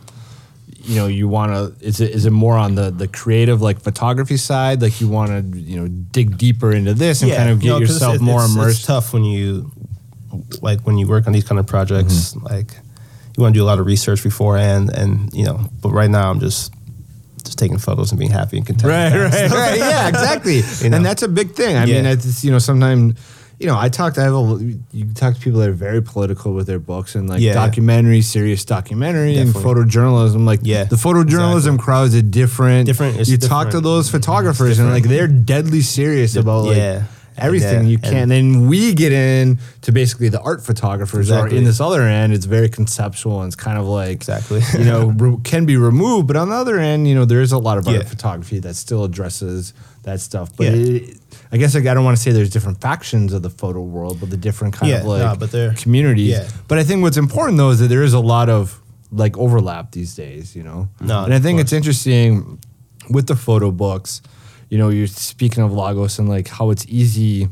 you 0.85 0.95
know 0.97 1.07
you 1.07 1.27
want 1.27 1.51
to? 1.79 1.85
Is 1.85 2.01
it 2.01 2.11
is 2.11 2.25
it 2.25 2.31
more 2.31 2.57
on 2.57 2.75
the 2.75 2.89
the 2.91 3.07
creative 3.07 3.61
like 3.61 3.79
photography 3.81 4.37
side? 4.37 4.81
Like 4.81 4.99
you 5.01 5.07
want 5.07 5.29
to 5.53 5.59
you 5.59 5.79
know 5.79 5.87
dig 5.87 6.37
deeper 6.37 6.71
into 6.71 6.93
this 6.95 7.21
and 7.21 7.31
kind 7.31 7.49
of 7.49 7.59
get 7.59 7.69
no, 7.69 7.77
yourself 7.79 8.15
it- 8.15 8.21
more 8.21 8.43
it's, 8.43 8.53
immersed. 8.55 8.77
It's 8.79 8.87
tough 8.87 9.13
when 9.13 9.23
you 9.23 9.71
like 10.61 10.81
when 10.81 10.97
you 10.97 11.07
work 11.07 11.27
on 11.27 11.33
these 11.33 11.43
kind 11.43 11.59
of 11.59 11.67
projects. 11.67 12.33
Mm-hmm. 12.33 12.45
Like 12.45 12.71
you 13.35 13.41
want 13.41 13.55
to 13.55 13.59
do 13.59 13.63
a 13.63 13.65
lot 13.65 13.79
of 13.79 13.85
research 13.85 14.21
beforehand, 14.23 14.91
and 14.95 15.33
you 15.33 15.45
know. 15.45 15.67
But 15.81 15.91
right 15.91 16.09
now, 16.09 16.29
I'm 16.29 16.39
just 16.39 16.73
just 17.43 17.57
taking 17.57 17.77
photos 17.77 18.11
and 18.11 18.19
being 18.19 18.31
happy 18.31 18.57
and 18.57 18.65
content. 18.65 18.89
Right, 18.89 19.13
right, 19.13 19.51
right. 19.51 19.77
Yeah, 19.77 20.07
exactly. 20.13 20.61
You 20.81 20.89
know? 20.89 20.97
And 20.97 21.05
that's 21.05 21.23
a 21.23 21.27
big 21.27 21.51
thing. 21.51 21.75
I 21.75 21.85
mean, 21.85 22.05
it's 22.05 22.43
you 22.43 22.51
know 22.51 22.59
sometimes 22.59 23.19
you 23.59 23.67
know, 23.67 23.77
I 23.77 23.87
talked. 23.87 24.17
I 24.17 24.23
have 24.23 24.33
a. 24.33 24.59
You 24.91 25.13
talk 25.13 25.35
to 25.35 25.39
people 25.39 25.59
that 25.61 25.69
are 25.69 25.73
very 25.73 26.01
political 26.01 26.53
with 26.53 26.67
their 26.67 26.79
books 26.79 27.15
and 27.15 27.29
like 27.29 27.39
Yeah. 27.39 27.53
documentary, 27.53 28.21
serious 28.21 28.65
documentary, 28.65 29.35
Definitely. 29.35 29.61
and 29.61 29.89
photojournalism. 29.89 30.45
Like, 30.45 30.59
Yeah, 30.63 30.83
the 30.83 30.95
photojournalism 30.97 31.55
exactly. 31.57 31.77
crowd 31.77 32.03
is 32.09 32.13
a 32.15 32.21
different. 32.21 32.87
Different- 32.87 33.27
You 33.27 33.37
talk 33.37 33.69
to 33.69 33.79
those 33.79 34.09
photographers 34.09 34.79
and 34.79 34.89
like 34.89 35.03
they're 35.03 35.27
deadly 35.27 35.81
serious 35.81 36.35
about 36.35 36.65
like 36.65 36.77
yeah. 36.77 37.03
Everything. 37.37 37.83
Yeah, 37.83 37.89
You 37.89 37.97
can't. 37.97 38.29
Then 38.29 38.67
we 38.67 38.93
get 38.93 39.11
in 39.11 39.59
to 39.81 39.91
basically 39.91 40.29
the 40.29 40.41
art 40.41 40.61
photographers, 40.63 41.29
Exactly. 41.29 41.57
in 41.57 41.63
this 41.63 41.79
other 41.81 42.01
end, 42.01 42.33
it's 42.33 42.45
very 42.45 42.69
conceptual 42.69 43.41
and 43.41 43.47
it's 43.47 43.55
kind 43.55 43.77
of 43.77 43.85
like 43.85 44.11
Exactly. 44.11 44.61
you 44.77 44.85
know 44.85 45.07
re- 45.17 45.37
can 45.43 45.65
be 45.65 45.77
removed. 45.77 46.27
But 46.27 46.35
on 46.37 46.49
the 46.49 46.55
other 46.55 46.79
end, 46.79 47.07
you 47.07 47.15
know, 47.15 47.25
there 47.25 47.41
is 47.41 47.51
a 47.51 47.57
lot 47.57 47.77
of 47.77 47.87
art 47.87 47.97
Yeah. 47.97 48.03
photography 48.03 48.59
that 48.59 48.75
still 48.75 49.03
addresses 49.03 49.73
that 50.03 50.19
stuff. 50.19 50.55
But 50.55 50.67
Yeah. 50.67 50.95
it, 50.97 51.17
I 51.51 51.57
guess 51.57 51.75
like 51.75 51.85
I 51.85 51.93
don't 51.93 52.03
want 52.03 52.17
to 52.17 52.21
say 52.23 52.31
there's 52.31 52.49
different 52.49 52.81
factions 52.81 53.31
of 53.33 53.41
the 53.43 53.49
photo 53.49 53.81
world, 53.81 54.19
but 54.19 54.29
the 54.29 54.37
different 54.37 54.73
kind 54.73 54.91
of 54.93 55.05
like 55.05 55.21
nah, 55.21 55.35
but 55.35 55.77
communities. 55.77 56.29
yeah. 56.29 56.47
But 56.67 56.77
I 56.79 56.83
think 56.83 57.01
what's 57.03 57.17
important 57.17 57.57
though 57.57 57.69
is 57.69 57.79
that 57.79 57.87
there 57.89 58.03
is 58.03 58.13
a 58.13 58.19
lot 58.19 58.49
of 58.49 58.79
like 59.11 59.37
overlap 59.37 59.91
these 59.91 60.15
days, 60.15 60.55
you 60.55 60.63
know. 60.63 60.89
No, 60.99 61.23
and 61.23 61.33
I 61.33 61.39
think 61.39 61.59
it's 61.59 61.71
interesting 61.73 62.57
with 63.09 63.27
the 63.27 63.35
photo 63.35 63.69
books. 63.69 64.21
You 64.73 64.79
know, 64.79 64.89
you're 64.89 65.05
speaking 65.05 65.63
of 65.63 65.71
Lagos 65.71 66.17
and 66.17 66.27
like 66.27 66.47
how 66.47 66.71
it's 66.71 66.83
easy 66.87 67.47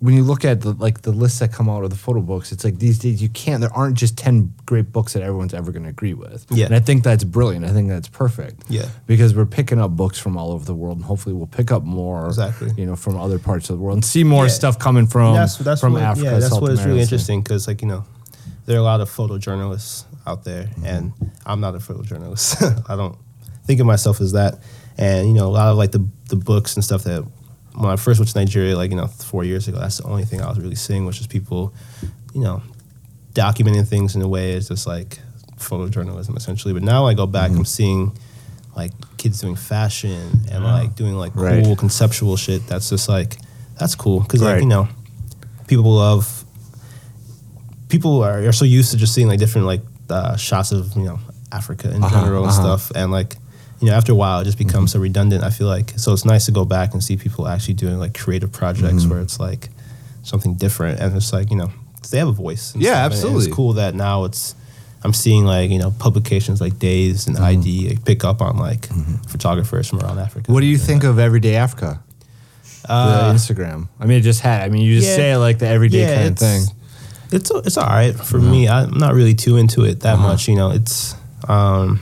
when 0.00 0.14
you 0.14 0.22
look 0.22 0.44
at 0.44 0.60
the 0.60 0.72
like 0.72 1.02
the 1.02 1.10
lists 1.10 1.40
that 1.40 1.52
come 1.52 1.68
out 1.68 1.82
of 1.84 1.90
the 1.90 1.96
photo 1.96 2.20
books, 2.20 2.52
it's 2.52 2.64
like 2.64 2.78
these 2.78 2.98
days 3.00 3.20
you 3.20 3.28
can't. 3.28 3.60
There 3.60 3.72
aren't 3.74 3.96
just 3.96 4.16
ten 4.16 4.54
great 4.64 4.92
books 4.92 5.12
that 5.14 5.22
everyone's 5.22 5.52
ever 5.52 5.72
going 5.72 5.82
to 5.82 5.88
agree 5.90 6.14
with. 6.14 6.46
Yeah. 6.50 6.66
and 6.66 6.74
I 6.74 6.80
think 6.80 7.02
that's 7.02 7.24
brilliant. 7.24 7.64
I 7.66 7.70
think 7.70 7.88
that's 7.88 8.08
perfect. 8.08 8.62
Yeah. 8.70 8.88
because 9.06 9.34
we're 9.34 9.44
picking 9.44 9.80
up 9.80 9.90
books 9.90 10.16
from 10.18 10.36
all 10.38 10.52
over 10.52 10.64
the 10.64 10.74
world, 10.74 10.96
and 10.98 11.04
hopefully 11.04 11.34
we'll 11.34 11.48
pick 11.48 11.72
up 11.72 11.82
more. 11.82 12.26
Exactly. 12.28 12.70
You 12.76 12.86
know, 12.86 12.96
from 12.96 13.16
other 13.18 13.38
parts 13.40 13.68
of 13.70 13.76
the 13.76 13.82
world 13.82 13.96
and 13.96 14.04
see 14.04 14.22
more 14.24 14.44
Yeah. 14.44 14.50
stuff 14.60 14.78
coming 14.78 15.06
from 15.08 15.34
that's 15.34 15.58
that's 15.58 15.80
from 15.80 15.94
what, 15.94 16.02
Africa. 16.02 16.24
Yeah, 16.30 16.38
that's 16.38 16.50
South 16.52 16.62
what 16.62 16.70
is 16.72 16.84
really 16.84 17.00
interesting 17.00 17.42
because 17.42 17.66
like 17.66 17.82
you 17.82 17.88
know, 17.88 18.04
there 18.66 18.76
are 18.76 18.80
a 18.80 18.82
lot 18.84 19.00
of 19.00 19.10
photojournalists 19.10 20.04
out 20.26 20.44
there, 20.44 20.64
Mm-hmm. 20.64 20.86
and 20.86 21.12
I'm 21.44 21.60
not 21.60 21.74
a 21.74 21.78
photojournalist. 21.78 22.84
I 22.88 22.94
don't 22.94 23.18
think 23.64 23.80
of 23.80 23.86
myself 23.86 24.20
as 24.20 24.30
that. 24.32 24.60
And 24.98 25.28
you 25.28 25.34
know, 25.34 25.46
a 25.46 25.54
lot 25.54 25.68
of 25.68 25.76
like 25.78 25.92
the 25.92 26.04
the 26.28 26.36
books 26.36 26.74
and 26.74 26.84
stuff 26.84 27.04
that 27.04 27.24
when 27.74 27.90
I 27.90 27.96
first 27.96 28.18
went 28.18 28.28
to 28.32 28.38
Nigeria, 28.38 28.76
like 28.76 28.90
you 28.90 28.96
know, 28.96 29.06
four 29.06 29.44
years 29.44 29.68
ago, 29.68 29.78
that's 29.78 29.98
the 29.98 30.04
only 30.04 30.24
thing 30.24 30.40
I 30.42 30.48
was 30.48 30.58
really 30.58 30.74
seeing, 30.74 31.06
was 31.06 31.16
just 31.16 31.30
people, 31.30 31.72
you 32.34 32.40
know, 32.40 32.60
documenting 33.34 33.86
things 33.86 34.16
in 34.16 34.22
a 34.22 34.28
way 34.28 34.52
is 34.52 34.68
just 34.68 34.86
like 34.86 35.20
photojournalism 35.58 36.36
essentially. 36.36 36.74
But 36.74 36.82
now 36.82 37.06
I 37.06 37.14
go 37.14 37.26
back, 37.26 37.50
Mm-hmm. 37.50 37.58
I'm 37.60 37.64
seeing 37.64 38.18
like 38.76 38.92
kids 39.16 39.40
doing 39.40 39.56
fashion 39.56 40.40
and 40.50 40.64
like 40.64 40.94
doing 40.96 41.14
like 41.14 41.34
Right. 41.36 41.62
cool 41.64 41.76
conceptual 41.76 42.36
shit. 42.36 42.66
That's 42.66 42.88
just 42.90 43.08
like 43.08 43.36
that's 43.78 43.94
cool 43.94 44.20
because 44.20 44.42
Right. 44.42 44.54
like 44.54 44.62
you 44.62 44.68
know, 44.68 44.88
people 45.68 45.92
love. 45.94 46.44
People 47.88 48.22
are, 48.22 48.44
are 48.46 48.52
so 48.52 48.64
used 48.64 48.90
to 48.90 48.96
just 48.98 49.14
seeing 49.14 49.28
like 49.28 49.38
different 49.38 49.66
like 49.66 49.80
uh, 50.10 50.36
shots 50.36 50.72
of 50.72 50.94
you 50.96 51.04
know 51.04 51.18
Africa 51.52 51.90
in 51.90 52.02
Uh-huh, 52.02 52.20
general 52.20 52.42
and 52.44 52.50
uh-huh. 52.52 52.76
stuff, 52.76 52.92
and 52.94 53.10
like 53.10 53.36
you 53.80 53.88
know 53.88 53.94
after 53.94 54.12
a 54.12 54.14
while 54.14 54.40
it 54.40 54.44
just 54.44 54.58
becomes 54.58 54.92
so 54.92 54.98
redundant. 55.00 55.44
I 55.44 55.50
feel 55.50 55.66
like 55.68 55.92
so 55.98 56.12
it's 56.12 56.24
nice 56.24 56.46
to 56.46 56.52
go 56.52 56.64
back 56.64 56.92
and 56.94 57.02
see 57.02 57.16
people 57.16 57.46
actually 57.48 57.74
doing 57.74 57.98
like 57.98 58.18
creative 58.18 58.52
projects 58.52 59.02
Mm-hmm. 59.02 59.10
where 59.10 59.20
it's 59.20 59.38
like 59.40 59.68
something 60.22 60.54
different 60.54 61.00
and 61.00 61.16
it's 61.16 61.32
like 61.32 61.50
you 61.50 61.56
know 61.56 61.70
they 62.10 62.18
have 62.18 62.28
a 62.28 62.32
voice. 62.32 62.74
Yeah, 62.76 62.92
stuff, 62.94 63.12
absolutely. 63.12 63.46
it's 63.46 63.54
cool 63.54 63.72
that 63.74 63.94
now 63.94 64.24
it's. 64.24 64.54
I'm 65.04 65.12
seeing 65.12 65.44
like 65.44 65.70
you 65.70 65.78
know 65.78 65.92
publications 65.98 66.60
like 66.60 66.78
Dazed 66.80 67.28
and 67.28 67.36
Mm-hmm. 67.36 67.44
ID 67.44 67.88
like, 67.90 68.04
pick 68.04 68.24
up 68.24 68.42
on 68.42 68.56
like 68.56 68.88
photographers 69.28 69.88
from 69.88 70.00
around 70.00 70.18
Africa. 70.18 70.50
What 70.52 70.60
do 70.60 70.66
you 70.66 70.78
think 70.78 71.04
of 71.04 71.18
Everyday 71.18 71.54
Africa? 71.54 72.00
Uh, 72.88 73.32
the 73.32 73.38
Instagram. 73.38 73.88
I 74.00 74.06
mean, 74.06 74.18
it 74.18 74.22
just 74.22 74.40
had. 74.40 74.62
I 74.62 74.68
mean, 74.70 74.82
you 74.82 74.96
just 74.96 75.08
yeah. 75.10 75.16
say 75.16 75.32
it 75.32 75.38
like 75.38 75.58
the 75.58 75.68
everyday 75.68 76.06
kind 76.16 76.28
of 76.30 76.38
thing. 76.38 76.62
It's 77.30 77.50
it's 77.50 77.76
all 77.76 77.86
right 77.86 78.14
for 78.14 78.38
me. 78.40 78.66
I'm 78.68 78.90
not 78.98 79.14
really 79.14 79.34
too 79.34 79.56
into 79.56 79.84
it 79.84 80.00
that 80.00 80.14
Uh-huh. 80.14 80.28
much. 80.28 80.48
You 80.48 80.56
know, 80.56 80.70
it's 80.70 81.14
um, 81.46 82.00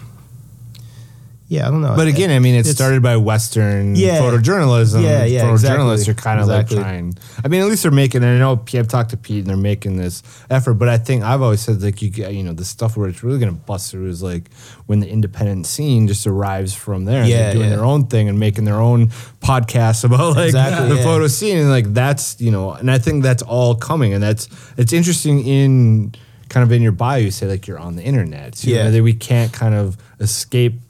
yeah, 1.49 1.67
I 1.69 1.71
don't 1.71 1.81
know. 1.81 1.95
But 1.97 2.09
again, 2.09 2.31
I 2.31 2.39
mean, 2.41 2.55
it 2.55 2.61
It's- 2.61 2.75
started 2.75 3.03
by 3.03 3.17
Western 3.17 3.95
Yeah. 3.95 4.19
photojournalism. 4.21 5.03
Yeah, 5.03 5.25
yeah, 5.25 5.43
Photojournalists 5.45 6.09
exactly. 6.09 6.11
are 6.11 6.15
kind 6.15 6.41
of 6.41 6.47
Exactly. 6.49 6.77
like 6.79 6.85
trying. 6.87 7.15
I 7.45 7.49
mean, 7.49 7.61
at 7.63 7.69
least 7.69 7.83
they're 7.83 7.93
making. 7.93 8.25
And 8.25 8.33
I 8.37 8.39
know 8.39 8.57
P- 8.57 8.79
I've 8.79 8.89
talked 8.89 9.11
to 9.11 9.17
Pete, 9.17 9.39
and 9.39 9.47
they're 9.47 9.57
making 9.57 9.97
this 9.97 10.23
effort. 10.51 10.75
But 10.75 10.89
I 10.89 10.99
think 10.99 11.23
I've 11.23 11.43
always 11.43 11.61
said 11.61 11.83
like 11.83 12.03
you 12.03 12.11
get, 12.11 12.35
you 12.35 12.43
know, 12.43 12.53
the 12.53 12.65
stuff 12.65 12.97
where 12.97 13.09
it's 13.09 13.23
really 13.23 13.39
going 13.39 13.53
to 13.53 13.59
bust 13.67 13.91
through 13.93 14.09
is 14.09 14.23
like 14.23 14.51
when 14.87 15.01
the 15.01 15.09
independent 15.09 15.67
scene 15.67 16.09
just 16.09 16.27
arrives 16.27 16.75
from 16.75 17.05
there. 17.05 17.21
and 17.21 17.29
Yeah, 17.31 17.37
they're 17.45 17.53
doing 17.55 17.71
yeah. 17.71 17.77
their 17.77 17.85
own 17.85 18.07
thing 18.07 18.29
and 18.29 18.39
making 18.41 18.65
their 18.65 18.81
own 18.81 19.11
podcasts 19.43 20.03
about 20.05 20.35
like 20.37 20.47
Exactly, 20.47 20.89
the 20.89 20.97
yeah. 20.97 21.03
photo 21.05 21.27
scene, 21.29 21.59
and 21.59 21.71
like 21.71 21.95
that's 21.95 22.41
you 22.41 22.51
know, 22.51 22.73
and 22.73 22.91
I 22.91 22.99
think 22.99 23.23
that's 23.23 23.43
all 23.43 23.75
coming, 23.77 24.13
and 24.13 24.23
that's 24.23 24.49
it's 24.77 24.93
interesting 24.93 25.47
in 25.47 26.13
kind 26.49 26.63
of 26.65 26.73
in 26.73 26.83
your 26.83 26.93
bio. 26.93 27.19
You 27.19 27.31
say 27.31 27.47
like 27.47 27.67
you're 27.67 27.79
on 27.79 27.97
the 27.97 28.03
internet, 28.03 28.57
so, 28.57 28.69
you 28.69 28.77
Yeah. 28.77 28.85
know, 28.85 28.91
that 28.93 29.03
we 29.03 29.13
can't 29.15 29.53
kind 29.53 29.75
of 29.75 29.97
escape 30.21 30.81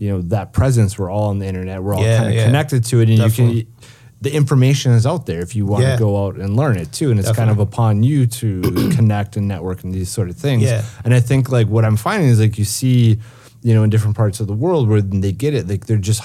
you 0.00 0.08
know 0.10 0.20
that 0.22 0.52
presence 0.52 0.98
we're 0.98 1.10
all 1.10 1.28
on 1.28 1.38
the 1.38 1.46
internet 1.46 1.80
we're 1.82 1.94
all 1.94 2.02
Yeah, 2.02 2.16
kind 2.18 2.28
of 2.30 2.34
yeah. 2.34 2.44
connected 2.46 2.84
to 2.86 3.00
it 3.00 3.08
and 3.08 3.18
Definitely. 3.18 3.54
you 3.58 3.62
can 3.64 3.74
the 4.22 4.34
information 4.34 4.92
is 4.92 5.06
out 5.06 5.24
there 5.26 5.40
if 5.40 5.54
you 5.56 5.64
want 5.64 5.82
Yeah. 5.84 5.92
to 5.92 5.98
go 5.98 6.26
out 6.26 6.36
and 6.36 6.54
learn 6.56 6.76
it 6.76 6.90
too 6.92 7.10
and 7.10 7.18
it's 7.20 7.32
kind 7.32 7.48
of 7.50 7.58
upon 7.58 8.02
you 8.02 8.26
to 8.26 8.60
connect 8.96 9.36
and 9.36 9.46
network 9.48 9.82
and 9.84 9.94
these 9.94 10.10
sort 10.10 10.28
of 10.28 10.36
things 10.36 10.64
and 11.04 11.14
i 11.14 11.20
think 11.20 11.50
like 11.50 11.68
what 11.68 11.84
i'm 11.84 11.96
finding 11.96 12.28
is 12.28 12.40
like 12.40 12.58
you 12.58 12.64
see 12.64 13.18
you 13.62 13.74
know 13.74 13.82
in 13.82 13.90
different 13.90 14.16
parts 14.16 14.40
of 14.40 14.46
the 14.46 14.54
world 14.54 14.88
where 14.88 15.02
they 15.02 15.32
get 15.32 15.52
it 15.54 15.68
like 15.68 15.84
they're 15.86 15.98
just 15.98 16.22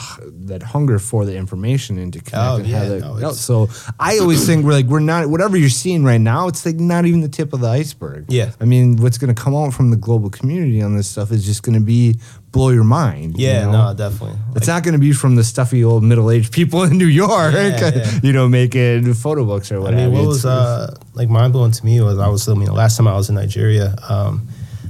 that 0.47 0.63
hunger 0.63 0.99
for 0.99 1.25
the 1.25 1.35
information 1.35 1.97
and 1.97 2.13
to 2.13 2.19
connect 2.19 2.35
Oh, 2.49 2.55
and 2.57 2.67
have 2.67 2.83
yeah, 2.83 2.89
that 2.99 3.19
no, 3.21 3.31
so 3.33 3.67
i 3.99 4.19
always 4.19 4.45
think 4.45 4.63
we're 4.63 4.71
like 4.71 4.85
we're 4.85 5.01
not 5.01 5.27
whatever 5.27 5.57
you're 5.57 5.67
seeing 5.69 6.03
right 6.05 6.21
now 6.21 6.47
it's 6.47 6.65
like 6.65 6.77
not 6.77 7.05
even 7.05 7.19
the 7.21 7.27
tip 7.27 7.51
of 7.51 7.59
the 7.59 7.67
iceberg 7.67 8.25
Yeah. 8.29 8.51
i 8.61 8.65
mean 8.65 8.95
what's 8.97 9.17
going 9.17 9.33
to 9.35 9.41
come 9.41 9.53
out 9.53 9.73
from 9.73 9.89
the 9.91 9.97
global 9.97 10.29
community 10.29 10.81
on 10.81 10.95
this 10.95 11.09
stuff 11.09 11.31
is 11.31 11.45
just 11.45 11.61
going 11.63 11.77
to 11.77 11.85
be 11.85 12.17
blow 12.53 12.69
your 12.69 12.85
mind 12.85 13.37
you 13.37 13.47
yeah, 13.47 13.65
know? 13.65 13.87
no, 13.89 13.93
definitely. 13.93 14.37
It's 14.55 14.65
Like, 14.69 14.75
not 14.77 14.83
going 14.83 14.93
to 14.93 14.99
be 14.99 15.11
from 15.11 15.35
the 15.35 15.43
stuffy 15.43 15.83
old 15.83 16.05
middle 16.05 16.31
aged 16.31 16.53
people 16.53 16.83
in 16.87 16.97
New 16.97 17.05
York, 17.05 17.53
Yeah, 17.53 17.91
yeah. 17.93 18.19
you 18.23 18.31
know, 18.31 18.47
making 18.47 19.13
photo 19.13 19.43
books 19.43 19.73
or 19.73 19.81
whatever. 19.81 20.03
I 20.03 20.05
mean, 20.05 20.13
what 20.13 20.19
It's- 20.21 20.35
was 20.35 20.45
uh, 20.45 20.95
like 21.15 21.27
mind 21.27 21.51
blowing 21.51 21.73
to 21.73 21.85
me 21.85 21.99
was 21.99 22.17
I 22.17 22.29
was, 22.29 22.47
I 22.47 22.53
mean, 22.53 22.63
the 22.67 22.71
last 22.73 22.95
time 22.95 23.09
I 23.09 23.13
was 23.15 23.27
in 23.27 23.35
Nigeria, 23.35 23.93
um, 24.07 24.47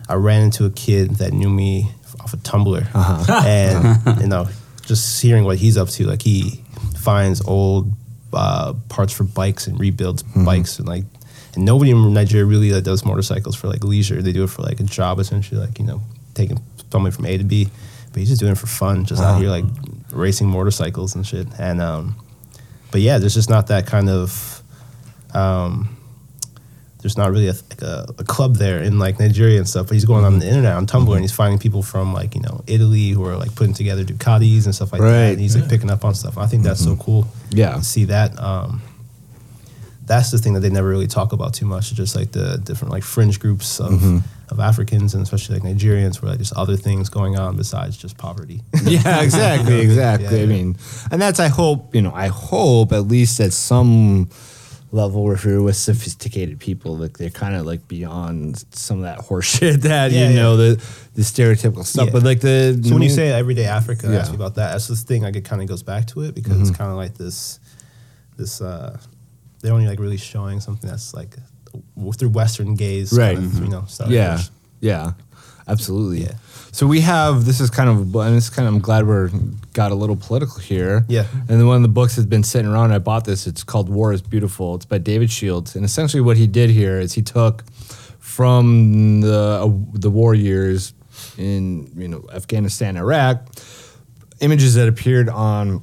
I 0.08 0.14
ran 0.14 0.44
into 0.44 0.66
a 0.66 0.70
kid 0.70 1.16
that 1.16 1.34
knew 1.34 1.50
me 1.50 1.90
off 2.26 2.34
of 2.34 2.42
Tumblr, 2.44 2.86
Uh-huh. 2.94 3.42
and 3.46 4.20
you 4.22 4.28
know, 4.28 4.48
just 4.86 5.22
hearing 5.22 5.44
what 5.46 5.58
he's 5.58 5.78
up 5.78 5.90
to, 5.90 6.06
like 6.06 6.22
he 6.22 6.64
finds 6.98 7.42
old 7.46 7.92
uh, 8.34 8.74
parts 8.90 9.14
for 9.14 9.24
bikes 9.24 9.68
and 9.68 9.80
rebuilds 9.80 10.24
Mm-hmm. 10.24 10.46
bikes, 10.46 10.80
and 10.80 10.88
like, 10.88 11.04
and 11.56 11.64
nobody 11.64 11.92
in 11.92 12.14
Nigeria 12.14 12.46
really 12.46 12.72
like, 12.72 12.84
does 12.84 13.06
motorcycles 13.06 13.56
for 13.56 13.68
like 13.68 13.84
leisure. 13.84 14.22
They 14.22 14.34
do 14.34 14.44
it 14.44 14.50
for 14.50 14.64
like 14.64 14.80
a 14.80 14.84
job, 14.84 15.20
essentially, 15.20 15.62
like 15.62 15.80
you 15.80 15.86
know, 15.86 16.02
taking 16.34 16.60
somebody 16.92 17.16
from 17.16 17.26
A 17.28 17.38
to 17.38 17.44
B. 17.44 17.70
But 18.12 18.20
he's 18.20 18.30
just 18.30 18.40
doing 18.42 18.54
it 18.54 18.58
for 18.58 18.68
fun, 18.68 19.06
just 19.06 19.22
Uh-huh. 19.22 19.34
out 19.36 19.40
here 19.42 19.50
like 19.50 19.66
racing 20.12 20.48
motorcycles 20.50 21.16
and 21.16 21.26
shit. 21.28 21.48
And 21.60 21.80
um, 21.82 22.16
but 22.92 23.02
yeah, 23.02 23.20
there's 23.20 23.34
just 23.36 23.50
not 23.50 23.68
that 23.68 23.86
kind 23.88 24.10
of 24.10 24.62
um, 25.34 25.96
there's 27.06 27.18
not 27.18 27.30
really 27.30 27.48
a, 27.48 27.54
like 27.54 27.84
a, 27.84 28.08
a 28.18 28.24
club 28.24 28.56
there 28.56 28.82
in 28.82 28.98
like 28.98 29.20
Nigeria 29.20 29.60
and 29.60 29.70
stuff. 29.70 29.86
But 29.86 29.94
he's 29.94 30.06
going 30.06 30.26
on 30.26 30.40
the 30.40 30.48
internet 30.48 30.76
on 30.76 30.88
Tumblr 30.88 31.02
mm-hmm. 31.02 31.12
and 31.12 31.22
he's 31.22 31.32
finding 31.32 31.60
people 31.60 31.84
from 31.84 32.16
like 32.16 32.34
you 32.34 32.42
know 32.42 32.64
Italy 32.66 33.10
who 33.10 33.24
are 33.28 33.38
like 33.38 33.54
putting 33.54 33.76
together 33.76 34.04
Ducatis 34.04 34.66
and 34.66 34.74
stuff 34.74 34.92
like 34.92 35.02
that. 35.02 35.34
And 35.34 35.40
he's 35.40 35.56
like 35.56 35.70
picking 35.70 35.92
up 35.92 36.04
on 36.04 36.16
stuff. 36.16 36.36
I 36.40 36.48
think 36.48 36.64
that's 36.64 36.84
so 36.84 36.94
mm-hmm. 36.94 37.02
cool. 37.04 37.28
Yeah. 37.52 37.76
to 37.76 37.84
see 37.84 38.06
that. 38.06 38.40
Um, 38.42 38.82
that's 40.08 40.32
the 40.32 40.40
thing 40.40 40.54
that 40.54 40.62
they 40.62 40.72
never 40.72 40.88
really 40.90 41.06
talk 41.06 41.32
about 41.32 41.54
too 41.54 41.68
much. 41.68 41.94
Just 41.94 42.16
like 42.16 42.32
the 42.32 42.60
different 42.64 42.92
like 42.92 43.04
fringe 43.04 43.40
groups 43.40 43.80
of, 43.80 43.92
mm-hmm. 43.92 44.18
of 44.50 44.60
Africans 44.60 45.14
and 45.14 45.22
especially 45.22 45.60
like 45.60 45.76
Nigerians, 45.76 46.24
where 46.24 46.32
like 46.32 46.40
there's 46.40 46.54
other 46.58 46.76
things 46.76 47.10
going 47.10 47.38
on 47.38 47.56
besides 47.56 47.98
just 47.98 48.18
poverty. 48.18 48.62
yeah, 48.84 49.22
exactly, 49.22 49.80
exactly. 49.82 50.26
Yeah, 50.26 50.44
I 50.44 50.46
yeah. 50.46 50.46
mean, 50.48 50.76
and 51.12 51.22
that's 51.22 51.40
I 51.40 51.50
hope 51.50 51.94
you 51.94 52.02
know. 52.02 52.14
I 52.16 52.30
hope 52.30 52.94
at 52.94 53.02
least 53.02 53.40
at 53.40 53.54
some 53.54 54.32
level, 54.96 55.32
if 55.34 55.44
you're 55.46 55.62
with 55.62 55.76
sophisticated 55.76 56.60
people, 56.60 56.96
like 56.98 57.18
they're 57.18 57.30
kind 57.44 57.56
of 57.56 57.66
like 57.66 57.88
beyond 57.88 58.64
some 58.72 58.98
of 58.98 59.04
that 59.04 59.20
horseshit 59.28 59.82
that 59.90 60.12
Yeah, 60.12 60.30
you 60.30 60.36
yeah. 60.36 60.42
know 60.42 60.58
the 60.58 60.72
the 61.14 61.22
stereotypical 61.22 61.86
stuff. 61.86 62.08
Yeah. 62.08 62.14
But 62.14 62.24
like 62.24 62.40
the 62.40 62.80
So 62.84 62.94
when 62.94 63.04
you 63.04 63.10
say 63.10 63.30
everyday 63.32 63.66
Africa, 63.66 64.08
Yeah. 64.10 64.20
ask 64.20 64.32
me 64.32 64.36
about 64.38 64.56
that. 64.56 64.72
That's 64.72 64.88
this 64.88 65.04
thing. 65.04 65.22
Like 65.24 65.36
it 65.36 65.46
kind 65.46 65.62
of 65.62 65.68
goes 65.68 65.84
back 65.84 66.06
to 66.08 66.22
it 66.22 66.34
because 66.36 66.54
Mm-hmm. 66.54 66.62
it's 66.70 66.78
kind 66.78 66.92
of 66.92 66.98
like 66.98 67.16
this, 67.18 67.60
this. 68.38 68.62
uh 68.62 68.98
They're 69.62 69.74
only 69.74 69.88
like 69.88 70.00
really 70.00 70.18
showing 70.34 70.60
something 70.62 70.90
that's 70.90 71.14
like 71.14 71.36
w- 71.96 72.14
through 72.14 72.30
Western 72.30 72.76
gaze, 72.76 73.12
Right. 73.12 73.36
Kind 73.38 73.48
of, 73.52 73.60
you 73.64 73.70
know, 73.70 73.86
stuff. 73.88 74.10
Yeah, 74.10 74.40
yeah, 74.80 75.14
absolutely. 75.68 76.22
Yeah. 76.24 76.36
So 76.76 76.86
we 76.88 77.00
have 77.00 77.46
this 77.46 77.62
is 77.62 77.70
kind 77.70 77.90
of 77.90 78.14
and 78.18 78.36
it's 78.36 78.50
kind 78.50 78.68
of 78.68 78.74
I'm 78.74 78.82
glad 78.82 79.08
we're 79.08 79.30
got 79.72 79.94
a 79.94 79.96
little 79.96 80.18
political 80.18 80.60
here. 80.60 81.06
Yeah. 81.08 81.26
And 81.32 81.48
then 81.48 81.66
one 81.68 81.78
of 81.78 81.84
the 81.84 81.88
books 81.88 82.18
has 82.18 82.26
been 82.26 82.44
sitting 82.44 82.70
around. 82.70 82.92
I 82.92 83.00
bought 83.00 83.24
this. 83.24 83.48
It's 83.48 83.64
called 83.64 83.88
War 83.88 84.12
is 84.12 84.22
Beautiful. 84.22 84.76
It's 84.76 84.84
by 84.84 84.98
David 84.98 85.32
Shields. 85.32 85.78
And 85.78 85.86
essentially 85.86 86.20
what 86.20 86.36
he 86.36 86.48
did 86.48 86.70
here 86.70 87.00
is 87.00 87.14
he 87.14 87.22
took 87.22 87.64
from 88.20 89.22
the 89.22 89.62
uh, 89.64 89.70
the 89.94 90.10
war 90.10 90.36
years 90.36 90.94
in 91.38 91.90
you 91.96 92.10
know 92.10 92.26
Afghanistan, 92.34 92.98
Iraq, 92.98 93.48
images 94.42 94.76
that 94.76 94.90
appeared 94.90 95.30
on 95.30 95.82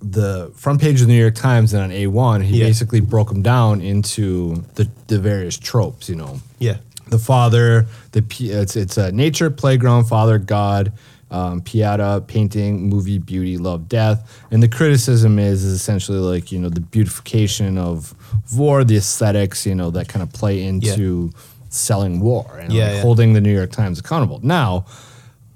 the 0.00 0.52
front 0.54 0.80
page 0.80 1.00
of 1.00 1.08
the 1.08 1.12
New 1.14 1.20
York 1.20 1.34
Times 1.34 1.74
and 1.74 1.82
on 1.82 1.90
A1, 1.90 2.44
he 2.44 2.60
Yeah. 2.60 2.66
basically 2.66 3.00
broke 3.00 3.28
them 3.28 3.42
down 3.42 3.80
into 3.80 4.64
the, 4.76 4.88
the 5.08 5.18
various 5.18 5.58
tropes, 5.58 6.08
you 6.08 6.14
know. 6.14 6.40
Yeah. 6.60 6.76
The 7.12 7.18
father, 7.18 7.86
the 8.12 8.24
it's 8.40 8.74
it's 8.74 8.96
a 8.96 9.12
nature, 9.12 9.50
playground, 9.50 10.04
father, 10.06 10.38
God, 10.38 10.92
um, 11.30 11.60
Pieta, 11.60 12.24
painting, 12.26 12.88
movie, 12.88 13.18
beauty, 13.18 13.58
love, 13.58 13.86
death, 13.86 14.42
and 14.50 14.62
the 14.62 14.68
criticism 14.68 15.38
is 15.38 15.62
is 15.62 15.74
essentially 15.74 16.18
like 16.18 16.50
you 16.50 16.58
know 16.58 16.70
the 16.70 16.80
beautification 16.80 17.76
of 17.76 18.14
war, 18.56 18.82
the 18.82 18.96
aesthetics, 18.96 19.66
you 19.66 19.74
know 19.74 19.90
that 19.90 20.08
kind 20.08 20.22
of 20.22 20.32
play 20.32 20.64
into 20.64 21.30
selling 21.68 22.20
war 22.20 22.58
and 22.58 22.72
Yeah, 22.72 22.84
like, 22.84 22.94
yeah. 22.94 23.02
holding 23.02 23.32
the 23.34 23.40
New 23.42 23.54
York 23.54 23.72
Times 23.72 23.98
accountable. 23.98 24.40
Now, 24.42 24.86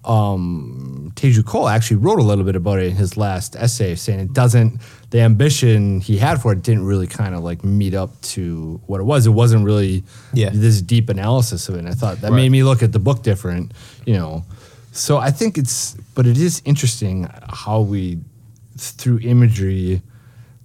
um, 0.04 1.12
Teju 1.16 1.44
Cole 1.44 1.68
actually 1.68 1.96
wrote 1.98 2.18
a 2.18 2.22
little 2.22 2.44
bit 2.44 2.56
about 2.56 2.78
it 2.78 2.86
in 2.90 2.96
his 2.96 3.16
last 3.16 3.56
essay, 3.56 3.94
saying 3.96 4.20
it 4.20 4.32
doesn't, 4.32 4.80
the 5.10 5.20
ambition 5.20 6.00
he 6.00 6.18
had 6.18 6.42
for 6.42 6.52
it 6.52 6.62
didn't 6.62 6.84
really 6.84 7.06
kind 7.06 7.34
of 7.34 7.42
like 7.44 7.64
meet 7.64 7.94
up 7.94 8.20
to 8.22 8.80
what 8.86 9.00
it 9.00 9.04
was. 9.04 9.26
It 9.26 9.30
wasn't 9.30 9.64
really 9.64 10.02
Yeah. 10.34 10.50
this 10.52 10.82
deep 10.82 11.08
analysis 11.08 11.68
of 11.68 11.76
it. 11.76 11.78
And 11.78 11.88
I 11.88 11.92
thought 11.92 12.20
that 12.22 12.30
Right. 12.32 12.36
made 12.36 12.50
me 12.50 12.64
look 12.64 12.82
at 12.82 12.92
the 12.92 12.98
book 12.98 13.22
different, 13.22 13.72
you 14.04 14.14
know. 14.14 14.44
So 14.92 15.18
I 15.18 15.30
think 15.30 15.58
it's, 15.58 15.94
but 16.14 16.26
it 16.26 16.38
is 16.38 16.60
interesting 16.64 17.28
how 17.48 17.80
we, 17.82 18.18
through 18.76 19.20
imagery, 19.20 20.02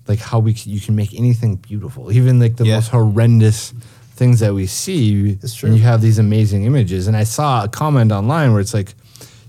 like 0.08 0.20
how 0.20 0.40
we 0.40 0.54
you 0.66 0.80
can 0.82 0.96
make 0.96 1.14
anything 1.14 1.58
beautiful, 1.58 2.12
even 2.12 2.40
like 2.40 2.56
the 2.56 2.66
Yeah. 2.66 2.76
most 2.76 2.88
horrendous 2.90 3.74
things 4.16 4.40
that 4.40 4.54
we 4.56 4.66
see. 4.66 5.38
It's 5.42 5.54
true. 5.54 5.70
And 5.70 5.78
you 5.78 5.84
have 5.84 6.02
these 6.02 6.18
amazing 6.20 6.64
images. 6.64 7.08
And 7.08 7.16
I 7.16 7.24
saw 7.26 7.64
a 7.64 7.68
comment 7.68 8.12
online 8.12 8.52
where 8.54 8.62
it's 8.62 8.74
like, 8.74 8.96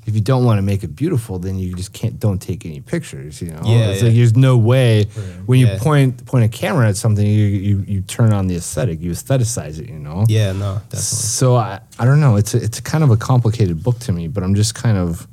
if 0.04 0.16
you 0.16 0.20
don't 0.20 0.44
want 0.44 0.58
to 0.58 0.62
make 0.62 0.82
it 0.82 0.96
beautiful, 0.96 1.38
then 1.38 1.58
you 1.58 1.74
just 1.76 1.92
can't. 1.92 2.18
Don't 2.18 2.40
take 2.42 2.66
any 2.66 2.80
pictures. 2.80 3.40
You 3.40 3.52
know, 3.52 3.62
Yeah, 3.64 3.90
it's 3.90 4.00
yeah. 4.00 4.08
like 4.08 4.16
there's 4.16 4.34
no 4.36 4.58
way 4.58 5.04
when 5.46 5.60
you 5.60 5.66
Yeah. 5.68 5.78
point 5.78 6.26
point 6.26 6.44
a 6.44 6.48
camera 6.48 6.88
at 6.88 6.96
something, 6.96 7.24
you, 7.24 7.46
you 7.46 7.84
you 7.86 8.00
turn 8.02 8.32
on 8.32 8.48
the 8.48 8.56
aesthetic, 8.56 9.00
you 9.00 9.12
aestheticize 9.12 9.78
it. 9.78 9.88
You 9.88 9.98
know. 10.00 10.24
Yeah, 10.28 10.52
no, 10.52 10.74
definitely. 10.90 10.98
So 10.98 11.54
I, 11.56 11.80
I 12.00 12.04
don't 12.04 12.18
know. 12.20 12.34
It's 12.36 12.52
a, 12.54 12.58
it's 12.62 12.80
kind 12.80 13.04
of 13.04 13.10
a 13.10 13.16
complicated 13.16 13.82
book 13.84 13.98
to 14.00 14.12
me, 14.12 14.26
but 14.28 14.42
I'm 14.42 14.54
just 14.56 14.74
kind 14.74 14.98
of. 14.98 15.26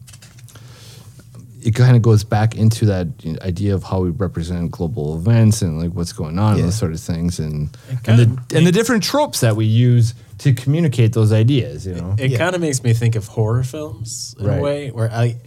It 1.61 1.75
kind 1.75 1.97
of 1.97 2.01
goes 2.01 2.23
back 2.23 2.55
into 2.55 2.85
that 2.85 3.07
you 3.19 3.33
know, 3.33 3.39
idea 3.41 3.75
of 3.75 3.83
how 3.83 3.99
we 3.99 4.11
represent 4.11 4.71
global 4.71 5.17
events 5.17 5.61
and 5.61 5.77
like 5.77 5.91
what's 5.91 6.13
going 6.13 6.39
on 6.39 6.53
and 6.55 6.63
those 6.63 6.75
sort 6.77 6.93
of 6.93 7.01
things, 7.01 7.37
and 7.39 7.75
and 7.89 8.03
kinda 8.03 8.25
the 8.25 8.57
and 8.57 8.65
the 8.65 8.71
different 8.71 9.03
tropes 9.03 9.41
that 9.41 9.57
we 9.57 9.65
use 9.65 10.13
to 10.39 10.53
communicate 10.53 11.13
those 11.13 11.31
ideas. 11.31 11.85
You 11.85 11.95
know. 11.95 12.15
It 12.17 12.31
Yeah. 12.31 12.37
kind 12.37 12.55
of 12.55 12.61
makes 12.61 12.83
me 12.83 12.93
think 12.93 13.15
of 13.15 13.27
horror 13.27 13.63
films 13.63 14.35
in 14.39 14.45
Right. 14.45 14.59
a 14.59 14.61
way 14.61 14.89
where 14.89 15.11
I. 15.11 15.37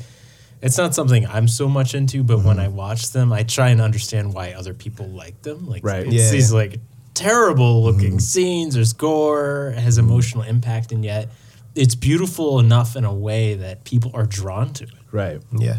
It's 0.61 0.79
not 0.79 0.95
something 0.95 1.27
I'm 1.27 1.49
so 1.49 1.69
much 1.69 1.93
into, 1.93 2.23
but 2.23 2.45
when 2.45 2.59
mm-hmm. 2.59 2.67
I 2.67 2.69
watch 2.69 3.11
them, 3.11 3.33
I 3.33 3.43
try 3.43 3.71
and 3.71 3.81
understand 3.81 4.33
why 4.33 4.53
other 4.53 4.75
people 4.75 5.09
like 5.09 5.43
them. 5.43 5.67
Like, 5.67 5.85
Right. 5.85 6.07
it's 6.07 6.15
Yeah, 6.15 6.31
these 6.31 6.53
like 6.53 6.79
terrible 7.15 7.83
looking 7.83 8.11
mm-hmm. 8.11 8.19
scenes. 8.19 8.75
There's 8.75 8.93
gore, 8.93 9.75
it 9.77 9.81
has 9.81 9.99
mm-hmm. 9.99 10.09
emotional 10.09 10.45
impact, 10.45 10.93
and 10.93 11.05
yet 11.05 11.31
it's 11.75 11.97
beautiful 11.97 12.61
enough 12.61 12.95
in 12.95 13.05
a 13.05 13.13
way 13.13 13.55
that 13.55 13.83
people 13.85 14.13
are 14.15 14.27
drawn 14.27 14.73
to 14.75 14.85
it. 14.85 14.91
Right. 15.11 15.41
yeah. 15.59 15.79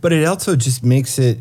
But 0.00 0.12
it 0.12 0.24
also 0.26 0.54
just 0.54 0.84
makes 0.84 1.18
it 1.18 1.38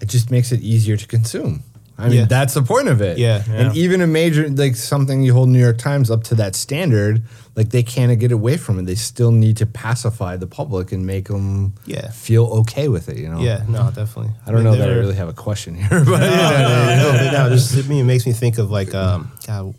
it 0.00 0.08
just 0.08 0.30
makes 0.30 0.52
it 0.52 0.60
easier 0.60 0.96
to 0.96 1.06
consume. 1.06 1.64
I 2.00 2.08
mean, 2.08 2.18
Yeah. 2.18 2.24
that's 2.26 2.54
the 2.54 2.62
point 2.62 2.86
of 2.88 3.00
it. 3.02 3.18
Yeah. 3.18 3.42
And 3.50 3.76
even 3.76 4.00
a 4.00 4.06
major 4.06 4.48
like 4.48 4.76
something 4.76 5.22
you 5.22 5.32
hold 5.34 5.48
New 5.48 5.58
York 5.58 5.78
Times 5.78 6.10
up 6.10 6.22
to 6.24 6.36
that 6.36 6.54
standard, 6.54 7.22
like 7.56 7.70
they 7.70 7.82
can't 7.82 8.16
get 8.20 8.30
away 8.30 8.56
from 8.56 8.78
it. 8.78 8.86
They 8.86 8.94
still 8.94 9.32
need 9.32 9.56
to 9.56 9.66
pacify 9.66 10.36
the 10.36 10.46
public 10.46 10.92
and 10.92 11.04
make 11.04 11.26
them 11.26 11.74
Yeah. 11.86 12.10
feel 12.12 12.44
okay 12.60 12.86
with 12.86 13.08
it, 13.08 13.16
you 13.18 13.28
know. 13.28 13.40
Yeah, 13.40 13.64
no, 13.68 13.90
definitely. 13.90 14.30
I 14.46 14.52
don't 14.52 14.62
know 14.62 14.76
that 14.76 14.88
I 14.88 14.92
really 14.92 15.16
have 15.16 15.28
a 15.28 15.32
question 15.32 15.74
here, 15.74 15.88
but 16.04 16.20
no, 16.20 17.12
but 17.18 17.32
no, 17.32 17.48
just 17.50 17.76
I 17.76 17.82
mean, 17.88 18.00
it 18.00 18.04
makes 18.04 18.26
me 18.26 18.32
think 18.32 18.58
of 18.58 18.70
like 18.70 18.94
um, 18.94 19.32
God, 19.44 19.74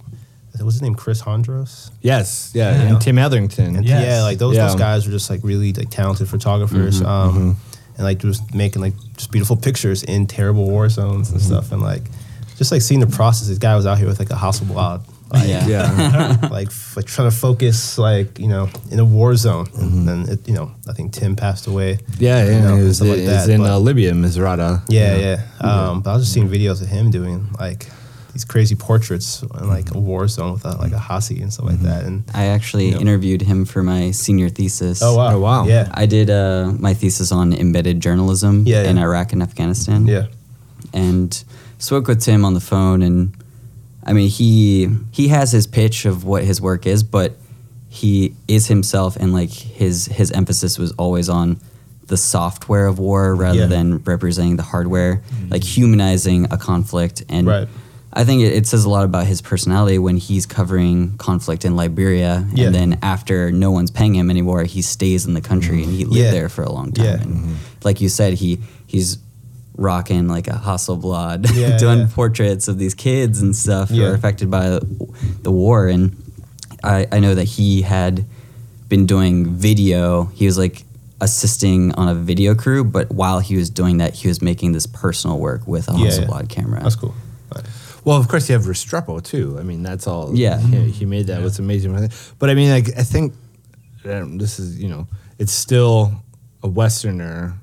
what's 0.59 0.73
his 0.75 0.81
name? 0.81 0.95
Chris 0.95 1.21
Hondros. 1.21 1.89
yes, 2.01 2.51
yeah, 2.53 2.71
Yeah. 2.71 2.89
and 2.89 3.01
Tim 3.01 3.15
Hetherington. 3.15 3.77
And 3.77 3.85
Yes. 3.85 4.03
yeah, 4.05 4.23
like 4.23 4.39
those 4.39 4.57
Yeah. 4.57 4.67
those 4.67 4.75
guys 4.75 5.05
were 5.05 5.13
just 5.13 5.29
like 5.29 5.39
really 5.43 5.71
like 5.71 5.89
talented 5.89 6.27
photographers. 6.27 7.01
um, 7.01 7.55
and 7.99 8.05
like 8.05 8.17
just 8.19 8.55
making 8.55 8.81
like 8.81 8.95
just 9.17 9.29
beautiful 9.31 9.57
pictures 9.57 10.01
in 10.03 10.25
terrible 10.25 10.65
war 10.65 10.87
zones 10.89 11.29
and 11.31 11.39
stuff, 11.41 11.71
and 11.73 11.81
like 11.83 12.03
just 12.57 12.71
like 12.71 12.81
seeing 12.81 13.01
the 13.01 13.07
process. 13.07 13.47
This 13.49 13.59
guy 13.59 13.75
was 13.75 13.85
out 13.85 13.97
here 13.99 14.07
with 14.07 14.17
like 14.19 14.31
a 14.31 14.35
Hasselblad. 14.35 15.03
Like, 15.31 15.47
Yeah. 15.47 15.67
Yeah. 15.67 16.47
like, 16.51 16.69
f- 16.69 16.97
like 16.97 17.05
trying 17.05 17.29
to 17.29 17.35
focus 17.37 17.99
like 17.99 18.39
you 18.39 18.47
know 18.47 18.67
in 18.89 18.97
a 18.99 19.05
war 19.05 19.35
zone, 19.35 19.67
and 19.77 20.07
then 20.07 20.27
it, 20.27 20.47
you 20.47 20.55
know 20.55 20.71
I 20.89 20.93
think 20.93 21.13
Tim 21.13 21.35
passed 21.35 21.67
away. 21.67 21.99
Yeah, 22.17 22.43
you 22.45 22.51
yeah, 22.51 22.61
know, 22.61 22.73
he 22.73 22.79
and 22.79 22.87
was, 22.87 22.95
stuff 22.97 23.07
he 23.09 23.13
like 23.13 23.27
was 23.27 23.45
that, 23.45 23.49
in 23.53 23.61
but- 23.61 23.69
uh, 23.71 23.77
Libya, 23.79 24.13
Misrata. 24.13 24.81
Yeah, 24.89 25.17
yeah. 25.17 25.41
Um, 25.61 26.01
but 26.01 26.09
I 26.11 26.13
was 26.15 26.23
just 26.23 26.33
seeing 26.33 26.49
videos 26.49 26.81
of 26.81 26.87
him 26.87 27.11
doing 27.11 27.47
like 27.59 27.85
these 28.33 28.45
crazy 28.45 28.75
portraits 28.75 29.41
in 29.41 29.67
like 29.67 29.93
a 29.95 29.99
war 29.99 30.27
zone 30.27 30.53
with 30.53 30.65
a, 30.65 30.77
like 30.77 30.91
a 30.91 30.99
Hassy 30.99 31.41
and 31.41 31.51
stuff 31.51 31.65
like 31.65 31.79
that. 31.81 32.03
And 32.05 32.23
I 32.33 32.45
actually 32.45 32.89
Yeah. 32.91 32.99
interviewed 32.99 33.41
him 33.41 33.65
for 33.65 33.81
my 33.83 34.11
senior 34.11 34.49
thesis. 34.49 35.01
oh 35.01 35.15
wow, 35.15 35.35
Oh, 35.35 35.39
wow. 35.39 35.65
yeah, 35.65 35.89
I 35.93 36.05
did 36.05 36.29
uh, 36.29 36.71
my 36.79 36.93
thesis 36.93 37.31
on 37.31 37.53
embedded 37.53 37.99
journalism 38.01 38.63
Yeah, 38.67 38.83
in. 38.83 38.97
Iraq 38.97 39.33
and 39.33 39.41
Afghanistan. 39.41 40.05
yeah, 40.07 40.25
and 40.93 41.43
spoke 41.77 42.07
with 42.07 42.21
Tim 42.21 42.45
on 42.45 42.53
the 42.53 42.59
phone 42.59 43.01
and 43.01 43.33
I 44.05 44.13
mean 44.13 44.29
he 44.29 44.89
he 45.11 45.27
has 45.29 45.51
his 45.51 45.65
pitch 45.67 46.05
of 46.05 46.23
what 46.23 46.43
his 46.43 46.61
work 46.61 46.85
is 46.85 47.03
but 47.03 47.33
he 47.89 48.33
is 48.47 48.67
himself 48.67 49.15
and 49.15 49.33
like 49.33 49.49
his 49.51 50.05
his 50.05 50.31
emphasis 50.31 50.77
was 50.77 50.91
always 50.93 51.29
on 51.29 51.59
the 52.07 52.17
software 52.17 52.85
of 52.87 52.97
war 52.99 53.35
rather 53.35 53.59
Yeah. 53.59 53.65
than 53.67 53.99
representing 53.99 54.55
the 54.57 54.63
hardware 54.63 55.21
like 55.49 55.63
humanizing 55.63 56.45
a 56.51 56.57
conflict 56.57 57.23
and 57.29 57.47
Right. 57.47 57.67
I 58.11 58.23
think 58.25 58.41
it, 58.41 58.53
it 58.53 58.65
says 58.67 58.85
a 58.85 58.89
lot 58.89 59.05
about 59.05 59.27
his 59.27 59.41
personality 59.41 59.99
when 59.99 60.17
he's 60.17 60.45
covering 60.45 61.15
conflict 61.17 61.63
in 61.65 61.75
Liberia 61.75 62.47
Yeah. 62.53 62.65
and 62.67 62.75
then 62.75 62.99
after 63.01 63.51
no 63.51 63.71
one's 63.71 63.91
paying 63.91 64.15
him 64.15 64.29
anymore 64.29 64.63
he 64.63 64.81
stays 64.81 65.25
in 65.27 65.33
the 65.35 65.41
country 65.41 65.83
and 65.83 65.91
he 65.93 66.05
lived 66.05 66.15
Yeah. 66.17 66.31
there 66.31 66.49
for 66.49 66.63
a 66.63 66.71
long 66.71 66.91
time 66.91 67.05
Yeah. 67.05 67.13
and 67.21 67.35
mm-hmm. 67.35 67.53
like 67.83 68.01
you 68.01 68.09
said 68.09 68.33
he 68.33 68.59
he's 68.87 69.17
rocking 69.75 70.27
like 70.27 70.47
a 70.47 70.53
Hasselblad 70.65 71.55
Yeah, 71.55 71.77
doing 71.85 72.07
portraits 72.07 72.67
of 72.67 72.77
these 72.79 72.93
kids 72.95 73.41
and 73.41 73.55
stuff 73.55 73.89
who 73.89 74.03
are 74.03 74.13
affected 74.13 74.49
by 74.51 74.79
the 75.43 75.51
war 75.51 75.87
and 75.87 76.15
I, 76.83 77.07
I 77.11 77.19
know 77.19 77.35
that 77.35 77.45
he 77.45 77.81
had 77.83 78.25
been 78.89 79.05
doing 79.05 79.45
video 79.45 80.25
he 80.33 80.45
was 80.47 80.57
like 80.57 80.83
assisting 81.21 81.93
on 81.95 82.07
a 82.09 82.15
video 82.15 82.55
crew 82.55 82.83
but 82.83 83.11
while 83.11 83.39
he 83.39 83.55
was 83.55 83.69
doing 83.69 83.97
that 83.97 84.15
he 84.15 84.27
was 84.27 84.41
making 84.41 84.71
this 84.71 84.85
personal 84.87 85.37
work 85.37 85.67
with 85.67 85.87
a 85.89 85.91
Yeah, 85.93 86.05
yeah. 86.05 86.09
Hasselblad 86.11 86.49
camera 86.49 86.81
that's 86.81 86.95
cool. 86.95 87.13
Right. 87.99 88.05
Well, 88.05 88.17
of 88.17 88.27
course, 88.27 88.49
you 88.49 88.53
have 88.53 88.63
Restrepo 88.65 89.23
too. 89.23 89.57
I 89.59 89.63
mean, 89.63 89.83
that's 89.83 90.07
all. 90.07 90.35
Yeah. 90.35 90.59
he, 90.59 90.91
he 90.91 91.05
made 91.05 91.27
that. 91.27 91.41
What's 91.41 91.59
amazing, 91.59 92.09
but 92.39 92.49
I 92.49 92.53
mean, 92.53 92.69
like, 92.71 92.97
I 92.97 93.03
think 93.03 93.33
um, 94.05 94.37
this 94.37 94.59
is, 94.59 94.79
you 94.81 94.89
know, 94.89 95.07
it's 95.37 95.51
still 95.53 96.11
a 96.63 96.67
Westerner, 96.67 97.53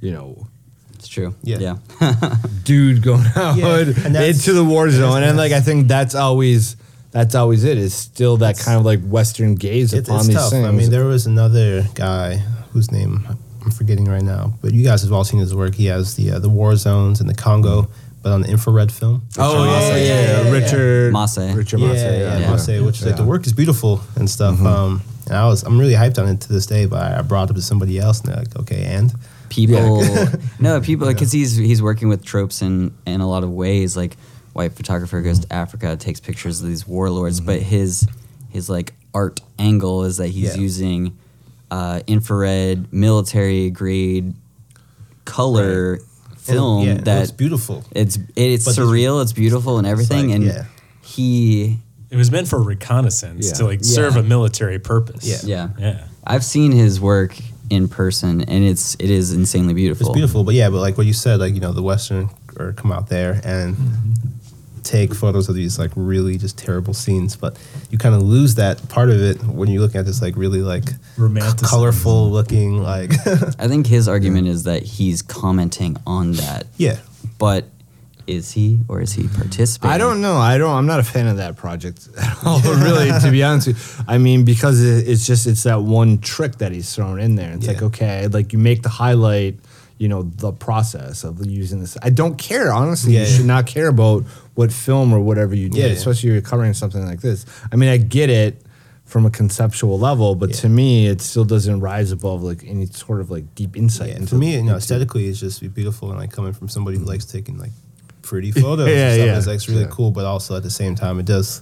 you 0.00 0.12
know, 0.12 0.46
it's 0.94 1.08
true 1.08 1.34
Yeah. 1.42 1.76
yeah 2.00 2.36
dude 2.64 3.02
going 3.02 3.24
out 3.36 3.56
Yeah, 3.56 3.78
into 4.22 4.52
the 4.52 4.64
war 4.64 4.90
zone, 4.90 5.22
and 5.22 5.36
like, 5.36 5.52
I 5.52 5.60
think 5.60 5.88
that's 5.88 6.14
always 6.14 6.76
that's 7.12 7.34
always 7.34 7.64
it. 7.64 7.76
Is 7.78 7.92
still 7.94 8.36
that 8.38 8.56
kind 8.58 8.78
of 8.78 8.84
like 8.84 9.00
Western 9.04 9.54
gaze 9.56 9.92
It's, 9.94 10.08
upon 10.08 10.20
it's 10.20 10.28
these 10.28 10.36
tough. 10.36 10.50
things. 10.52 10.66
I 10.66 10.70
mean, 10.70 10.90
there 10.90 11.06
was 11.06 11.26
another 11.26 11.84
guy 11.94 12.36
whose 12.72 12.92
name 12.92 13.26
I'm 13.64 13.70
forgetting 13.72 14.04
right 14.04 14.22
now, 14.22 14.52
but 14.62 14.72
you 14.74 14.84
guys 14.84 15.02
have 15.02 15.12
all 15.12 15.24
seen 15.24 15.40
his 15.40 15.54
work. 15.54 15.74
He 15.74 15.86
has 15.86 16.14
the 16.16 16.32
uh, 16.32 16.38
the 16.38 16.48
war 16.48 16.76
zones 16.76 17.20
in 17.20 17.26
the 17.26 17.34
Congo, 17.34 17.88
but 18.22 18.32
on 18.32 18.42
the 18.42 18.48
infrared 18.50 18.90
film. 18.92 19.22
oh 19.38 19.64
yeah, 19.64 19.70
yeah, 19.80 19.96
yeah, 19.96 20.04
Yeah, 20.04 20.42
yeah, 20.44 20.50
Richard 20.50 21.12
Mosse. 21.12 21.38
Richard 21.54 21.80
yeah, 21.80 21.86
Mosse, 21.88 21.96
yeah, 22.02 22.10
yeah, 22.18 22.38
yeah, 22.38 22.50
Mosse, 22.50 22.68
which 22.80 22.98
is 23.00 23.06
like 23.06 23.16
the 23.16 23.24
work 23.24 23.46
is 23.46 23.52
beautiful 23.52 24.00
and 24.16 24.28
stuff. 24.28 24.60
Um, 24.60 25.02
and 25.26 25.36
I 25.36 25.46
was 25.46 25.62
I'm 25.62 25.78
really 25.78 25.94
hyped 25.94 26.18
on 26.20 26.28
it 26.28 26.40
to 26.42 26.52
this 26.52 26.66
day, 26.66 26.86
but 26.86 27.00
I, 27.02 27.18
I 27.18 27.22
brought 27.22 27.44
it 27.44 27.50
up 27.50 27.56
to 27.56 27.62
somebody 27.62 27.98
else, 27.98 28.20
and 28.20 28.28
they're 28.28 28.36
like, 28.42 28.56
okay, 28.60 28.84
and? 28.84 29.12
People 29.48 30.04
no 30.60 30.80
people 30.80 31.08
because 31.08 31.32
he's 31.32 31.56
he's 31.56 31.82
working 31.82 32.08
with 32.08 32.24
tropes 32.24 32.62
in 32.62 32.94
in 33.04 33.20
a 33.20 33.28
lot 33.28 33.42
of 33.42 33.50
ways 33.50 33.96
like 33.96 34.16
white 34.52 34.74
photographer 34.74 35.20
goes 35.22 35.40
to 35.40 35.52
africa 35.52 35.96
takes 35.96 36.20
pictures 36.20 36.60
of 36.62 36.68
these 36.68 36.86
warlords 36.86 37.40
but 37.40 37.60
his 37.60 38.06
his 38.50 38.70
like 38.70 38.94
art 39.12 39.40
angle 39.58 40.04
is 40.04 40.18
that 40.18 40.28
he's 40.28 40.54
Yeah. 40.54 40.62
using 40.62 41.18
uh, 41.68 41.98
infrared 42.06 42.92
military 42.92 43.70
grade 43.70 44.34
color 45.24 45.98
Oh, 46.48 46.52
film 46.52 46.86
yeah, 46.86 46.94
that 46.94 47.18
looks 47.18 47.30
beautiful. 47.32 47.84
it's 47.92 48.18
it's 48.36 48.64
But 48.64 48.74
surreal 48.74 49.22
it's 49.22 49.32
beautiful 49.32 49.78
and 49.78 49.86
everything 49.86 50.28
like, 50.28 50.36
and 50.36 50.44
yeah. 50.44 50.64
he 51.02 51.78
It 52.10 52.16
was 52.16 52.30
meant 52.30 52.48
for 52.48 52.60
reconnaissance 52.62 53.46
Yeah. 53.48 53.54
to 53.58 53.64
like 53.66 53.80
Yeah. 53.82 53.94
serve 53.94 54.16
a 54.16 54.22
military 54.22 54.78
purpose. 54.78 55.24
Yeah. 55.24 55.38
yeah 55.44 55.68
Yeah. 55.78 56.04
i've 56.24 56.44
seen 56.44 56.72
his 56.72 57.00
work 57.00 57.36
in 57.70 57.88
person 57.88 58.40
and 58.42 58.64
it's 58.64 58.94
it 58.98 59.10
is 59.10 59.32
insanely 59.32 59.74
beautiful 59.74 60.08
It's 60.08 60.14
beautiful, 60.16 60.42
but 60.44 60.54
yeah, 60.54 60.70
but 60.70 60.80
like 60.80 60.96
what 60.98 61.06
you 61.06 61.12
said, 61.12 61.38
like 61.40 61.54
you 61.54 61.60
know, 61.60 61.72
the 61.72 61.82
Western 61.82 62.28
or 62.58 62.72
come 62.72 62.90
out 62.92 63.08
there, 63.08 63.40
and 63.44 63.76
mm-hmm. 63.76 64.12
Take 64.84 65.14
photos 65.14 65.48
of 65.48 65.54
these 65.54 65.78
like 65.78 65.90
really 65.96 66.38
just 66.38 66.58
terrible 66.58 66.94
scenes, 66.94 67.36
but 67.36 67.58
you 67.90 67.98
kind 67.98 68.14
of 68.14 68.22
lose 68.22 68.54
that 68.56 68.88
part 68.88 69.10
of 69.10 69.20
it 69.20 69.42
when 69.44 69.68
you 69.68 69.80
look 69.80 69.94
at 69.94 70.06
this 70.06 70.20
like 70.22 70.36
really 70.36 70.62
like 70.62 70.84
Romanticism. 71.16 71.66
colorful 71.68 72.30
looking 72.30 72.82
like 72.82 73.12
I 73.58 73.68
think 73.68 73.86
his 73.86 74.08
argument 74.08 74.48
is 74.48 74.64
that 74.64 74.82
he's 74.82 75.22
commenting 75.22 75.96
on 76.06 76.32
that, 76.32 76.66
yeah 76.76 76.98
but 77.38 77.64
is 78.26 78.52
he 78.52 78.80
or 78.88 79.00
is 79.00 79.12
he 79.12 79.26
participating? 79.28 79.92
I 79.92 79.98
don't 79.98 80.20
know. 80.20 80.36
I 80.36 80.56
don't. 80.56 80.70
I'm 80.70 80.86
not 80.86 81.00
a 81.00 81.02
fan 81.02 81.26
of 81.26 81.38
that 81.38 81.56
project 81.56 82.08
at 82.18 82.38
all. 82.44 82.60
really, 82.76 83.10
to 83.20 83.30
be 83.30 83.42
honest 83.42 83.68
with 83.68 83.98
you. 83.98 84.04
I 84.06 84.18
mean, 84.18 84.44
because 84.44 84.82
it, 84.82 85.08
it's 85.08 85.26
just 85.26 85.46
it's 85.46 85.64
that 85.64 85.82
one 85.82 86.18
trick 86.18 86.56
that 86.58 86.70
he's 86.70 86.94
thrown 86.94 87.18
in 87.20 87.34
there. 87.34 87.52
It's 87.52 87.66
like 87.66 87.82
okay, 87.82 88.28
like 88.28 88.52
you 88.52 88.58
make 88.58 88.82
the 88.82 88.88
highlight. 88.88 89.58
You 90.00 90.08
know 90.08 90.22
the 90.22 90.50
process 90.52 91.24
of 91.24 91.44
using 91.44 91.78
this. 91.80 91.96
I 92.02 92.08
don't 92.10 92.36
care 92.38 92.72
honestly. 92.72 93.12
Yeah, 93.12 93.20
you 93.20 93.26
yeah. 93.26 93.36
should 93.36 93.46
not 93.46 93.66
care 93.66 93.88
about 93.88 94.24
what 94.54 94.72
film 94.72 95.12
or 95.12 95.20
whatever 95.20 95.54
you 95.54 95.68
did, 95.68 95.78
Yeah, 95.78 95.86
especially 95.92 96.30
if 96.30 96.32
you're 96.32 96.42
covering 96.52 96.72
something 96.74 97.04
like 97.04 97.20
this. 97.20 97.44
I 97.70 97.76
mean, 97.76 97.90
I 97.90 97.98
get 97.98 98.30
it 98.30 98.62
from 99.04 99.26
a 99.26 99.30
conceptual 99.30 99.98
level, 99.98 100.34
but 100.36 100.54
to 100.62 100.68
me, 100.70 101.06
it 101.06 101.20
still 101.20 101.44
doesn't 101.44 101.80
rise 101.80 102.12
above 102.12 102.42
like 102.42 102.64
any 102.66 102.86
sort 102.86 103.20
of 103.20 103.30
like 103.30 103.44
deep 103.54 103.76
insight. 103.76 104.10
yeah 104.18 104.24
for 104.24 104.36
me 104.36 104.54
you 104.54 104.62
know 104.62 104.76
aesthetically 104.76 105.26
it's 105.28 105.40
just 105.40 105.60
beautiful 105.74 106.10
and 106.10 106.18
like 106.18 106.32
coming 106.32 106.52
from 106.54 106.68
somebody 106.68 106.96
who 106.96 107.04
likes 107.04 107.26
taking 107.26 107.58
like 107.58 107.72
pretty 108.22 108.52
photos 108.64 108.88
Yeah, 108.88 108.94
and 109.08 109.14
stuff 109.14 109.26
yeah. 109.26 109.36
it's 109.38 109.46
like 109.68 109.76
really 109.76 109.90
cool 109.90 110.10
but 110.12 110.24
also 110.24 110.56
at 110.56 110.62
the 110.62 110.70
same 110.70 110.94
time 110.94 111.18
it 111.20 111.26
does 111.26 111.60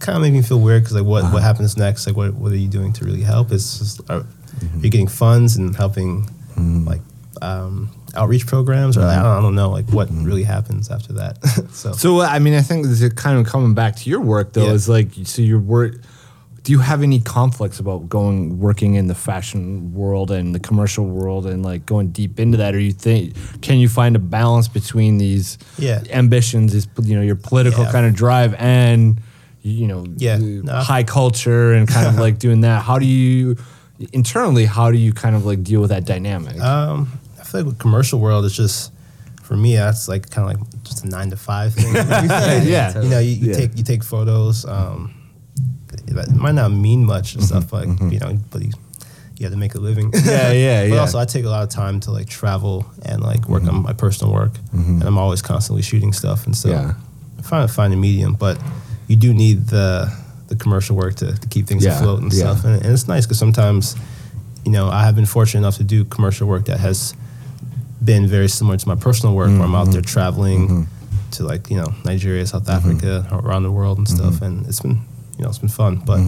kind 0.00 0.16
of 0.16 0.22
make 0.22 0.32
me 0.34 0.42
feel 0.42 0.60
weird 0.60 0.82
because 0.82 0.96
like 0.96 1.04
what 1.06 1.22
Uh-huh. 1.22 1.34
what 1.34 1.42
happens 1.42 1.76
next 1.76 2.06
like 2.08 2.16
what 2.16 2.34
what 2.34 2.50
are 2.52 2.56
you 2.66 2.68
doing 2.68 2.92
to 2.94 3.04
really 3.06 3.22
help 3.22 3.52
it's 3.52 3.78
just 3.78 4.00
are, 4.10 4.24
Mm-hmm. 4.60 4.80
you're 4.82 4.90
getting 4.90 5.08
funds 5.08 5.56
and 5.56 5.74
helping 5.76 6.28
like 6.92 7.00
um, 7.42 7.88
outreach 8.14 8.46
programs 8.46 8.96
or 8.96 9.02
I, 9.02 9.16
don't, 9.16 9.26
I 9.26 9.40
don't 9.40 9.54
know 9.54 9.70
like 9.70 9.88
what 9.90 10.08
really 10.10 10.44
happens 10.44 10.90
after 10.90 11.12
that 11.14 11.44
so, 11.72 11.92
So 11.92 12.20
I 12.20 12.38
mean, 12.38 12.54
I 12.54 12.60
think 12.62 12.86
this 12.86 13.00
is 13.02 13.12
kind 13.14 13.38
of 13.38 13.46
coming 13.46 13.74
back 13.74 13.96
to 13.96 14.10
your 14.10 14.20
work 14.20 14.52
though. 14.52 14.66
Yeah. 14.66 14.72
Is 14.72 14.88
like 14.88 15.08
so 15.24 15.42
your 15.42 15.58
work. 15.60 15.96
Do 16.62 16.72
you 16.72 16.78
have 16.78 17.02
any 17.02 17.20
conflicts 17.20 17.78
about 17.78 18.08
going 18.08 18.58
working 18.58 18.94
in 18.94 19.06
the 19.06 19.14
fashion 19.14 19.92
world 19.92 20.30
and 20.30 20.54
the 20.54 20.58
commercial 20.60 21.04
world 21.04 21.44
and 21.44 21.62
like 21.62 21.84
going 21.84 22.08
deep 22.08 22.40
into 22.40 22.56
that, 22.58 22.74
or 22.74 22.78
you 22.80 22.92
think 22.92 23.34
can 23.60 23.78
you 23.78 23.88
find 23.88 24.16
a 24.16 24.18
balance 24.18 24.66
between 24.68 25.18
these 25.18 25.58
Yeah. 25.76 26.02
ambitions, 26.10 26.72
is 26.72 26.88
you 27.02 27.16
know 27.16 27.22
your 27.22 27.36
political 27.36 27.84
Yeah. 27.84 27.92
kind 27.92 28.06
of 28.06 28.14
drive 28.14 28.54
and 28.54 29.20
you 29.60 29.86
know 29.86 30.06
Yeah. 30.16 30.38
No. 30.38 30.72
high 30.80 31.02
culture 31.04 31.72
and 31.74 31.86
kind 31.86 32.06
of 32.06 32.16
like 32.16 32.38
doing 32.38 32.62
that? 32.62 32.82
How 32.82 32.98
do 32.98 33.04
you 33.04 33.56
internally? 34.12 34.64
How 34.64 34.90
do 34.90 34.96
you 34.98 35.12
kind 35.12 35.36
of 35.36 35.44
like 35.44 35.62
deal 35.62 35.80
with 35.80 35.90
that 35.90 36.04
dynamic? 36.06 36.58
Um, 36.60 37.12
feel 37.54 37.60
like 37.62 37.66
with 37.66 37.78
commercial 37.78 38.18
world, 38.20 38.44
it's 38.44 38.54
just 38.56 38.92
for 39.42 39.56
me. 39.56 39.76
That's 39.76 40.08
like 40.08 40.30
kind 40.30 40.50
of 40.50 40.60
like 40.60 40.82
just 40.82 41.04
a 41.04 41.08
nine 41.08 41.30
to 41.30 41.36
five 41.36 41.74
thing. 41.74 41.94
Yeah. 41.94 43.00
you 43.00 43.08
know, 43.08 43.18
you, 43.18 43.30
you 43.32 43.50
Yeah. 43.50 43.56
take 43.56 43.76
you 43.78 43.84
take 43.84 44.02
photos. 44.04 44.64
Um, 44.64 45.14
it 46.08 46.30
might 46.34 46.54
not 46.54 46.70
mean 46.70 47.04
much 47.04 47.34
and 47.34 47.44
stuff, 47.44 47.72
like 47.72 47.88
you 48.12 48.18
know, 48.18 48.38
but 48.50 48.62
you, 48.62 48.70
you 49.36 49.44
have 49.44 49.52
to 49.52 49.58
make 49.58 49.74
a 49.74 49.78
living. 49.80 50.10
Mm-hmm, 50.10 50.28
Yeah, 50.30 50.52
yeah, 50.52 50.88
but 50.88 50.94
yeah. 50.94 51.00
also, 51.00 51.18
I 51.18 51.24
take 51.24 51.44
a 51.44 51.48
lot 51.48 51.62
of 51.62 51.68
time 51.70 52.00
to 52.00 52.10
like 52.10 52.28
travel 52.28 52.84
and 53.04 53.22
like 53.22 53.48
work 53.48 53.62
on 53.64 53.82
my 53.82 53.92
personal 53.92 54.32
work, 54.32 54.52
and 54.72 55.02
I'm 55.02 55.18
always 55.18 55.42
constantly 55.42 55.82
shooting 55.82 56.12
stuff, 56.12 56.46
and 56.46 56.56
so 56.56 56.68
Mm-hmm. 56.70 56.88
Yeah. 56.88 56.94
I 57.38 57.42
find 57.42 57.70
find 57.70 57.92
a 57.92 57.96
medium, 57.96 58.34
but 58.34 58.58
you 59.06 59.16
do 59.16 59.32
need 59.34 59.66
the 59.68 60.10
the 60.48 60.56
commercial 60.56 60.96
work 60.96 61.14
to, 61.16 61.32
to 61.38 61.48
keep 61.48 61.66
things 61.66 61.84
Yeah, 61.84 61.96
afloat 61.98 62.22
and 62.22 62.32
yeah. 62.32 62.38
stuff, 62.40 62.64
and, 62.64 62.82
and 62.82 62.92
it's 62.92 63.06
nice 63.08 63.24
because 63.26 63.38
sometimes 63.38 63.96
you 64.64 64.72
know, 64.72 64.88
I 64.88 65.04
have 65.04 65.14
been 65.14 65.26
fortunate 65.26 65.60
enough 65.60 65.76
to 65.76 65.84
do 65.84 66.04
commercial 66.06 66.48
work 66.48 66.64
that 66.66 66.80
has 66.80 67.14
been 68.04 68.26
very 68.26 68.48
similar 68.48 68.76
to 68.76 68.88
my 68.88 68.94
personal 68.96 69.34
work, 69.34 69.48
where 69.50 69.62
I'm 69.62 69.74
out 69.74 69.90
there 69.90 70.02
Mm-hmm. 70.02 70.12
traveling 70.12 70.86
to 71.32 71.42
like 71.44 71.70
you 71.70 71.76
know 71.76 71.88
Nigeria, 72.04 72.46
South 72.46 72.68
Africa, 72.68 73.26
around 73.32 73.62
the 73.64 73.72
world 73.72 73.98
and 73.98 74.08
stuff, 74.08 74.34
Mm-hmm. 74.34 74.44
and 74.44 74.66
it's 74.66 74.80
been 74.80 74.98
you 75.38 75.42
know 75.44 75.48
it's 75.48 75.58
been 75.58 75.68
fun. 75.68 75.96
But 76.04 76.20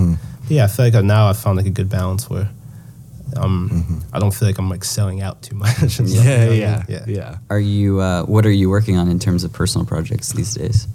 yeah, 0.49 0.65
I 0.65 0.67
feel 0.69 0.85
like 0.89 1.05
now 1.05 1.29
I've 1.29 1.39
found 1.39 1.57
like 1.57 1.67
a 1.67 1.71
good 1.71 1.89
balance 1.89 2.29
where 2.31 2.49
um 3.37 4.03
I 4.13 4.19
don't 4.19 4.33
feel 4.33 4.49
like 4.49 4.59
I'm 4.59 4.71
like 4.71 4.85
selling 4.85 5.21
out 5.21 5.43
too 5.43 5.57
much. 5.57 5.79
and 5.81 5.91
stuff, 5.93 6.09
you 6.09 6.15
know 6.17 6.23
Mm-hmm. 6.23 6.27
yeah, 6.27 6.39
what 6.39 6.47
I 6.47 6.51
mean? 6.51 6.61
yeah, 6.61 6.85
yeah, 6.89 7.05
yeah. 7.07 7.39
Are 7.51 7.61
you? 7.61 8.01
Uh, 8.01 8.23
what 8.25 8.47
are 8.47 8.51
you 8.53 8.71
working 8.71 8.97
on 8.99 9.09
in 9.09 9.19
terms 9.19 9.45
of 9.45 9.53
personal 9.53 9.87
projects 9.87 10.33
these 10.33 10.55
days? 10.55 10.87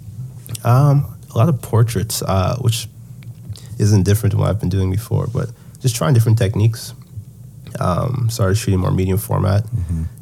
Um, 0.64 1.18
a 1.34 1.38
lot 1.38 1.48
of 1.48 1.60
portraits, 1.62 2.22
uh, 2.22 2.56
which 2.60 2.88
isn't 3.78 4.02
different 4.04 4.32
than 4.32 4.40
what 4.40 4.50
I've 4.50 4.60
been 4.60 4.68
doing 4.68 4.90
before, 4.90 5.26
but 5.26 5.50
just 5.80 5.96
trying 5.96 6.14
different 6.14 6.38
techniques. 6.38 6.94
Um, 7.80 8.28
started 8.30 8.56
shooting 8.56 8.80
more 8.80 8.90
medium 8.90 9.18
format, 9.18 9.64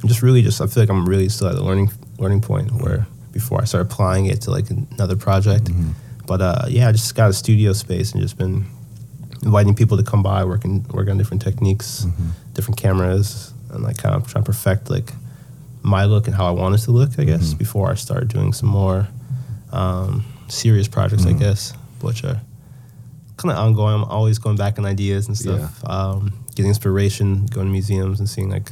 and 0.00 0.08
just 0.08 0.22
really 0.22 0.42
just 0.42 0.60
I 0.60 0.66
feel 0.66 0.82
like 0.82 0.90
I'm 0.90 1.06
really 1.08 1.28
still 1.28 1.48
at 1.48 1.54
the 1.56 1.64
learning 1.64 1.90
learning 2.18 2.40
point 2.42 2.70
where 2.72 3.06
before 3.32 3.60
I 3.60 3.64
start 3.64 3.86
applying 3.86 4.26
it 4.26 4.40
to 4.42 4.50
like 4.50 4.70
another 4.70 5.16
project. 5.16 5.68
But 6.26 6.40
uh, 6.40 6.64
yeah, 6.68 6.88
I 6.88 6.92
just 6.92 7.14
got 7.14 7.30
a 7.30 7.32
studio 7.32 7.72
space 7.72 8.12
and 8.12 8.20
just 8.22 8.36
been 8.38 8.66
inviting 9.42 9.74
people 9.74 9.96
to 9.96 10.02
come 10.02 10.22
by, 10.22 10.44
working 10.44 10.84
work 10.92 11.08
on 11.08 11.18
different 11.18 11.42
techniques, 11.42 12.06
different 12.54 12.78
cameras, 12.80 13.52
and 13.70 13.82
like 13.82 13.98
kind 13.98 14.14
of 14.14 14.30
trying 14.30 14.44
to 14.44 14.46
perfect 14.46 14.90
like 14.90 15.12
my 15.82 16.04
look 16.04 16.26
and 16.26 16.36
how 16.36 16.46
I 16.46 16.50
want 16.50 16.74
it 16.74 16.78
to 16.84 16.90
look. 16.92 17.18
I 17.18 17.24
guess 17.24 17.54
before 17.54 17.90
I 17.90 17.94
start 17.94 18.28
doing 18.28 18.52
some 18.52 18.68
more 18.68 19.08
um, 19.72 20.24
serious 20.48 20.88
projects, 20.88 21.24
I 21.26 21.32
guess, 21.38 21.72
which 22.00 22.22
are 22.24 22.40
kind 23.40 23.52
of 23.52 23.58
ongoing. 23.58 23.94
I'm 23.94 24.04
always 24.04 24.38
going 24.38 24.56
back 24.56 24.78
on 24.78 24.86
ideas 24.86 25.26
and 25.28 25.36
stuff, 25.36 25.82
um, 25.88 26.32
getting 26.54 26.68
inspiration, 26.68 27.46
going 27.46 27.66
to 27.66 27.72
museums 27.72 28.20
and 28.20 28.28
seeing 28.28 28.50
like 28.50 28.68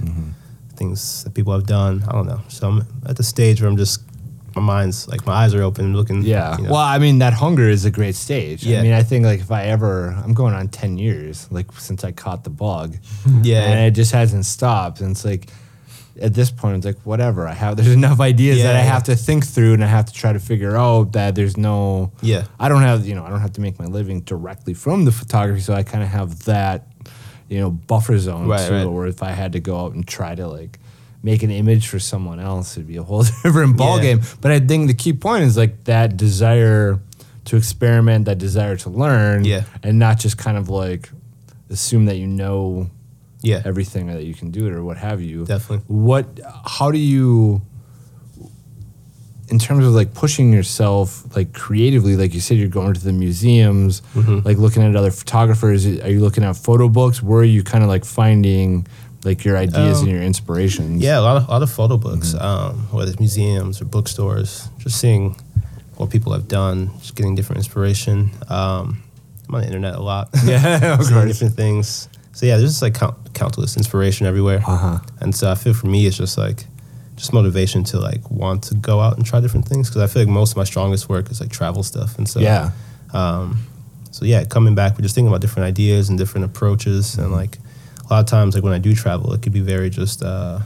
things 0.76 1.24
that 1.24 1.34
people 1.34 1.52
have 1.52 1.66
done. 1.66 2.04
I 2.08 2.12
don't 2.12 2.26
know. 2.26 2.40
So 2.48 2.68
I'm 2.68 2.86
at 3.06 3.16
the 3.16 3.24
stage 3.24 3.60
where 3.60 3.70
I'm 3.70 3.76
just 3.76 4.02
my 4.54 4.62
mind's 4.62 5.08
like 5.08 5.24
my 5.26 5.32
eyes 5.32 5.54
are 5.54 5.62
open, 5.62 5.94
looking. 5.94 6.22
Yeah. 6.22 6.56
you 6.56 6.64
know. 6.64 6.72
Well, 6.72 6.80
I 6.80 6.98
mean, 6.98 7.18
that 7.18 7.32
hunger 7.32 7.68
is 7.68 7.84
a 7.84 7.90
great 7.90 8.14
stage. 8.14 8.64
Yeah. 8.64 8.80
I 8.80 8.82
mean, 8.82 8.92
I 8.92 9.02
think 9.02 9.24
like 9.24 9.40
if 9.40 9.50
I 9.50 9.64
ever, 9.64 10.10
I'm 10.24 10.34
going 10.34 10.54
on 10.54 10.68
10 10.68 10.98
years, 10.98 11.50
like 11.50 11.72
since 11.72 12.04
I 12.04 12.12
caught 12.12 12.44
the 12.44 12.50
bug. 12.50 12.96
Yeah. 13.42 13.62
And 13.62 13.86
it 13.86 13.92
just 13.92 14.12
hasn't 14.12 14.46
stopped. 14.46 15.00
And 15.00 15.12
it's 15.12 15.24
like, 15.24 15.48
at 16.20 16.34
this 16.34 16.50
point, 16.50 16.76
it's 16.76 16.86
like, 16.86 16.98
whatever. 17.06 17.46
I 17.46 17.54
have, 17.54 17.76
there's 17.78 17.92
enough 17.92 18.20
ideas 18.20 18.62
that 18.62 18.74
I 18.76 18.80
Yeah. 18.80 18.92
have 18.92 19.04
to 19.04 19.16
think 19.16 19.46
through 19.46 19.74
and 19.74 19.84
I 19.84 19.86
have 19.86 20.06
to 20.06 20.12
try 20.12 20.32
to 20.32 20.40
figure 20.40 20.76
out 20.76 21.12
that 21.12 21.34
there's 21.34 21.56
no, 21.56 22.12
Yeah. 22.22 22.44
I 22.58 22.68
don't 22.68 22.82
have, 22.82 23.06
you 23.06 23.14
know, 23.14 23.24
I 23.24 23.30
don't 23.30 23.40
have 23.40 23.52
to 23.54 23.60
make 23.60 23.78
my 23.78 23.86
living 23.86 24.20
directly 24.22 24.74
from 24.74 25.04
the 25.04 25.12
photography. 25.12 25.60
So 25.60 25.74
I 25.74 25.82
kind 25.82 26.02
of 26.02 26.10
have 26.10 26.44
that, 26.44 26.86
you 27.48 27.58
know, 27.60 27.70
buffer 27.70 28.18
zone 28.18 28.46
Right, 28.48 28.66
too, 28.68 28.74
right. 28.74 28.84
where 28.86 29.06
if 29.06 29.22
I 29.22 29.30
had 29.30 29.52
to 29.52 29.60
go 29.60 29.78
out 29.78 29.92
and 29.94 30.06
try 30.06 30.34
to 30.34 30.46
like, 30.48 30.78
make 31.22 31.42
an 31.42 31.50
image 31.50 31.88
for 31.88 31.98
someone 31.98 32.38
else, 32.38 32.76
it'd 32.76 32.86
be 32.86 32.96
a 32.96 33.02
whole 33.02 33.22
different 33.42 33.76
ball 33.76 33.96
Yeah. 33.96 34.02
game. 34.14 34.20
But 34.40 34.50
I 34.52 34.60
think 34.60 34.86
the 34.88 34.94
key 34.94 35.12
point 35.12 35.44
is 35.44 35.56
like 35.56 35.84
that 35.84 36.16
desire 36.16 37.00
to 37.46 37.56
experiment, 37.56 38.26
that 38.26 38.38
desire 38.38 38.76
to 38.76 38.90
learn, 38.90 39.44
Yeah. 39.44 39.64
and 39.82 39.98
not 39.98 40.18
just 40.20 40.36
kind 40.38 40.56
of 40.56 40.68
like 40.68 41.10
assume 41.70 42.04
that 42.06 42.16
you 42.16 42.26
know 42.26 42.88
yeah, 43.42 43.62
everything 43.64 44.06
that 44.08 44.24
you 44.24 44.34
can 44.34 44.50
do 44.50 44.66
it 44.66 44.72
or 44.72 44.82
what 44.84 44.96
have 44.96 45.20
you. 45.20 45.44
Definitely. 45.44 45.84
What? 45.86 46.26
How 46.64 46.90
do 46.90 46.98
you? 46.98 47.62
In 49.50 49.58
terms 49.58 49.86
of 49.86 49.94
like 49.94 50.12
pushing 50.12 50.52
yourself, 50.52 51.24
like 51.34 51.54
creatively, 51.54 52.16
like 52.16 52.34
you 52.34 52.40
said, 52.40 52.58
you're 52.58 52.68
going 52.68 52.92
to 52.92 53.00
the 53.02 53.14
museums, 53.14 54.02
Mm-hmm. 54.14 54.40
like 54.46 54.58
looking 54.58 54.82
at 54.82 54.94
other 54.94 55.10
photographers. 55.10 55.86
Are 55.86 56.10
you 56.10 56.20
looking 56.20 56.44
at 56.44 56.54
photo 56.56 56.88
books? 56.90 57.22
Where 57.22 57.40
are 57.40 57.44
you 57.44 57.62
kind 57.62 57.82
of 57.82 57.88
like 57.88 58.04
finding 58.04 58.86
like 59.24 59.44
your 59.46 59.56
ideas 59.56 59.98
Um, 60.00 60.04
and 60.04 60.12
your 60.12 60.22
inspirations? 60.22 61.02
Yeah, 61.02 61.18
a 61.18 61.22
lot 61.22 61.36
of 61.38 61.48
a 61.48 61.50
lot 61.50 61.62
of 61.62 61.70
photo 61.70 61.96
books, 61.96 62.34
um, 62.34 62.88
whether 62.92 63.10
it's 63.10 63.18
museums 63.20 63.80
or 63.80 63.86
bookstores, 63.86 64.68
just 64.80 65.00
seeing 65.00 65.34
what 65.96 66.10
people 66.10 66.34
have 66.34 66.46
done, 66.46 66.90
just 67.00 67.14
getting 67.14 67.34
different 67.34 67.56
inspiration. 67.58 68.30
Um, 68.50 69.02
I'm 69.48 69.54
on 69.54 69.60
the 69.62 69.66
internet 69.66 69.94
a 69.94 70.02
lot. 70.02 70.28
Yeah, 70.44 70.92
of 70.92 70.98
course. 71.08 71.26
different 71.26 71.54
things. 71.54 72.10
So 72.38 72.46
yeah, 72.46 72.56
there's 72.56 72.70
just 72.70 72.82
like 72.82 72.94
count, 72.94 73.16
countless 73.34 73.76
inspiration 73.76 74.24
everywhere. 74.24 74.62
Uh-huh. 74.64 75.00
And 75.18 75.34
so 75.34 75.50
I 75.50 75.56
feel 75.56 75.74
for 75.74 75.88
me, 75.88 76.06
it's 76.06 76.16
just 76.16 76.38
like 76.38 76.66
just 77.16 77.32
motivation 77.32 77.82
to 77.82 77.98
like 77.98 78.30
want 78.30 78.62
to 78.68 78.76
go 78.76 79.00
out 79.00 79.16
and 79.16 79.26
try 79.26 79.40
different 79.40 79.66
things 79.66 79.88
because 79.88 80.02
I 80.02 80.06
feel 80.06 80.22
like 80.22 80.30
most 80.30 80.52
of 80.52 80.56
my 80.56 80.62
strongest 80.62 81.08
work 81.08 81.32
is 81.32 81.40
like 81.40 81.50
travel 81.50 81.82
stuff. 81.82 82.16
And 82.16 82.28
so 82.28 82.38
yeah. 82.38 82.70
um, 83.12 83.58
so 84.12 84.24
yeah, 84.24 84.44
coming 84.44 84.76
back, 84.76 84.92
we're 84.92 85.02
just 85.02 85.16
thinking 85.16 85.26
about 85.26 85.40
different 85.40 85.66
ideas 85.66 86.10
and 86.10 86.16
different 86.16 86.44
approaches, 86.44 87.18
and 87.18 87.32
like 87.32 87.58
a 88.08 88.14
lot 88.14 88.20
of 88.20 88.26
times, 88.26 88.54
like 88.54 88.62
when 88.62 88.72
I 88.72 88.78
do 88.78 88.94
travel, 88.94 89.32
it 89.32 89.42
could 89.42 89.52
be 89.52 89.58
very 89.58 89.90
just 89.90 90.22
uh, 90.22 90.60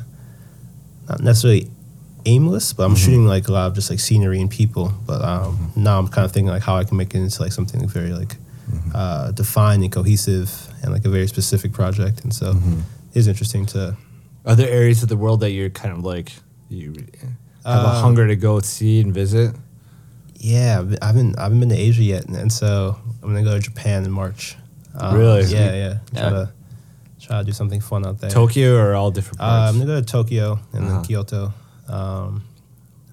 not 1.08 1.22
necessarily 1.22 1.70
aimless, 2.26 2.74
but 2.74 2.84
I'm 2.84 2.96
shooting 2.96 3.24
like 3.24 3.48
a 3.48 3.52
lot 3.52 3.68
of 3.68 3.74
just 3.74 3.88
like 3.88 3.98
scenery 3.98 4.42
and 4.42 4.50
people. 4.50 4.92
But 5.06 5.22
um, 5.22 5.72
now 5.74 5.98
I'm 5.98 6.08
kind 6.08 6.26
of 6.26 6.32
thinking 6.32 6.50
like 6.50 6.64
how 6.64 6.76
I 6.76 6.84
can 6.84 6.98
make 6.98 7.14
it 7.14 7.18
into 7.18 7.40
like 7.40 7.52
something 7.52 7.88
very 7.88 8.10
like 8.10 8.36
uh, 8.94 9.30
defined 9.32 9.82
and 9.82 9.92
cohesive 9.92 10.50
and 10.82 10.92
like 10.92 11.04
a 11.04 11.08
very 11.10 11.26
specific 11.26 11.72
project. 11.72 12.22
And 12.24 12.32
so 12.34 12.54
it's 13.14 13.26
interesting 13.26 13.66
to 13.66 13.96
Are 14.44 14.56
there 14.56 14.68
areas 14.70 15.02
of 15.02 15.08
the 15.08 15.16
world 15.16 15.40
that 15.40 15.50
you're 15.52 15.70
kind 15.70 15.92
of 15.96 16.04
like 16.04 16.32
you 16.68 16.94
have 17.64 17.84
a 17.84 17.88
Um, 17.96 18.02
hunger 18.02 18.26
to 18.26 18.36
go 18.36 18.60
see 18.60 19.00
and 19.00 19.14
visit? 19.14 19.54
yeah, 20.36 20.80
I've 20.80 20.88
been- 20.90 20.98
I 21.02 21.06
haven't 21.06 21.38
I 21.38 21.42
haven't 21.44 21.60
been 21.60 21.68
to 21.68 21.76
Asia 21.76 22.02
yet, 22.02 22.26
and, 22.26 22.36
and 22.36 22.50
so 22.52 22.96
I'm 23.22 23.28
gonna 23.28 23.44
go 23.44 23.54
to 23.54 23.60
Japan 23.60 24.04
in 24.04 24.10
March. 24.10 24.56
Um, 24.98 25.16
Really? 25.16 25.44
Yeah, 25.44 25.72
yeah. 25.74 25.98
Try 26.14 26.22
Yeah. 26.22 26.30
to 26.30 26.52
try 27.20 27.38
to 27.38 27.44
do 27.44 27.52
something 27.52 27.80
fun 27.80 28.04
out 28.04 28.18
there. 28.18 28.30
Tokyo 28.30 28.76
or 28.76 28.94
all 28.94 29.10
different 29.12 29.40
Uh. 29.40 29.68
I'm 29.68 29.74
gonna 29.78 29.86
go 29.86 30.00
to 30.00 30.06
Tokyo 30.06 30.58
and 30.72 30.84
Uh-huh. 30.84 30.94
then 30.96 31.04
Kyoto. 31.04 31.54
Um, 31.88 32.42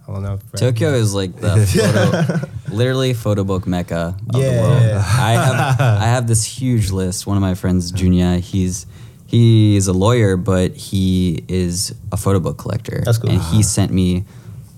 I 0.08 0.12
don't 0.14 0.24
know. 0.24 0.40
Tokyo 0.58 0.90
is 0.94 1.14
like 1.14 1.36
the 1.40 1.54
photo, 1.74 2.50
literally 2.72 3.14
photo 3.14 3.44
book 3.44 3.68
mecca 3.68 4.16
of 4.34 4.42
Yeah, 4.42 4.50
the 4.56 4.62
world. 4.62 4.82
yeah, 4.82 4.88
yeah. 4.88 4.98
I 5.20 5.32
have 5.32 5.80
I 5.82 6.06
have 6.06 6.28
this 6.28 6.44
huge 6.46 6.92
list. 6.92 7.28
One 7.28 7.38
of 7.38 7.42
my 7.42 7.56
friends, 7.56 7.92
Junya, 7.92 8.40
he's 8.40 8.86
he's 9.28 9.88
a 9.88 9.94
lawyer, 9.94 10.38
but 10.38 10.76
he 10.76 11.44
is 11.48 11.94
a 12.12 12.18
photo 12.18 12.40
book 12.40 12.58
collector. 12.58 13.02
That's 13.06 13.18
cool. 13.18 13.30
And 13.30 13.40
he 13.42 13.60
uh-huh. 13.60 13.62
sent 13.64 13.92
me 13.92 14.26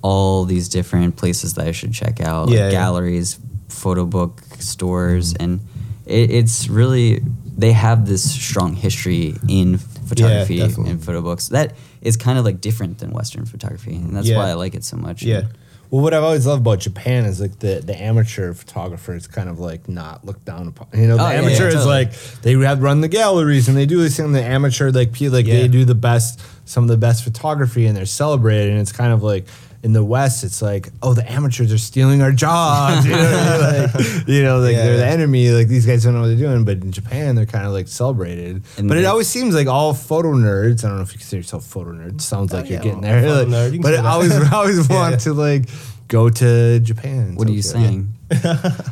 all 0.02 0.46
these 0.46 0.68
different 0.68 1.16
places 1.16 1.54
that 1.56 1.68
I 1.68 1.72
should 1.72 1.94
check 1.94 2.20
out, 2.20 2.50
Yeah, 2.50 2.64
like 2.66 2.72
yeah. 2.74 2.80
galleries, 2.80 3.40
photo 3.70 4.06
book 4.06 4.42
stores, 4.60 5.34
mm-hmm. 5.34 5.44
and 5.44 5.60
it, 6.06 6.32
it's 6.32 6.68
really 6.68 7.22
they 7.58 7.72
have 7.74 8.08
this 8.08 8.24
strong 8.32 8.76
history 8.76 9.36
in 9.48 9.78
photography 9.78 10.58
definitely. 10.58 10.92
and 10.92 11.04
photo 11.04 11.22
books 11.22 11.50
that 11.50 11.76
is 12.02 12.18
kind 12.18 12.40
of 12.40 12.44
like 12.46 12.60
different 12.60 12.98
than 12.98 13.12
Western 13.12 13.46
photography, 13.46 13.96
and 13.96 14.16
that's 14.16 14.28
Yeah. 14.28 14.38
why 14.38 14.50
I 14.50 14.54
like 14.54 14.74
it 14.74 14.84
so 14.84 14.98
much. 14.98 15.22
Yeah. 15.24 15.44
Well, 15.92 16.02
what 16.02 16.14
I've 16.14 16.24
always 16.24 16.48
loved 16.48 16.62
about 16.62 16.80
Japan 16.80 17.26
is 17.26 17.42
like 17.42 17.60
the, 17.60 17.82
the 17.86 18.02
amateur 18.02 18.54
photographer 18.54 19.14
is 19.14 19.28
kind 19.28 19.50
of 19.50 19.60
like 19.60 19.90
not 19.90 20.24
looked 20.26 20.46
down 20.46 20.70
upon. 20.70 20.88
You 20.94 21.08
know, 21.08 21.18
the 21.18 21.24
Oh, 21.24 21.30
yeah, 21.30 21.34
amateur 21.40 21.64
yeah, 21.64 21.68
is 21.68 21.74
totally. 21.84 21.86
like 22.06 22.14
they 22.44 22.54
have 22.54 22.82
run 22.82 23.02
the 23.02 23.10
galleries 23.10 23.68
and 23.68 23.76
they 23.76 23.86
do 23.86 24.02
this 24.02 24.16
thing. 24.16 24.32
The 24.32 24.42
amateur 24.42 24.90
like 24.92 25.12
pe- 25.12 25.28
like 25.28 25.46
Yeah. 25.46 25.56
they 25.58 25.68
do 25.68 25.84
the 25.84 25.94
best, 25.94 26.40
some 26.64 26.84
of 26.86 26.88
the 26.88 26.96
best 26.96 27.26
photography 27.26 27.86
and 27.88 27.98
they're 27.98 28.06
celebrated. 28.06 28.72
And 28.72 28.80
it's 28.80 28.94
kind 28.94 29.12
of 29.12 29.22
like 29.22 29.48
in 29.84 29.94
the 29.94 30.04
West, 30.04 30.44
it's 30.44 30.62
like 30.62 30.90
oh 31.02 31.14
the 31.16 31.30
amateurs 31.32 31.74
are 31.74 31.78
stealing 31.78 32.22
our 32.22 32.32
jobs. 32.32 33.06
You 33.08 33.14
know, 33.16 33.82
like, 33.84 34.28
you 34.28 34.44
know, 34.44 34.60
like 34.60 34.76
Yeah, 34.76 34.84
they're 34.86 34.98
the 34.98 35.06
enemy. 35.08 35.50
Like 35.50 35.68
these 35.68 35.86
guys 35.86 36.04
don't 36.04 36.14
know 36.14 36.22
what 36.22 36.28
they're 36.28 36.36
doing. 36.38 36.64
But 36.66 36.78
in 36.84 36.92
Japan, 36.92 37.36
they're 37.36 37.46
kind 37.48 37.66
of 37.66 37.74
like 37.74 37.88
celebrated. 37.88 38.64
And 38.78 38.88
but 38.88 38.98
it 38.98 39.06
always 39.06 39.28
seems 39.28 39.56
like 39.56 39.68
all 39.68 39.94
photo 39.94 40.34
nerds. 40.34 40.84
I 40.86 40.90
don't 40.90 40.98
know 40.98 41.04
if 41.04 41.14
you 41.14 41.18
consider 41.20 41.40
yourself 41.40 41.66
photo 41.66 41.92
nerd. 41.94 42.22
Sounds 42.22 42.54
like 42.54 42.66
Oh, 42.66 42.68
you're 42.70 42.78
yeah, 42.78 42.84
getting 42.84 43.06
I'm 43.06 43.22
there. 43.24 43.44
Like, 43.44 43.48
nerd. 43.48 43.74
You 43.74 43.80
but 43.82 43.96
I 43.96 44.08
always 44.10 44.32
I 44.32 44.52
always 44.56 44.88
want 44.90 45.12
yeah. 45.14 45.18
to 45.18 45.34
like 45.34 45.64
go 46.08 46.30
to 46.30 46.80
Japan. 46.80 47.36
What 47.36 47.48
are 47.48 47.52
you 47.52 47.62
Tokyo. 47.64 47.82
saying? 47.82 48.14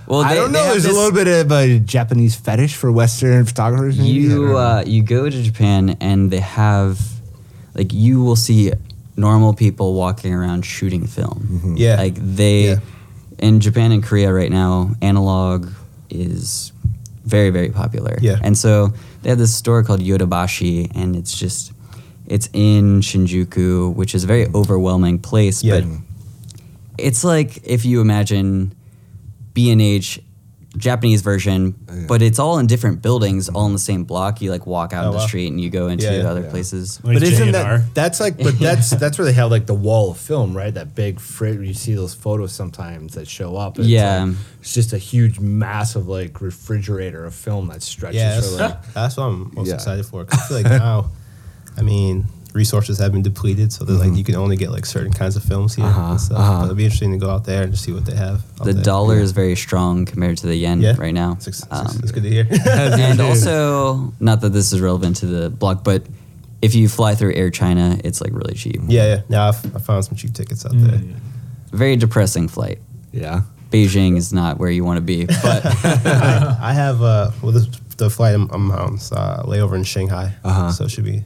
well, 0.07 0.21
I 0.21 0.35
don't 0.35 0.51
know. 0.51 0.63
There's 0.71 0.83
this- 0.83 0.91
a 0.91 0.95
little 0.95 1.11
bit 1.13 1.27
of 1.27 1.51
a 1.51 1.79
Japanese 1.79 2.35
fetish 2.35 2.75
for 2.75 2.91
Western 2.91 3.45
photographers. 3.45 3.97
maybe? 3.97 4.09
You 4.09 4.57
uh, 4.57 4.83
you 4.85 5.03
go 5.03 5.29
to 5.29 5.43
Japan 5.43 5.97
and 6.01 6.31
they 6.31 6.39
have 6.41 6.99
like 7.75 7.93
you 7.93 8.21
will 8.21 8.35
see 8.35 8.71
normal 9.19 9.53
people 9.53 9.93
walking 9.93 10.33
around 10.33 10.65
shooting 10.65 11.05
film. 11.07 11.39
Mm-hmm. 11.51 11.75
Yeah. 11.77 11.97
Like 11.97 12.15
they 12.15 12.69
Yeah. 12.69 12.79
in 13.37 13.59
Japan 13.59 13.91
and 13.91 14.01
Korea 14.03 14.31
right 14.33 14.51
now, 14.51 14.95
analog 15.01 15.67
is 16.09 16.71
very 17.25 17.49
very 17.51 17.69
popular. 17.69 18.17
Yeah. 18.21 18.39
And 18.41 18.57
so 18.57 18.93
they 19.21 19.29
have 19.29 19.37
this 19.37 19.53
store 19.53 19.83
called 19.83 19.99
Yodobashi, 20.01 20.89
and 20.95 21.15
it's 21.15 21.35
just 21.37 21.71
it's 22.25 22.49
in 22.53 23.01
Shinjuku, 23.01 23.93
which 23.95 24.15
is 24.15 24.23
a 24.23 24.27
very 24.27 24.47
overwhelming 24.55 25.19
place. 25.19 25.63
Yeah. 25.63 25.81
But 25.81 25.83
it's 26.97 27.23
like 27.23 27.59
if 27.63 27.85
you 27.85 28.01
imagine 28.01 28.73
B 29.53 29.71
and 29.71 29.81
H 29.81 30.19
Japanese 30.79 31.21
version, 31.21 31.75
oh, 31.89 31.93
Yeah. 31.95 32.05
but 32.07 32.21
it's 32.21 32.39
all 32.39 32.57
in 32.59 32.65
different 32.67 33.01
buildings, 33.01 33.49
all 33.49 33.65
in 33.67 33.73
the 33.73 33.79
same 33.79 34.03
block. 34.05 34.41
You 34.41 34.49
like 34.51 34.65
walk 34.65 34.93
out 34.93 35.03
Oh, 35.05 35.07
of 35.09 35.13
the 35.13 35.19
wow. 35.19 35.27
street 35.27 35.47
and 35.51 35.59
you 35.61 35.69
go 35.69 35.87
into 35.87 36.05
Yeah, 36.05 36.21
yeah, 36.23 36.27
other 36.29 36.41
yeah. 36.41 36.49
places. 36.49 36.99
Like 37.03 37.15
but 37.15 37.23
isn't 37.23 37.51
J&R. 37.51 37.77
that 37.79 37.93
that's 37.93 38.19
like 38.19 38.37
but 38.37 38.57
that's 38.59 38.89
that's 38.91 39.17
where 39.17 39.25
they 39.25 39.33
have 39.33 39.51
like 39.51 39.65
the 39.67 39.73
wall 39.75 40.11
of 40.11 40.17
film 40.17 40.55
right 40.57 40.73
that 40.73 40.95
big 40.95 41.19
frit 41.19 41.59
you 41.59 41.73
see 41.73 41.93
those 41.93 42.13
photos 42.15 42.51
sometimes 42.53 43.13
that 43.15 43.27
show 43.27 43.55
up 43.57 43.77
It's 43.77 43.87
Yeah. 43.87 44.23
like- 44.23 44.35
it's 44.61 44.73
just 44.73 44.93
a 44.93 44.97
huge 44.97 45.39
massive 45.39 46.07
like 46.07 46.41
refrigerator 46.41 47.25
of 47.25 47.33
film 47.35 47.67
that 47.67 47.81
stretches 47.83 48.17
Yeah, 48.21 48.35
for 48.41 48.47
that's, 48.47 48.59
like 48.59 48.93
that's 48.93 49.17
what 49.17 49.23
I'm 49.25 49.51
most 49.53 49.67
Yeah. 49.67 49.75
excited 49.75 50.05
for. 50.05 50.25
'cause 50.25 50.39
I 50.39 50.43
feel 50.47 50.57
like 50.57 50.65
now, 50.81 51.11
I 51.77 51.81
mean, 51.81 52.25
resources 52.53 52.97
have 52.99 53.11
been 53.11 53.21
depleted, 53.21 53.71
so 53.71 53.85
there's 53.85 53.99
like 53.99 54.13
you 54.17 54.23
can 54.23 54.35
only 54.35 54.55
get 54.57 54.71
like 54.71 54.85
certain 54.85 55.13
kinds 55.13 55.35
of 55.35 55.43
films 55.43 55.75
here. 55.75 55.85
Uh-huh, 55.85 56.11
and 56.11 56.21
stuff. 56.21 56.37
uh-huh. 56.39 56.57
But 56.59 56.63
it'll 56.65 56.75
be 56.75 56.83
interesting 56.85 57.11
to 57.11 57.17
go 57.17 57.29
out 57.29 57.45
there 57.45 57.63
and 57.63 57.71
just 57.71 57.83
see 57.83 57.91
what 57.91 58.05
they 58.05 58.15
have. 58.15 58.41
The 58.63 58.73
there. 58.73 58.83
dollar 58.83 59.15
Yeah. 59.17 59.21
is 59.23 59.31
very 59.31 59.55
strong 59.55 60.05
compared 60.05 60.37
to 60.39 60.47
the 60.47 60.55
yen 60.55 60.81
Yeah. 60.81 60.95
right 60.97 61.13
now. 61.13 61.33
It's, 61.33 61.47
it's, 61.47 61.63
Um, 61.71 61.87
it's 62.01 62.11
good 62.11 62.23
to 62.23 62.29
hear. 62.29 62.47
and 62.69 63.19
also, 63.21 64.13
not 64.19 64.41
that 64.41 64.49
this 64.53 64.73
is 64.73 64.81
relevant 64.81 65.17
to 65.17 65.25
the 65.27 65.49
blog, 65.49 65.83
but 65.83 66.03
if 66.61 66.75
you 66.75 66.89
fly 66.89 67.15
through 67.15 67.33
Air 67.35 67.49
China, 67.51 67.97
it's 68.03 68.19
like 68.21 68.33
really 68.33 68.53
cheap. 68.55 68.81
yeah, 68.87 69.05
yeah. 69.05 69.21
Now 69.29 69.47
I've, 69.49 69.75
I 69.75 69.79
found 69.79 70.03
some 70.05 70.15
cheap 70.17 70.33
tickets 70.33 70.65
out 70.65 70.73
there. 70.75 70.99
Very 71.71 71.95
depressing 71.95 72.47
flight. 72.47 72.79
yeah 73.11 73.41
Beijing 73.71 74.17
is 74.17 74.33
not 74.33 74.57
where 74.57 74.71
you 74.71 74.83
want 74.83 74.97
to 74.97 75.01
be, 75.01 75.25
but 75.27 75.63
I 76.59 76.73
have 76.73 77.03
uh, 77.03 77.29
well, 77.43 77.51
this, 77.51 77.67
the 77.97 78.09
flight 78.09 78.33
I'm, 78.33 78.49
I'm 78.49 78.71
on 78.71 78.95
is 78.95 79.11
uh, 79.11 79.43
layover 79.45 79.75
in 79.75 79.83
Shanghai, 79.83 80.33
Uh-huh. 80.43 80.71
so 80.71 80.85
it 80.85 80.89
should 80.91 81.05
be. 81.05 81.23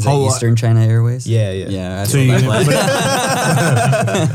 Is 0.00 0.04
that 0.06 0.12
lo- 0.12 0.26
Eastern 0.28 0.56
China 0.56 0.80
Airways? 0.80 1.26
Yeah, 1.26 1.50
yeah. 1.52 1.68
Yeah. 1.68 2.00
I 2.00 2.04
So 2.04 2.12
feel 2.14 2.24
you 2.24 2.32
that 2.32 2.42
gonna- 2.42 2.64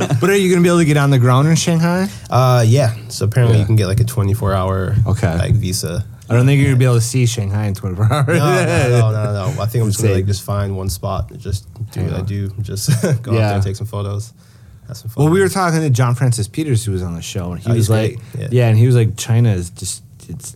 flight. 0.07 0.19
but 0.21 0.29
are 0.29 0.35
you 0.35 0.49
gonna 0.49 0.61
be 0.63 0.69
able 0.69 0.79
to 0.79 0.85
get 0.85 0.97
on 0.97 1.09
the 1.09 1.19
ground 1.19 1.47
in 1.47 1.55
Shanghai 1.55 2.07
Uh, 2.29 2.63
yeah. 2.65 2.95
So 3.09 3.25
apparently 3.25 3.57
Yeah. 3.57 3.61
you 3.61 3.65
can 3.67 3.75
get 3.75 3.87
like 3.87 3.99
a 3.99 4.03
24 4.03 4.53
hour 4.53 4.95
Okay. 5.07 5.37
like 5.37 5.53
visa. 5.53 6.05
I 6.29 6.33
don't 6.33 6.45
think 6.47 6.59
you're 6.59 6.69
gonna 6.69 6.79
be 6.79 6.85
able 6.85 6.95
to 6.95 7.01
see 7.01 7.25
Shanghai 7.25 7.65
in 7.65 7.73
24 7.75 8.11
hours 8.11 8.27
No, 8.27 8.33
no, 8.33 8.89
no, 8.89 9.11
no, 9.11 9.53
no. 9.53 9.61
I 9.61 9.65
think 9.67 9.83
I'm 9.83 9.89
just 9.91 10.01
gonna 10.01 10.13
like 10.15 10.25
just 10.25 10.43
find 10.43 10.75
one 10.75 10.89
spot 10.89 11.29
and 11.31 11.39
just 11.39 11.67
do 11.91 12.03
what 12.03 12.13
I 12.13 12.21
do. 12.21 12.49
Just 12.61 12.89
go 13.21 13.31
out 13.31 13.35
Yeah. 13.35 13.47
there 13.47 13.55
and 13.55 13.63
take 13.63 13.75
some 13.75 13.87
photos. 13.87 14.33
Have 14.87 14.97
some 14.97 15.09
fun. 15.09 15.23
Well, 15.25 15.33
we 15.33 15.39
were 15.39 15.49
talking 15.49 15.81
to 15.81 15.89
John 15.89 16.13
Francis 16.15 16.47
Peters, 16.47 16.85
who 16.85 16.91
was 16.91 17.01
on 17.01 17.15
the 17.15 17.21
show, 17.21 17.53
and 17.53 17.59
he 17.61 17.67
Oh, 17.69 17.73
was 17.73 17.87
he's 17.87 17.89
like, 17.89 18.15
great. 18.33 18.41
yeah. 18.43 18.47
Yeah. 18.51 18.67
and 18.69 18.77
he 18.77 18.85
was 18.85 18.95
like, 18.95 19.17
China 19.17 19.49
is 19.51 19.69
just 19.71 20.03
it's. 20.29 20.55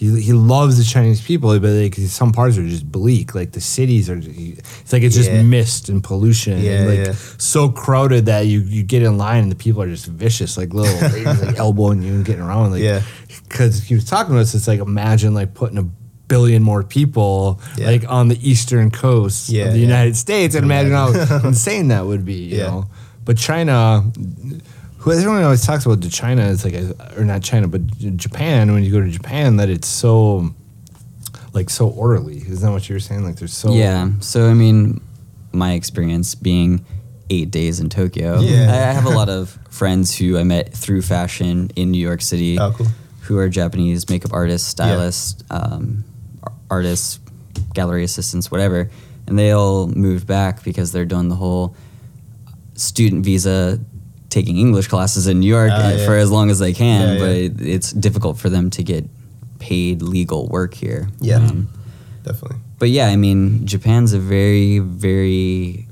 He, 0.00 0.20
he 0.22 0.32
loves 0.32 0.78
the 0.78 0.84
Chinese 0.84 1.20
people, 1.20 1.58
but 1.58 1.70
like 1.70 1.96
some 1.96 2.30
parts 2.30 2.56
are 2.56 2.62
just 2.62 2.86
bleak. 2.90 3.34
Like 3.34 3.50
the 3.50 3.60
cities 3.60 4.08
are, 4.08 4.16
it's 4.22 4.92
like 4.92 5.02
it's 5.02 5.16
just 5.16 5.28
Yeah. 5.28 5.42
mist 5.42 5.88
and 5.88 6.04
pollution, 6.04 6.60
Yeah, 6.62 6.70
and 6.78 6.88
like 6.88 7.06
yeah. 7.08 7.14
so 7.36 7.68
crowded 7.68 8.26
that 8.26 8.46
you, 8.46 8.60
you 8.60 8.84
get 8.84 9.02
in 9.02 9.18
line 9.18 9.42
and 9.42 9.50
the 9.50 9.56
people 9.56 9.82
are 9.82 9.88
just 9.88 10.06
vicious, 10.06 10.56
like 10.56 10.72
little 10.72 10.94
ladies, 11.10 11.42
like 11.42 11.56
elbowing 11.58 12.00
you 12.02 12.12
and 12.14 12.24
getting 12.24 12.42
around. 12.42 12.70
Like, 12.70 12.82
Yeah. 12.82 13.02
because 13.48 13.82
he 13.82 13.96
was 13.96 14.04
talking 14.04 14.34
to 14.36 14.40
us, 14.40 14.54
it's 14.54 14.68
like 14.68 14.78
imagine 14.78 15.34
like 15.34 15.52
putting 15.54 15.78
a 15.78 15.86
billion 16.28 16.62
more 16.62 16.84
people 16.84 17.60
like 17.78 18.04
on 18.08 18.28
the 18.28 18.38
eastern 18.48 18.92
coast 18.92 19.48
of 19.48 19.72
the. 19.72 19.78
United 19.80 20.14
States, 20.16 20.54
and 20.54 20.62
imagine 20.64 20.92
how 20.92 21.08
insane 21.44 21.88
that 21.88 22.06
would 22.06 22.24
be. 22.24 22.34
You 22.54 22.58
know, 22.58 22.86
but 23.24 23.36
China, 23.36 24.04
who 24.98 25.12
everyone 25.12 25.42
always 25.42 25.64
talks 25.64 25.86
about 25.86 26.00
the 26.00 26.10
China 26.10 26.42
is 26.46 26.64
like, 26.64 26.74
or 27.16 27.24
not 27.24 27.42
China, 27.42 27.68
but 27.68 27.86
Japan. 28.16 28.72
When 28.72 28.84
you 28.84 28.92
go 28.92 29.00
to 29.00 29.10
Japan, 29.10 29.56
that 29.56 29.70
it's 29.70 29.88
so, 29.88 30.54
like, 31.52 31.70
so 31.70 31.88
orderly. 31.88 32.38
Isn't 32.38 32.60
that 32.60 32.72
what 32.72 32.88
you 32.88 32.94
were 32.94 33.00
saying? 33.00 33.24
Like, 33.24 33.36
there's 33.36 33.54
so 33.54 33.72
Yeah. 33.72 34.10
So 34.20 34.48
I 34.48 34.54
mean, 34.54 35.00
my 35.52 35.72
experience 35.72 36.34
being 36.34 36.84
eight 37.30 37.50
days 37.50 37.80
in 37.80 37.88
Tokyo. 37.88 38.40
Yeah. 38.40 38.72
I, 38.72 38.92
have 38.92 39.06
a 39.06 39.10
lot 39.10 39.28
of 39.28 39.58
friends 39.70 40.16
who 40.16 40.38
I 40.38 40.44
met 40.44 40.72
through 40.72 41.02
fashion 41.02 41.70
in 41.76 41.90
New 41.90 42.00
York 42.00 42.22
City. 42.22 42.58
Oh, 42.58 42.72
cool. 42.72 42.86
Who 43.22 43.38
are 43.38 43.48
Japanese 43.48 44.08
makeup 44.08 44.32
artists, 44.32 44.66
stylists, 44.66 45.44
um, 45.50 46.04
artists, 46.70 47.20
gallery 47.74 48.04
assistants, 48.04 48.50
whatever, 48.50 48.90
and 49.26 49.38
they 49.38 49.50
all 49.50 49.86
moved 49.88 50.26
back 50.26 50.64
because 50.64 50.92
they're 50.92 51.04
doing 51.04 51.28
the 51.28 51.34
whole 51.34 51.76
student 52.74 53.24
visa, 53.24 53.78
taking 54.30 54.56
English 54.58 54.88
classes 54.88 55.26
in 55.26 55.40
New 55.40 55.46
York 55.48 55.70
uh, 55.72 55.94
yeah. 55.96 56.04
for 56.06 56.16
as 56.16 56.30
long 56.30 56.50
as 56.50 56.58
they 56.58 56.72
can. 56.72 57.14
Yeah, 57.14 57.18
but 57.18 57.30
it, 57.30 57.60
it's 57.60 57.92
difficult 57.92 58.38
for 58.38 58.48
them 58.50 58.70
to 58.70 58.82
get 58.82 59.04
paid 59.58 60.02
legal 60.02 60.46
work 60.48 60.74
here. 60.74 61.08
Yeah. 61.20 61.36
Um, 61.36 61.68
Definitely. 62.24 62.58
but 62.78 62.90
yeah, 62.90 63.06
I 63.08 63.16
mean, 63.16 63.66
Japan's 63.66 64.12
a 64.12 64.18
very, 64.18 64.78
very 64.80 65.86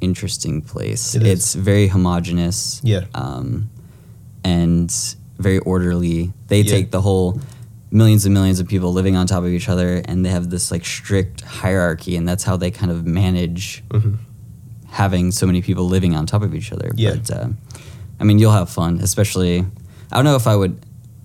interesting 0.00 0.62
place. 0.62 1.14
It 1.14 1.22
it's 1.26 1.54
very 1.54 1.86
homogenous. 1.88 2.80
Yeah. 2.82 3.04
Um, 3.14 3.70
and 4.44 4.90
very 5.38 5.58
orderly. 5.60 6.32
They 6.48 6.62
Yeah. 6.62 6.70
take 6.70 6.90
the 6.90 7.00
whole 7.02 7.40
millions 7.90 8.24
and 8.24 8.32
millions 8.34 8.60
of 8.60 8.68
people 8.68 8.92
living 8.92 9.16
on 9.16 9.26
top 9.26 9.42
of 9.42 9.48
each 9.50 9.68
other 9.68 10.00
and 10.04 10.24
they 10.24 10.28
have 10.30 10.48
this 10.50 10.70
like 10.70 10.84
strict 10.84 11.40
hierarchy 11.42 12.14
and 12.16 12.26
that's 12.28 12.44
how 12.44 12.56
they 12.56 12.70
kind 12.70 12.90
of 12.92 13.04
manage 13.04 13.82
Mhm. 13.90 14.16
Having 14.90 15.30
so 15.32 15.46
many 15.46 15.62
people 15.62 15.84
living 15.86 16.14
on 16.14 16.26
top 16.26 16.42
of 16.42 16.54
each 16.54 16.72
other. 16.72 16.90
Yeah. 16.94 17.14
But 17.16 17.30
uh, 17.30 17.48
I 18.18 18.24
mean, 18.24 18.38
you'll 18.38 18.52
have 18.52 18.70
fun, 18.70 18.98
especially. 19.00 19.60
I 20.12 20.16
don't 20.16 20.24
know 20.24 20.36
if 20.36 20.46
I 20.46 20.56
would 20.56 20.84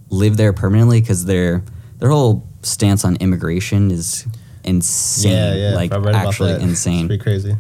live 0.10 0.38
there 0.38 0.54
permanently 0.54 1.02
because 1.02 1.26
their 1.26 1.64
their 2.00 2.10
whole 2.10 2.48
stance 2.62 3.04
on 3.06 3.16
immigration 3.18 3.92
is 3.92 4.26
insane. 4.64 5.32
Yeah, 5.32 5.56
yeah. 5.70 5.76
Like 5.76 5.92
I 5.92 5.98
read 5.98 6.10
about 6.16 6.28
actually 6.28 6.52
that. 6.54 6.56
It's 6.62 6.70
insane. 6.70 7.08
pretty 7.08 7.24
crazy. 7.24 7.56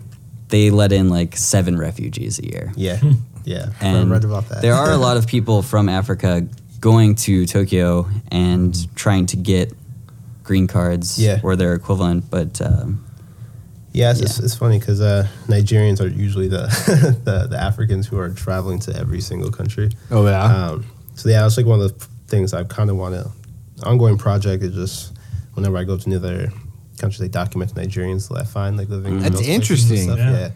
They 0.49 0.69
let 0.69 0.91
in 0.91 1.09
like 1.09 1.35
seven 1.35 1.77
refugees 1.77 2.39
a 2.39 2.45
year. 2.45 2.71
Yeah. 2.75 2.99
Yeah. 3.43 3.69
I 3.81 3.87
And 3.87 4.11
read 4.11 4.23
about 4.23 4.49
that. 4.49 4.61
there 4.61 4.73
are 4.75 4.91
a 4.91 4.97
lot 4.97 5.17
of 5.17 5.25
people 5.35 5.61
from 5.61 5.89
Africa 5.89 6.47
going 6.79 7.15
to 7.15 7.45
Tokyo 7.47 8.07
and 8.31 8.75
trying 8.95 9.25
to 9.27 9.37
get 9.37 9.73
green 10.43 10.67
cards 10.67 11.17
Yeah. 11.19 11.39
or 11.43 11.55
their 11.55 11.73
equivalent, 11.73 12.29
but 12.29 12.61
um, 12.61 13.03
Yeah, 13.95 14.11
it's, 14.11 14.21
It's, 14.21 14.37
Yeah. 14.39 14.45
it's 14.45 14.55
funny 14.55 14.77
because 14.79 14.99
uh, 15.01 15.27
Nigerians 15.47 16.01
are 16.01 16.07
usually 16.07 16.47
the, 16.49 16.63
the 17.23 17.47
the 17.47 17.57
Africans 17.69 18.07
who 18.07 18.17
are 18.17 18.29
traveling 18.29 18.79
to 18.85 18.91
every 18.95 19.21
single 19.21 19.51
country. 19.51 19.89
Oh 20.11 20.25
yeah. 20.27 20.43
Um, 20.43 20.85
so 21.15 21.29
yeah, 21.29 21.45
it's 21.45 21.57
like 21.57 21.65
one 21.65 21.79
of 21.81 21.87
the 21.97 22.05
things 22.27 22.53
I 22.53 22.63
kind 22.65 22.89
of 22.89 22.97
want 22.97 23.15
to 23.15 23.31
ongoing 23.83 24.17
project 24.17 24.63
is 24.63 24.73
just 24.75 25.13
whenever 25.53 25.77
I 25.77 25.83
go 25.85 25.97
to 25.97 26.09
another 26.09 26.51
country, 26.97 27.25
they 27.25 27.29
document 27.31 27.73
the 27.73 27.81
Nigerians 27.81 28.27
that 28.29 28.37
I 28.41 28.43
find 28.43 28.77
like 28.77 28.89
living. 28.89 29.13
in 29.17 29.19
That's 29.19 29.35
those 29.35 29.45
and 29.47 29.55
interesting. 29.55 30.03
stuff, 30.03 30.17
Yeah. 30.19 30.31
Yeah. 30.39 30.49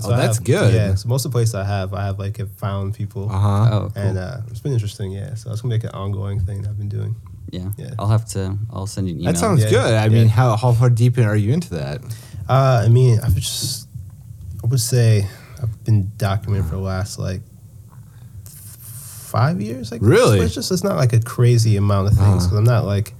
So 0.00 0.08
Oh, 0.10 0.14
I 0.14 0.16
that's 0.16 0.38
have- 0.38 0.44
good. 0.46 0.74
Yeah. 0.74 0.94
So 0.94 1.08
most 1.08 1.24
of 1.26 1.30
the 1.30 1.36
places 1.36 1.54
I 1.54 1.64
have, 1.64 1.92
I 1.94 2.02
have 2.06 2.18
like 2.18 2.38
have 2.38 2.50
found 2.52 2.94
people, 2.94 3.28
Uh 3.30 3.38
huh. 3.38 3.68
Oh, 3.72 3.80
cool. 3.94 4.02
and 4.02 4.16
uh, 4.18 4.38
it's 4.50 4.60
been 4.60 4.72
interesting. 4.72 5.12
Yeah. 5.12 5.34
So 5.34 5.52
it's 5.52 5.60
gonna 5.60 5.74
make 5.74 5.84
an 5.84 5.90
ongoing 5.90 6.40
thing 6.40 6.66
I've 6.66 6.78
been 6.78 6.88
doing. 6.88 7.14
yeah. 7.52 7.70
yeah. 7.76 7.90
I'll 7.98 8.08
have 8.16 8.24
to. 8.34 8.56
I'll 8.72 8.86
send 8.86 9.08
you 9.08 9.14
an 9.14 9.20
email. 9.20 9.32
That 9.32 9.38
sounds 9.38 9.62
Yeah, 9.62 9.70
good. 9.70 9.94
I 9.94 10.04
yeah. 10.04 10.08
mean, 10.08 10.28
how 10.28 10.56
how 10.56 10.72
far 10.72 10.88
deep 10.90 11.18
in 11.18 11.24
are 11.24 11.36
you 11.36 11.52
into 11.52 11.70
that? 11.74 12.00
Uh, 12.50 12.82
I 12.84 12.88
mean, 12.88 13.20
I've 13.22 13.36
just, 13.36 13.86
I 14.62 14.66
would 14.66 14.80
say, 14.80 15.28
I've 15.62 15.84
been 15.84 16.10
documenting 16.16 16.64
for 16.64 16.74
the 16.74 16.78
last 16.78 17.16
like 17.18 17.42
five 18.44 19.60
years. 19.60 19.92
Like, 19.92 20.00
Really? 20.02 20.38
so 20.38 20.44
it's 20.44 20.54
just 20.54 20.72
it's 20.72 20.82
not 20.84 20.96
like 20.96 21.12
a 21.12 21.20
crazy 21.20 21.76
amount 21.76 22.08
of 22.08 22.14
things 22.18 22.46
because 22.46 22.58
I'm 22.58 22.64
not 22.64 22.84
like, 22.86 23.14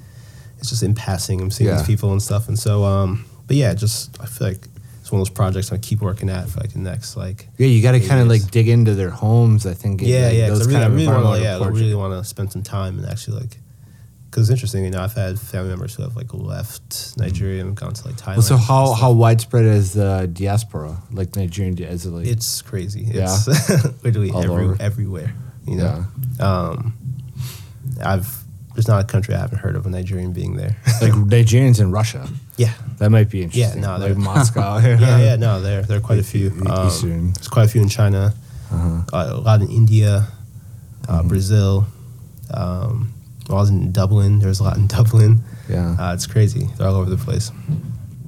it's 0.59 0.69
just 0.69 0.83
in 0.83 0.95
passing. 0.95 1.41
I'm 1.41 1.51
seeing 1.51 1.71
Yeah. 1.71 1.77
these 1.79 1.87
people 1.87 2.13
and 2.13 2.21
stuff, 2.21 2.49
and 2.49 2.59
so 2.59 2.85
um, 2.85 3.25
but 3.47 3.57
yeah, 3.57 3.73
just 3.73 4.21
I 4.21 4.27
feel 4.27 4.49
like 4.49 4.67
it's 5.01 5.11
one 5.11 5.21
of 5.21 5.27
those 5.27 5.35
projects 5.35 5.73
I 5.73 5.79
keep 5.79 6.03
working 6.03 6.29
at 6.29 6.49
for 6.49 6.61
like 6.61 6.73
the 6.73 6.81
next 6.81 7.17
like. 7.17 7.47
Yeah, 7.57 7.69
you 7.69 7.83
got 7.83 7.93
to 7.93 8.01
kind 8.01 8.21
of 8.21 8.29
like 8.29 8.51
dig 8.51 8.69
into 8.69 8.95
their 8.95 9.11
homes. 9.11 9.65
I 9.65 9.75
think. 9.75 10.03
Yeah, 10.03 10.27
like, 10.27 10.37
yeah. 10.37 10.49
Those 10.49 10.63
I 10.63 10.71
really, 10.71 10.77
I 10.77 10.81
kind 10.81 10.93
of 10.93 10.99
really 10.99 11.07
want 11.25 11.37
to, 11.39 11.43
yeah, 11.43 11.59
I 11.59 11.69
really 11.69 11.95
want 11.95 12.13
to 12.23 12.29
spend 12.29 12.53
some 12.53 12.63
time 12.63 12.99
and 12.99 13.09
actually 13.09 13.39
like, 13.41 13.59
because 14.31 14.49
it's 14.49 14.51
interesting. 14.51 14.85
You 14.85 14.91
know, 14.91 15.03
I've 15.03 15.15
had 15.15 15.39
family 15.39 15.71
members 15.71 15.95
who 15.95 16.03
have 16.05 16.15
like 16.17 16.33
left 16.33 17.17
Nigeria 17.19 17.61
and 17.63 17.75
gone 17.77 17.93
to 17.95 18.07
like 18.07 18.17
Thailand. 18.17 18.37
Well, 18.37 18.43
so 18.43 18.57
how 18.57 18.93
how 18.93 19.13
widespread 19.13 19.65
is 19.65 19.93
the 19.95 20.31
diaspora, 20.33 20.97
like 21.13 21.35
Nigerian? 21.37 21.75
dia- 21.75 21.89
Is 21.91 22.07
it 22.07 22.11
like 22.11 22.27
It's 22.27 22.63
crazy. 22.63 23.03
Yeah. 23.13 23.25
It's 23.35 23.49
literally 24.05 24.31
All 24.31 24.43
every, 24.43 24.65
over. 24.65 24.77
everywhere. 24.81 25.35
You 25.67 25.77
know, 25.77 26.05
um, 26.41 26.97
I've 28.05 28.45
there's 28.75 28.87
not 28.89 29.03
a 29.03 29.05
country 29.05 29.35
I 29.35 29.39
haven't 29.39 29.59
heard 29.59 29.75
of 29.77 29.85
a 29.85 29.91
Nigerian 29.91 30.33
being 30.33 30.57
there. 30.57 30.77
like 31.03 31.13
Nigerians 31.13 31.81
in 31.81 31.91
Russia? 31.91 32.29
yeah, 32.57 32.73
That 32.99 33.11
might 33.11 33.29
be 33.29 33.43
interesting. 33.43 33.83
Yeah, 33.83 33.99
no, 33.99 34.05
like 34.07 34.17
Moscow. 34.31 34.79
yeah, 34.79 35.19
yeah. 35.19 35.37
No, 35.37 35.61
there 35.61 35.83
there 35.83 35.99
are 35.99 36.01
quite 36.01 36.19
a 36.21 36.23
few. 36.23 36.51
Um, 36.67 36.87
Eastern. 36.87 37.33
there's 37.33 37.49
quite 37.49 37.65
a 37.65 37.69
few 37.69 37.83
in 37.83 37.89
China. 37.89 38.33
Uh-huh. 38.73 39.03
Uh, 39.13 39.31
a 39.35 39.41
lot 39.41 39.61
in 39.61 39.69
India, 39.71 40.29
uh, 41.09 41.19
Mm-hmm. 41.19 41.29
Brazil. 41.29 41.87
Um, 42.55 43.10
I 43.51 43.55
was 43.55 43.71
in 43.71 43.93
Dublin. 43.93 44.39
There's 44.39 44.61
a 44.61 44.65
lot 44.65 44.77
in 44.77 44.87
Dublin. 44.97 45.43
Yeah, 45.69 45.97
Uh, 45.99 46.15
it's 46.15 46.27
crazy. 46.27 46.69
They're 46.77 46.87
all 46.89 46.97
over 46.97 47.11
the 47.11 47.17
place. 47.17 47.51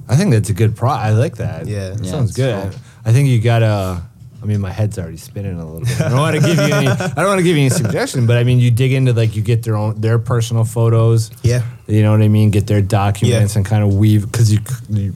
I 0.07 0.15
think 0.15 0.31
that's 0.31 0.49
a 0.49 0.53
good 0.53 0.75
pro. 0.75 0.89
I 0.89 1.11
like 1.11 1.37
that. 1.37 1.65
Yeah. 1.67 1.89
That 1.91 2.03
Yeah, 2.05 2.11
sounds 2.11 2.33
good. 2.33 2.71
cool. 2.71 2.79
I, 3.05 3.09
I 3.09 3.13
think 3.13 3.29
you 3.29 3.39
gotta. 3.41 4.01
I 4.41 4.45
mean, 4.45 4.59
my 4.59 4.71
head's 4.71 4.99
already 4.99 5.15
spinning 5.15 5.57
a 5.57 5.63
little 5.65 5.79
bit. 5.79 6.01
I 6.01 6.09
don't 6.09 6.19
want 6.19 6.35
to 6.35 6.41
give 6.41 6.57
you 6.57 6.73
any. 6.75 6.87
I 6.87 7.07
don't 7.15 7.27
want 7.27 7.39
to 7.39 7.43
give 7.43 7.55
you 7.55 7.61
any 7.61 7.69
suggestion, 7.69 8.27
but 8.27 8.35
I 8.35 8.43
mean, 8.43 8.59
you 8.59 8.71
dig 8.71 8.91
into 8.91 9.13
like 9.13 9.37
you 9.37 9.41
get 9.41 9.63
their 9.63 9.77
own 9.77 10.01
their 10.01 10.19
personal 10.19 10.65
photos. 10.65 11.31
Yeah. 11.43 11.61
You 11.87 12.01
know 12.03 12.11
what 12.11 12.21
I 12.21 12.27
mean? 12.27 12.51
Get 12.51 12.67
their 12.67 12.81
documents 12.81 13.53
Yeah. 13.55 13.59
and 13.59 13.65
kind 13.65 13.83
of 13.83 13.95
weave 13.95 14.29
because 14.29 14.51
you 14.51 14.59
you 14.89 15.13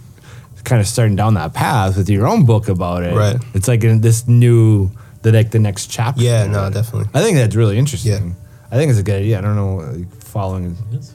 kind 0.64 0.80
of 0.80 0.88
starting 0.88 1.18
down 1.18 1.34
that 1.34 1.54
path 1.54 1.98
with 1.98 2.10
your 2.10 2.26
own 2.26 2.46
book 2.46 2.70
about 2.70 3.04
it. 3.04 3.14
Right. 3.16 3.36
It's 3.54 3.68
like 3.68 3.84
in 3.84 4.00
this 4.00 4.28
new 4.30 4.90
the 5.24 5.34
like 5.34 5.52
the 5.52 5.60
next 5.60 5.88
chapter. 5.92 6.22
Yeah, 6.22 6.48
no, 6.48 6.70
definitely. 6.70 7.10
I 7.14 7.22
think 7.22 7.36
that's 7.36 7.56
really 7.56 7.78
interesting. 7.78 8.12
Yeah. 8.30 8.34
I 8.72 8.76
think 8.76 8.90
it's 8.92 9.00
a 9.00 9.04
good 9.04 9.22
idea. 9.22 9.38
I 9.38 9.42
don't 9.42 9.56
know, 9.56 9.76
like, 9.78 10.14
following. 10.24 10.76
Yes. 10.92 11.14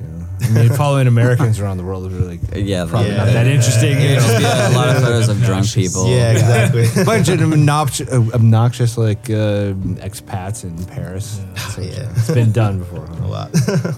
You 0.00 0.06
know, 0.08 0.26
I 0.42 0.48
mean, 0.50 0.68
following 0.76 1.06
Americans 1.06 1.60
around 1.60 1.76
the 1.78 1.84
world 1.84 2.10
is 2.10 2.18
really 2.18 2.38
Yeah, 2.54 2.84
probably 2.84 3.10
that- 3.10 3.16
not 3.16 3.26
that 3.32 3.46
interesting. 3.46 4.00
you 4.00 4.08
know? 4.08 4.14
just 4.16 4.38
be 4.38 4.44
a 4.44 4.76
lot 4.76 4.88
of 4.88 5.02
photos 5.02 5.28
of 5.28 5.40
drunk 5.42 5.72
people. 5.72 6.08
Yeah, 6.10 6.32
exactly. 6.32 6.86
bunch 7.04 7.28
of 7.28 7.40
obnoxious, 7.40 8.10
obnoxious 8.12 8.98
like 8.98 9.30
uh, 9.30 9.72
expats 10.04 10.64
in 10.64 10.84
Paris. 10.86 11.40
So 11.74 11.80
Yeah. 11.80 12.10
It's 12.16 12.30
been 12.30 12.52
done 12.52 12.80
before. 12.80 13.04
a 13.06 13.26
lot. 13.26 13.50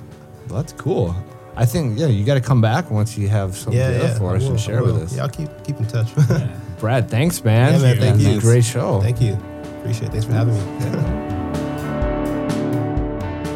Well, 0.49 0.63
that's 0.63 0.75
cool. 0.75 1.13
I 1.57 1.65
think 1.67 1.99
yeah, 1.99 2.07
you 2.07 2.25
got 2.25 2.35
to 2.35 2.41
come 2.41 2.61
back 2.61 2.89
once 2.89 3.19
you 3.19 3.27
have 3.29 3.57
something 3.57 3.81
yeah, 3.81 3.89
together 3.89 4.09
yeah. 4.13 4.19
for 4.19 4.33
I 4.33 4.37
us 4.37 4.43
will, 4.45 4.51
and 4.51 4.61
share 4.61 4.83
with 4.85 4.95
will. 4.95 5.03
us. 5.03 5.17
Yeah, 5.17 5.23
I'll 5.25 5.29
keep 5.29 5.49
keep 5.65 5.77
in 5.81 5.87
touch. 5.89 6.07
Brad, 6.79 7.11
thanks, 7.11 7.43
man. 7.43 7.73
Yeah, 7.73 7.79
man, 7.81 7.97
thank 7.99 8.17
This 8.19 8.27
is 8.27 8.33
you. 8.35 8.39
a 8.39 8.41
Great 8.43 8.65
show. 8.65 9.01
Thank 9.01 9.21
you. 9.21 9.33
Appreciate 9.81 10.09
it. 10.09 10.13
Thanks 10.13 10.25
for 10.27 10.33
having 10.35 10.55
me. 10.55 11.46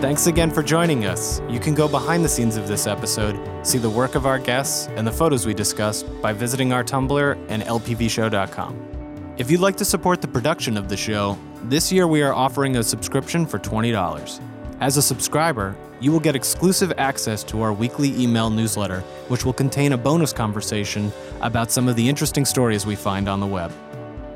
Thanks 0.00 0.26
again 0.26 0.50
for 0.50 0.62
joining 0.62 1.04
us. 1.04 1.42
You 1.50 1.60
can 1.60 1.74
go 1.74 1.86
behind 1.86 2.24
the 2.24 2.28
scenes 2.30 2.56
of 2.56 2.66
this 2.66 2.86
episode, 2.86 3.38
see 3.66 3.76
the 3.76 3.90
work 3.90 4.14
of 4.14 4.24
our 4.24 4.38
guests, 4.38 4.86
and 4.96 5.06
the 5.06 5.12
photos 5.12 5.44
we 5.44 5.52
discussed 5.52 6.06
by 6.22 6.32
visiting 6.32 6.72
our 6.72 6.82
Tumblr 6.82 7.46
and 7.50 7.62
lpvshow.com. 7.62 9.34
If 9.36 9.50
you'd 9.50 9.60
like 9.60 9.76
to 9.76 9.84
support 9.84 10.22
the 10.22 10.26
production 10.26 10.78
of 10.78 10.88
the 10.88 10.96
show, 10.96 11.38
this 11.64 11.92
year 11.92 12.08
we 12.08 12.22
are 12.22 12.32
offering 12.32 12.76
a 12.76 12.82
subscription 12.82 13.44
for 13.44 13.58
$20. 13.58 14.40
As 14.80 14.96
a 14.96 15.02
subscriber, 15.02 15.76
you 16.00 16.10
will 16.12 16.18
get 16.18 16.34
exclusive 16.34 16.94
access 16.96 17.44
to 17.44 17.60
our 17.60 17.74
weekly 17.74 18.18
email 18.18 18.48
newsletter, 18.48 19.00
which 19.28 19.44
will 19.44 19.52
contain 19.52 19.92
a 19.92 19.98
bonus 19.98 20.32
conversation 20.32 21.12
about 21.42 21.70
some 21.70 21.88
of 21.88 21.96
the 21.96 22.08
interesting 22.08 22.46
stories 22.46 22.86
we 22.86 22.96
find 22.96 23.28
on 23.28 23.38
the 23.38 23.46
web. 23.46 23.70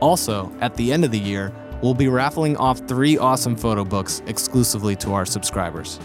Also, 0.00 0.52
at 0.60 0.74
the 0.74 0.92
end 0.92 1.06
of 1.06 1.10
the 1.10 1.18
year, 1.18 1.50
we'll 1.84 1.92
be 1.92 2.08
raffling 2.08 2.56
off 2.56 2.78
three 2.88 3.18
awesome 3.18 3.54
photo 3.54 3.84
books 3.84 4.22
exclusively 4.26 4.96
to 4.96 5.12
our 5.12 5.26
subscribers. 5.26 6.00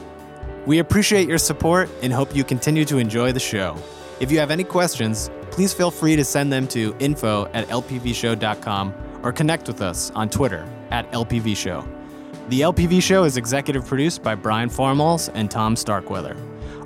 We 0.66 0.80
appreciate 0.80 1.26
your 1.30 1.38
support 1.38 1.90
and 2.04 2.12
hope 2.12 2.36
you 2.36 2.44
continue 2.44 2.84
to 2.84 2.98
enjoy 2.98 3.32
the 3.32 3.40
show. 3.40 3.78
If 4.20 4.30
you 4.30 4.40
have 4.40 4.52
any 4.52 4.66
questions, 4.66 5.32
please 5.52 5.74
feel 5.74 5.90
free 5.90 6.18
to 6.18 6.26
send 6.26 6.52
them 6.52 6.68
to 6.68 6.94
info 7.00 7.46
at 7.54 7.66
lpvshow.com 7.70 8.94
or 9.24 9.32
connect 9.32 9.68
with 9.68 9.82
us 9.82 10.12
on 10.12 10.30
Twitter 10.30 10.68
at 10.92 11.10
lpvshow. 11.14 11.88
The 12.50 12.62
LPV 12.62 13.02
Show 13.02 13.24
is 13.24 13.38
executive 13.38 13.86
produced 13.86 14.22
by 14.22 14.36
Brian 14.36 14.70
Formhals 14.70 15.30
and 15.34 15.50
Tom 15.50 15.76
Starkweather. 15.76 16.36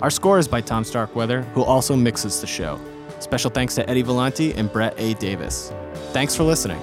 Our 0.01 0.11
score 0.11 0.37
is 0.37 0.47
by 0.47 0.61
Tom 0.61 0.83
Starkweather, 0.83 1.41
who 1.53 1.63
also 1.63 1.95
mixes 1.95 2.41
the 2.41 2.47
show. 2.47 2.79
Special 3.19 3.49
thanks 3.49 3.73
to 3.75 3.89
Eddie 3.89 4.03
Volante 4.03 4.55
and 4.55 4.71
Brett 4.71 4.93
A. 4.97 5.13
Davis. 5.15 5.71
Thanks 6.11 6.35
for 6.35 6.43
listening. 6.43 6.81